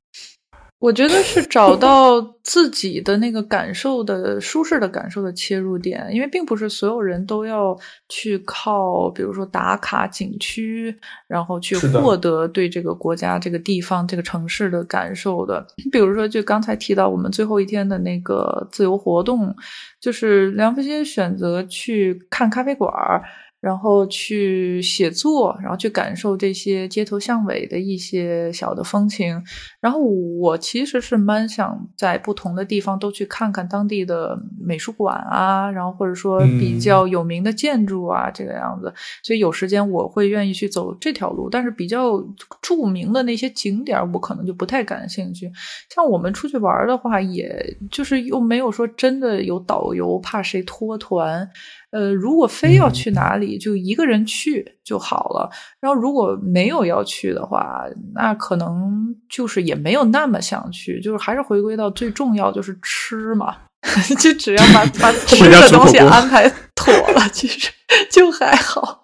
[0.82, 7.78] 我觉得是找到自己的那个感受的舒适的感受的切入点，因为并不是所有人都要
[8.08, 10.92] 去靠，比如说打卡景区，
[11.28, 15.64] 然后去获得对这个国家、这个地方、这个城市的感受的。
[15.92, 19.54] 比如说，就刚才提到我们最后一天的那个自由活动，
[20.00, 23.22] 就是梁福新选择去看咖啡馆儿。
[23.62, 29.40] 然后去写作，然后去感受这些街头巷尾的一些小的风情。
[29.80, 38.92] 然后我其实是蛮想在不同的地方都去看看当地的美术馆啊，然后或者说比较有名的建筑啊，这个样子。
[39.22, 42.20] 所以有时间我会愿意去走这条路，但是比较
[42.60, 45.48] 著名的那些景点，我可能就不太感兴趣。
[45.88, 51.48] 像我们出去玩的话，也就是又没有说真的有导游，怕谁拖团。
[51.92, 55.50] 呃，如果非要去哪里，就一个人去就好了。
[55.80, 63.54] 然后如果没有要去的话，那可能就是也没有那么想去，就是还是回归到最重要就是吃嘛，
[64.18, 67.70] 就只要把 把吃的东西安排妥了，其实
[68.10, 69.02] 就还好。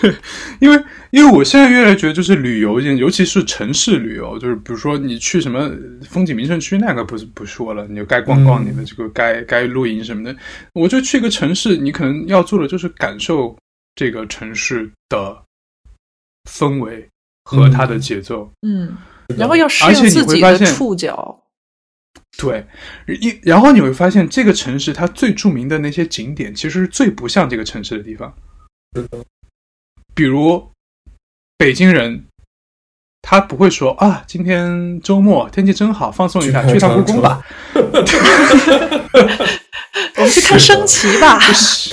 [0.00, 0.14] 对，
[0.60, 5.70] 因为因为我现在越来越觉得，就是旅游，尤其是城市旅游，就是比如说你去什么
[6.08, 10.34] 风景名胜区，那个不是不说了，你就该逛逛你的这个该该露营什么的。
[10.72, 13.56] 我就去一个城市，你可能要做的就是感受
[13.94, 15.36] 这个城市的
[16.50, 17.08] 氛围
[17.44, 18.96] 和它的节奏，嗯，
[19.36, 21.42] 然后要适应自己的触角。
[22.36, 22.64] 对，
[23.06, 28.32] 一然后你会发现，这个城市它最著名的那些景点，其实是最不像这个城市的地方。
[30.18, 30.70] 比如
[31.56, 32.24] 北京人，
[33.22, 37.40] 他不会说啊，今天周末天气真好，放松一下，去趟故宫吧。
[37.72, 37.80] 我
[40.18, 41.38] 们去看升旗吧。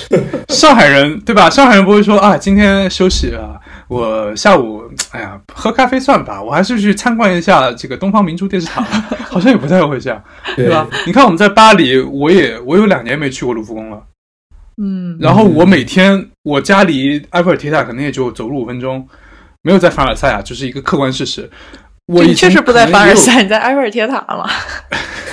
[0.49, 1.51] 上海人对吧？
[1.51, 3.61] 上海人不会说啊，今天休息啊。
[3.87, 4.81] 我下午，
[5.11, 6.41] 哎呀，喝咖啡算吧。
[6.41, 8.81] 我还是去参观一下这个东方明珠电视塔，
[9.29, 10.19] 好像也不太会这样，
[10.55, 10.87] 对吧？
[11.05, 14.01] 你看我们在巴黎，我也我有两年没去过卢浮宫了，
[14.81, 15.17] 嗯。
[15.19, 19.07] 然后我每天我家离埃菲尔铁塔可能也就走路五分钟，
[19.61, 21.49] 没有在凡尔赛啊，就是一个客观事实。
[22.07, 24.47] 你确实不在凡尔赛，你在埃菲尔铁塔了。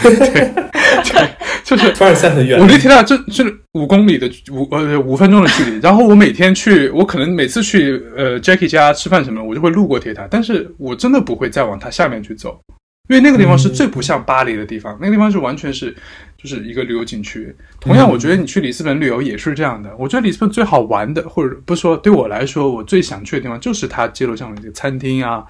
[0.03, 1.29] 对 对，
[1.63, 3.45] 就是 凡尔赛很远，我离铁塔就就
[3.75, 5.79] 五公里的五呃五分钟的距离。
[5.83, 12.59] 然后我每天去，我可能每次去呃 Jackie 家吃饭什么，我就会路过铁塔，但是我真的不会再往它下面去走，
[13.11, 15.95] 因为那个地方是最不像巴黎的地方，那个地方是完全是
[16.43, 17.55] 就是一个旅游景区。
[17.79, 19.95] 同样，我觉得你去里斯本旅游也是这样的。
[19.97, 25.45] 我觉得里斯本最好玩的，或者不说对我来说，我最想去的地方就是它街头上的这个餐厅啊。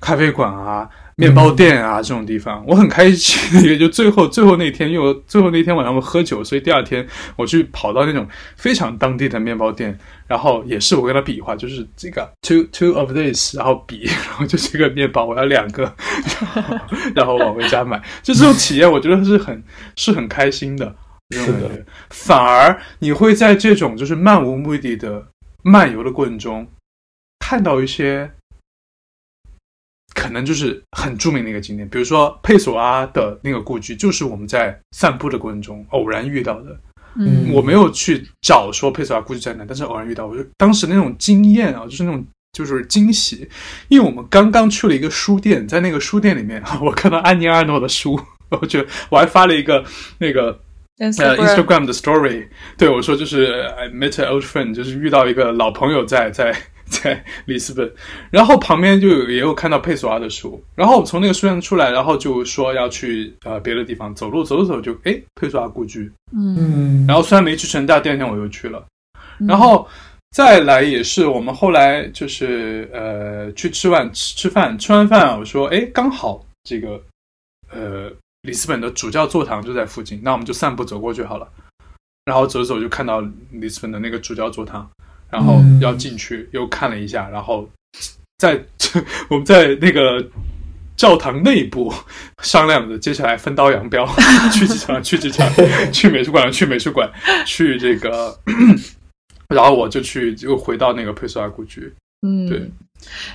[0.00, 3.62] 咖啡馆啊，面包店啊，这种地方我很开心。
[3.62, 8.26] 也就最后最后那天，因为我最后那天晚上我喝酒，所以第二天我去跑到那种
[8.56, 9.96] 非常当地的面包店，
[10.26, 15.94] 然后也是我跟他比划，就是这个 two two of this，然后比，然后就这个面包我要两个，
[17.14, 18.02] 然后往回家买。
[18.22, 19.62] 就这种体验，我觉得是很
[19.96, 20.94] 是很开心的。
[21.30, 25.26] 是的，反而你会在这种就是漫无目的的
[25.62, 26.66] 漫游的过程中，
[27.38, 28.32] 看到一些。
[30.14, 36.76] 可能就是很著名的一个景点，比如说佩索阿的那个故居，就是我们在散步的过程中偶然遇到的。
[37.16, 43.48] 嗯，我没有去找说佩索阿故居在哪，但是偶然遇到，我就当时那种惊艳啊，就是那种就是惊喜，
[43.88, 48.18] 因为我们刚刚去了一个书店，在那个书店里面， 我看到安妮阿诺的书，
[48.50, 49.84] 我觉得我还发了一个
[50.18, 50.58] 那个
[50.98, 56.54] 呃 Instagram 的 story，对我说就是 I met an old friend，就是遇到一个老朋友在在。
[57.02, 57.90] 在里斯本，
[58.30, 68.84] 然后旁边就有也有看到佩索阿的书，然后我从那个书店出来，然后就说要去呃别的地方走路走着走就哎佩索阿故居，嗯，然后虽然没去成但，第二天我又去了，
[69.48, 69.88] 然后
[70.32, 77.02] 再来也是我们后来就是呃去吃完吃吃饭，吃完饭我说哎刚好这个
[77.72, 78.12] 呃
[78.42, 81.48] 里斯本的主教座堂就在附近，那我们就散步走过去好了，
[82.26, 84.88] 然后走着走就看到里斯本的那个主教座堂。
[85.34, 87.68] 然后要进去，又看了一下，然后
[88.38, 88.56] 在
[89.28, 90.24] 我们在那个
[90.96, 91.92] 教堂内部
[92.40, 94.06] 商量着，接下来分道扬镳，
[94.54, 95.50] 去机场，去机场，
[95.92, 97.10] 去美术馆，去美术馆，
[97.44, 98.38] 去这个，
[99.52, 101.92] 然后我就去，又回到那个佩索阿故居。
[102.22, 102.70] 嗯，对。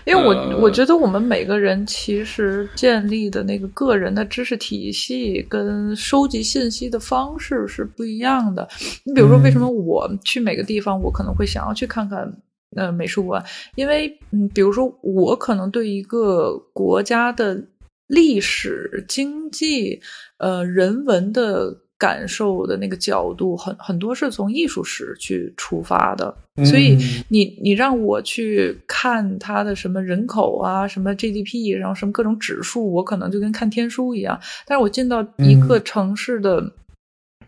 [0.06, 8.68] 因为我我觉得我们每个人其实建立的那个个人的知识体系跟收集信息的方式是不一样的。
[9.04, 12.32] 你比如说，为什么我去每个地方，我可能会想要去看看
[12.76, 13.44] 呃美术馆？
[13.76, 17.64] 因为嗯，比如说我可能对一个国家的
[18.08, 20.02] 历史、经济、
[20.38, 21.78] 呃人文的。
[21.99, 26.34] 感受的那个角度很很多是从艺术史去出发的，
[26.65, 26.97] 所以
[27.27, 34.39] 你你让我去看它的什么人口啊，什么 GDP，然后什么各种指数，我可能就跟看天书一样。
[34.65, 36.63] 但是我进到一个城市的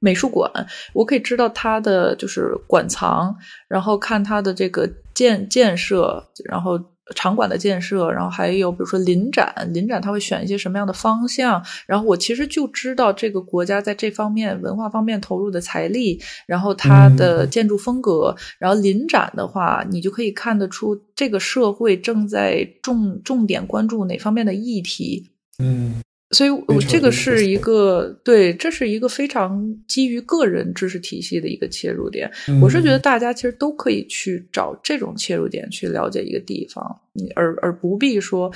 [0.01, 0.51] 美术馆，
[0.93, 3.33] 我可以知道它的就是馆藏，
[3.69, 6.77] 然后看它的这个建建设，然后。
[7.15, 11.61] 场馆的建设，然后还有比如说临展，临展他会选一些什么样的方向？
[11.85, 18.35] 然后我其实就知道这个国家在这方面文化方面投入的财力，然后它的建筑风格。
[18.59, 25.31] 然后临展的话，你就可以看得出这个社会正在重重点关注哪方面的议题。
[25.59, 26.01] 嗯。
[26.33, 32.31] 所以，我这个是一个对，这是一个非常基于个人知识体系的一个切入点。
[32.61, 37.01] 我是觉得大家其实都可以去找这种切入点去了解一个地方，
[37.35, 38.49] 而而不必说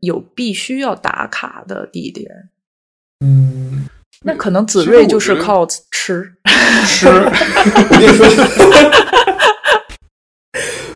[0.00, 2.30] 有必须要打卡的地点。
[3.24, 3.86] 嗯，
[4.24, 6.32] 那可能子睿就是靠吃
[6.86, 7.06] 吃。
[7.08, 8.26] 我跟你说，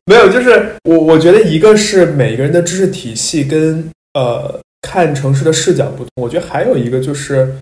[0.09, 4.59] 没有，就是我我觉得一个是每个人的知识体系跟呃。
[4.87, 7.57] 看城市的视角不同，我觉得还有一个就是，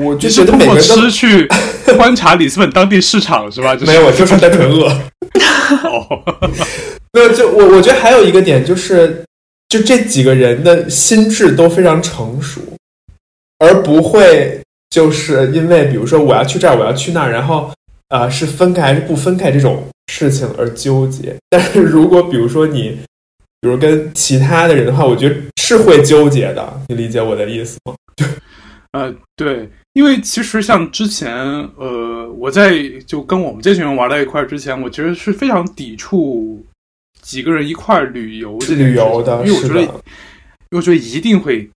[0.00, 1.46] 我就觉得每个人吃去
[1.96, 3.76] 观察里斯本当地市场是吧？
[3.86, 4.88] 没有，我就是单纯饿。
[7.12, 9.22] 没有，就我我觉得还有一个点就是，
[9.68, 12.60] 就这几个人的心智都非常成熟，
[13.58, 17.70] 而不会就是因为比如说我要去这儿，我要去那儿，然后
[18.08, 21.34] 啊是分开还是不分开这种事情而纠结。
[21.48, 22.98] 但是如果比如说你，
[23.60, 25.36] 比如跟其他的人的话，我觉得
[25.68, 26.80] 是会纠结的。
[26.88, 27.94] 你理解我的意思吗？
[28.16, 28.26] 对，
[28.92, 29.68] 呃，对。
[29.92, 31.34] 因为其实像之前，
[31.76, 36.64] 呃，我在就跟我们这群人玩到一块儿之前，我其实是非常抵触
[37.20, 39.88] 几个人一块儿旅游这旅游的，因为我觉得，因
[40.70, 41.68] 为我觉得一定会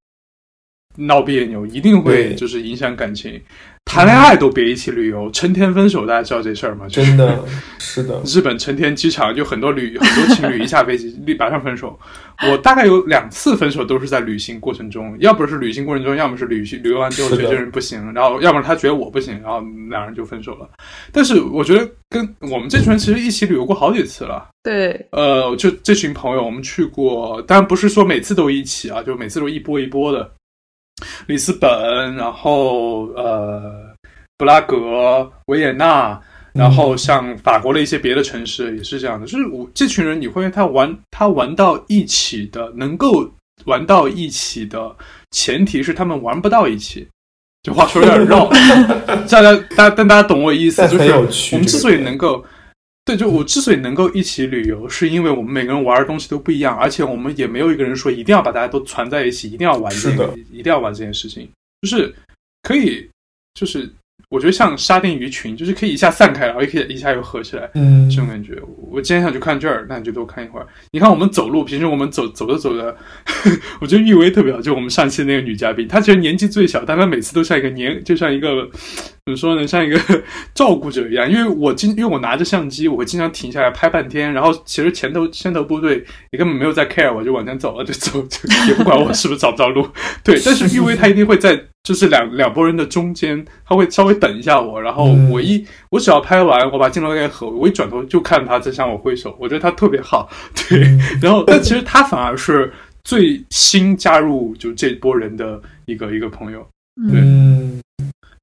[0.97, 3.41] 闹别扭，一定会就是影响感情。
[3.85, 6.87] 谈恋爱都别一起旅游，成天分手，大家知道这事儿吗？
[6.89, 7.39] 真的
[7.79, 11.99] 是的，日本成田机场就很多旅很多情侣一下飞机 立马上分手。
[12.49, 19.61] 我大概有两次分手都是在旅行过程中，要不是旅行过程中，要么是旅行旅游完之后觉得这人不行，然后要么他觉得我不行，然后
[19.91, 20.67] 两人就分手了。
[21.13, 24.49] 但是我觉得跟我们这群人其实一起旅游过好几次了。
[24.63, 30.33] 对，呃，就这群朋友，我们去过，当然不是说每次都一起啊，就每次都一波一波的。
[31.27, 33.63] 里斯本，然后呃，
[34.37, 36.21] 布拉格、维也纳，
[36.53, 39.27] 然后像法国的一些别的城市也是这样的。
[39.27, 43.31] 就是我这群人，你会他玩他玩到一起的，能够
[43.65, 44.95] 玩到一起的
[45.31, 47.09] 前提是他们玩不到一起。
[47.63, 48.51] 这话说有点绕，
[49.31, 52.45] 大家大但大家懂我意思，就是我们之所以能够。
[53.05, 61.49] 对，就我之所以能够一起旅游，是因为我们每个人玩的东西都不一样，而且我们也没有一个人说一定要把大家都攒在一起，一定要玩这个，一定要玩这件事情，
[61.83, 62.15] 就是
[62.63, 63.09] 可以，
[63.55, 63.91] 就是。
[64.29, 68.59] 我觉得像沙丁鱼群，就是可以一下散开，然后也可以一下又合起来，嗯，这种感觉。
[68.91, 70.67] 我今天想去看这儿，那你就多看一会儿。
[70.91, 72.97] 你看我们走路，平时我们走走着走着，
[73.79, 78.67] 我觉得玉薇特别好，就我们上期那个女嘉宾，她其实年纪最小，但她每次都像一个年，就像一个
[79.25, 79.99] 怎么说呢，像一个
[80.55, 81.31] 照顾者一样。
[81.31, 89.89] 因为我经，因为我拿着相机，我会经常停下来拍半天，然后其实前头先头部队也根本没有在 care，我就往前走了，就走，就也不管我是不是找不着路。
[90.25, 91.65] 对，但是玉薇她一定会在。
[91.83, 100.79] 就是两两拨人的中间，他会稍微等一下我，然后我一我只要拍完，我把镜头给合，我一转头就看他在向我挥手，我觉得他特别好，对。
[101.21, 102.73] 然后，但其实他反而是
[103.03, 106.65] 最新加入就这波人的一个一个朋友，
[107.11, 107.21] 对，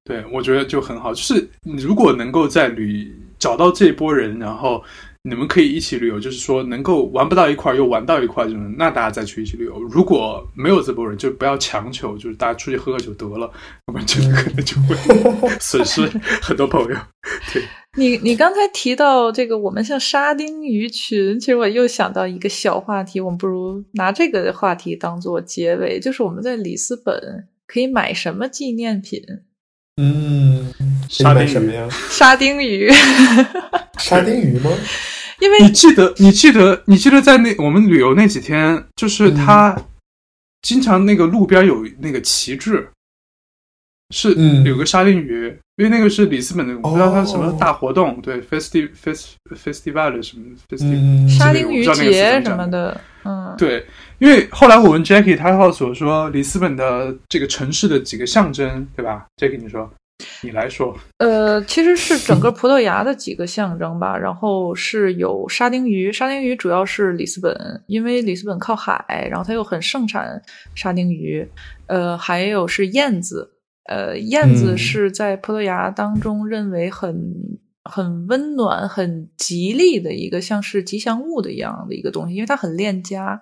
[0.09, 1.13] 对我觉得就很好。
[1.13, 4.83] 就是如果能够在旅找到这波人，然后。
[5.23, 9.77] 你们可以一起旅游，就是说能够玩不到一块儿又玩到一块儿这种，那大家再去一起旅游。
[9.83, 13.51] 如果没有这波人，就不要强求，就是大家出去喝喝酒得了，
[13.87, 14.95] 要不然就可能就会
[15.59, 16.03] 损失
[16.41, 16.97] 很多朋友。
[17.51, 17.61] 对
[17.97, 29.21] 你，你刚才提到这个，我们像沙丁鱼群，其实我又想到一个小话题，我们不如拿这个话题当做结尾，就是我们在里斯本可以买什么纪念品？
[29.99, 30.73] 嗯，
[31.09, 31.85] 沙丁什么呀？
[32.09, 32.89] 沙丁鱼，
[33.99, 34.71] 沙丁鱼吗？
[35.41, 39.77] 因为你记得，你记得，你记得在那我们旅游那几天，就是他
[40.61, 42.87] 经常那个路边有那个旗帜，
[44.15, 45.47] 是有个沙丁鱼，
[45.77, 53.85] 因为那个是里斯本的，我不知道它什么大活动，对，festi fest festival 什么 festi 沙丁鱼节什么的，嗯，对，
[54.17, 59.89] 因为后来我问 Jackie，他告诉我说，里斯本的这个城市的几个象征，对吧？Jackie，你说。
[60.41, 64.15] 你来说，呃，其实是整个葡萄牙的几个象征吧。
[64.19, 67.55] 然后是有沙丁鱼，沙丁鱼主要是里斯本，
[67.87, 70.41] 因为里斯本靠海，然后它又很盛产
[70.75, 71.47] 沙丁鱼。
[71.87, 73.49] 呃，还有是燕子，
[73.85, 77.33] 呃，燕子是在葡萄牙当中认为很
[77.89, 83.41] 很温暖、很吉利的一个，像是吉祥物的一样的一个东西，因为它很恋家，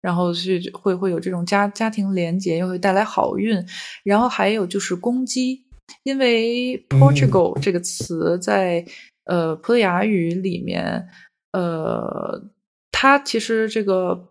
[0.00, 3.62] 然后是会会有这种家家庭连结，又会带来好运。
[4.04, 5.66] 然后还有就是公鸡。
[6.04, 8.86] 因为 Portugal 这个词在
[9.24, 11.08] 呃葡萄牙语里面，
[11.50, 12.48] 呃，
[12.92, 14.28] 它其实这个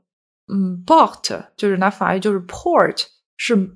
[0.48, 3.04] 嗯 port 就是拿法语就是 port
[3.36, 3.72] 是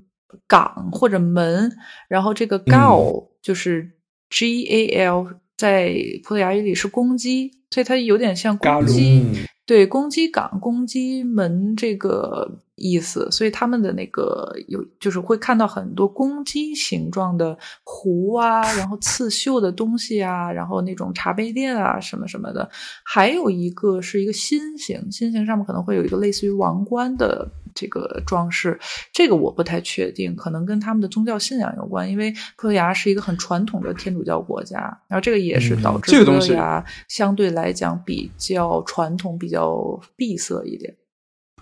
[0.48, 1.70] 港或者门，
[2.08, 3.98] 然后这个 gal 就是
[4.30, 5.94] g a l 在
[6.24, 9.22] 葡萄牙语里是公鸡，所以它有点像公鸡，
[9.66, 12.60] 对公鸡港、公鸡门这个。
[12.76, 22.68] 意思，所以他们的那个有，就是会看到很多公鸡形状的壶啊，然后刺绣的东西啊，然后那种茶杯垫啊，什么什么的。
[23.04, 28.78] 还有一个是一个心形，心形上面可能会有一个类似于王冠的这个装饰，
[29.12, 34.78] 这个我不太确定，可能跟他们的宗教信仰有关，因为葡萄牙是一个很传统的天主教国家，
[35.08, 40.94] 然后这个也是导致葡萄牙相对来讲比较传统、比较闭塞一点。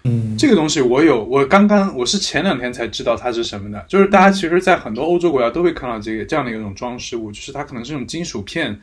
[0.05, 3.85] 嗯，这个东西我有，我刚刚我是前两天才知道它是什么的。
[3.89, 8.77] 就是大家其实，在很多欧洲国家都会看到这个这样的一种装饰物，就是它可能是种金属片，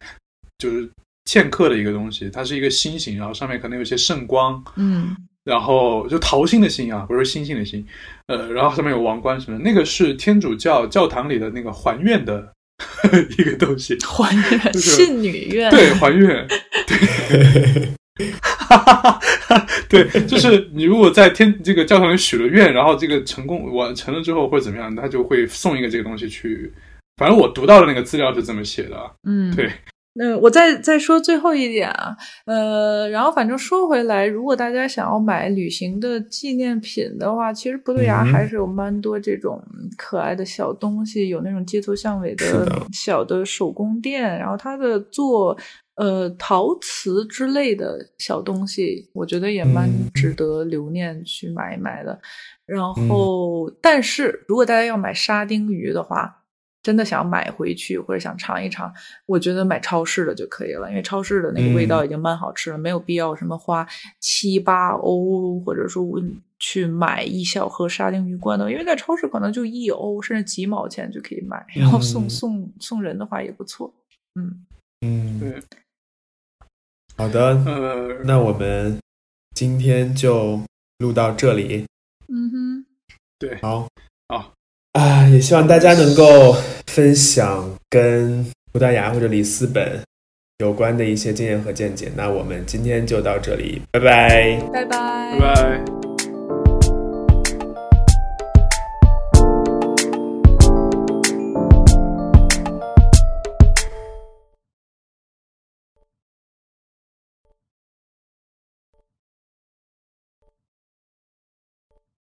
[0.60, 0.90] 就是
[1.26, 5.14] 嵌刻的一个东西，它是一个心形，然后上面可能有些圣光，嗯，
[5.50, 7.84] 然后就桃心的心啊，不是星星的星，
[8.28, 12.54] 呃，然后上面有王冠什么，那个是天主教教堂里的那个还愿的
[13.40, 16.48] 一个东西，还愿信女愿，对，还愿，
[16.86, 17.90] 对。
[18.42, 26.72] 哈哈哈哈对，就是你如果在天这个教堂里许了愿，然后这个成功完成了之后，或者怎么样，他就会送一个这个东西去。
[27.16, 29.12] 反正我读到的那个资料是这么写的。
[29.24, 29.72] 嗯，对。
[30.20, 32.14] 那我再再说最后一点啊，
[32.46, 39.64] 呃，然后反正说回来，如果大家想要买旅行的纪念品的话，其实葡萄牙还是有蛮多这种
[39.98, 45.58] 可爱的小东西，有那种街头巷尾的小的手工店，然后它的做。
[45.96, 52.18] 呃，陶瓷之类的小东西，我觉得也蛮值得留念去买一买的。
[52.66, 56.39] 然后，但是如果大家要买沙丁鱼的话，
[56.82, 58.94] 真的想买回去或者想尝一尝，
[59.26, 63.88] 我觉得买超市的就可以了，因为超市的那个味道已经蛮好吃了，没有必要什么花
[64.20, 66.06] 七八欧，或者说
[66.58, 73.94] 去买一小盒沙丁鱼罐头，因为在超市可能就一欧甚至几毛钱就可以买，然后送送送人的话也不错。
[74.36, 74.66] 嗯。
[75.02, 75.62] 嗯，对。
[77.16, 77.54] 好的，
[78.26, 78.98] 那我们
[79.54, 80.62] 今天就
[81.00, 81.86] 录到这里。
[82.28, 82.86] 嗯哼，
[83.38, 83.88] 对，好，
[84.28, 84.54] 好
[84.94, 86.56] 啊，也希望大家能够
[86.88, 90.00] 分享跟葡萄牙或者里斯本
[90.58, 92.12] 有关的一些经验和见解。
[92.16, 95.99] 那我们今天就到这里，拜拜，拜拜，拜拜。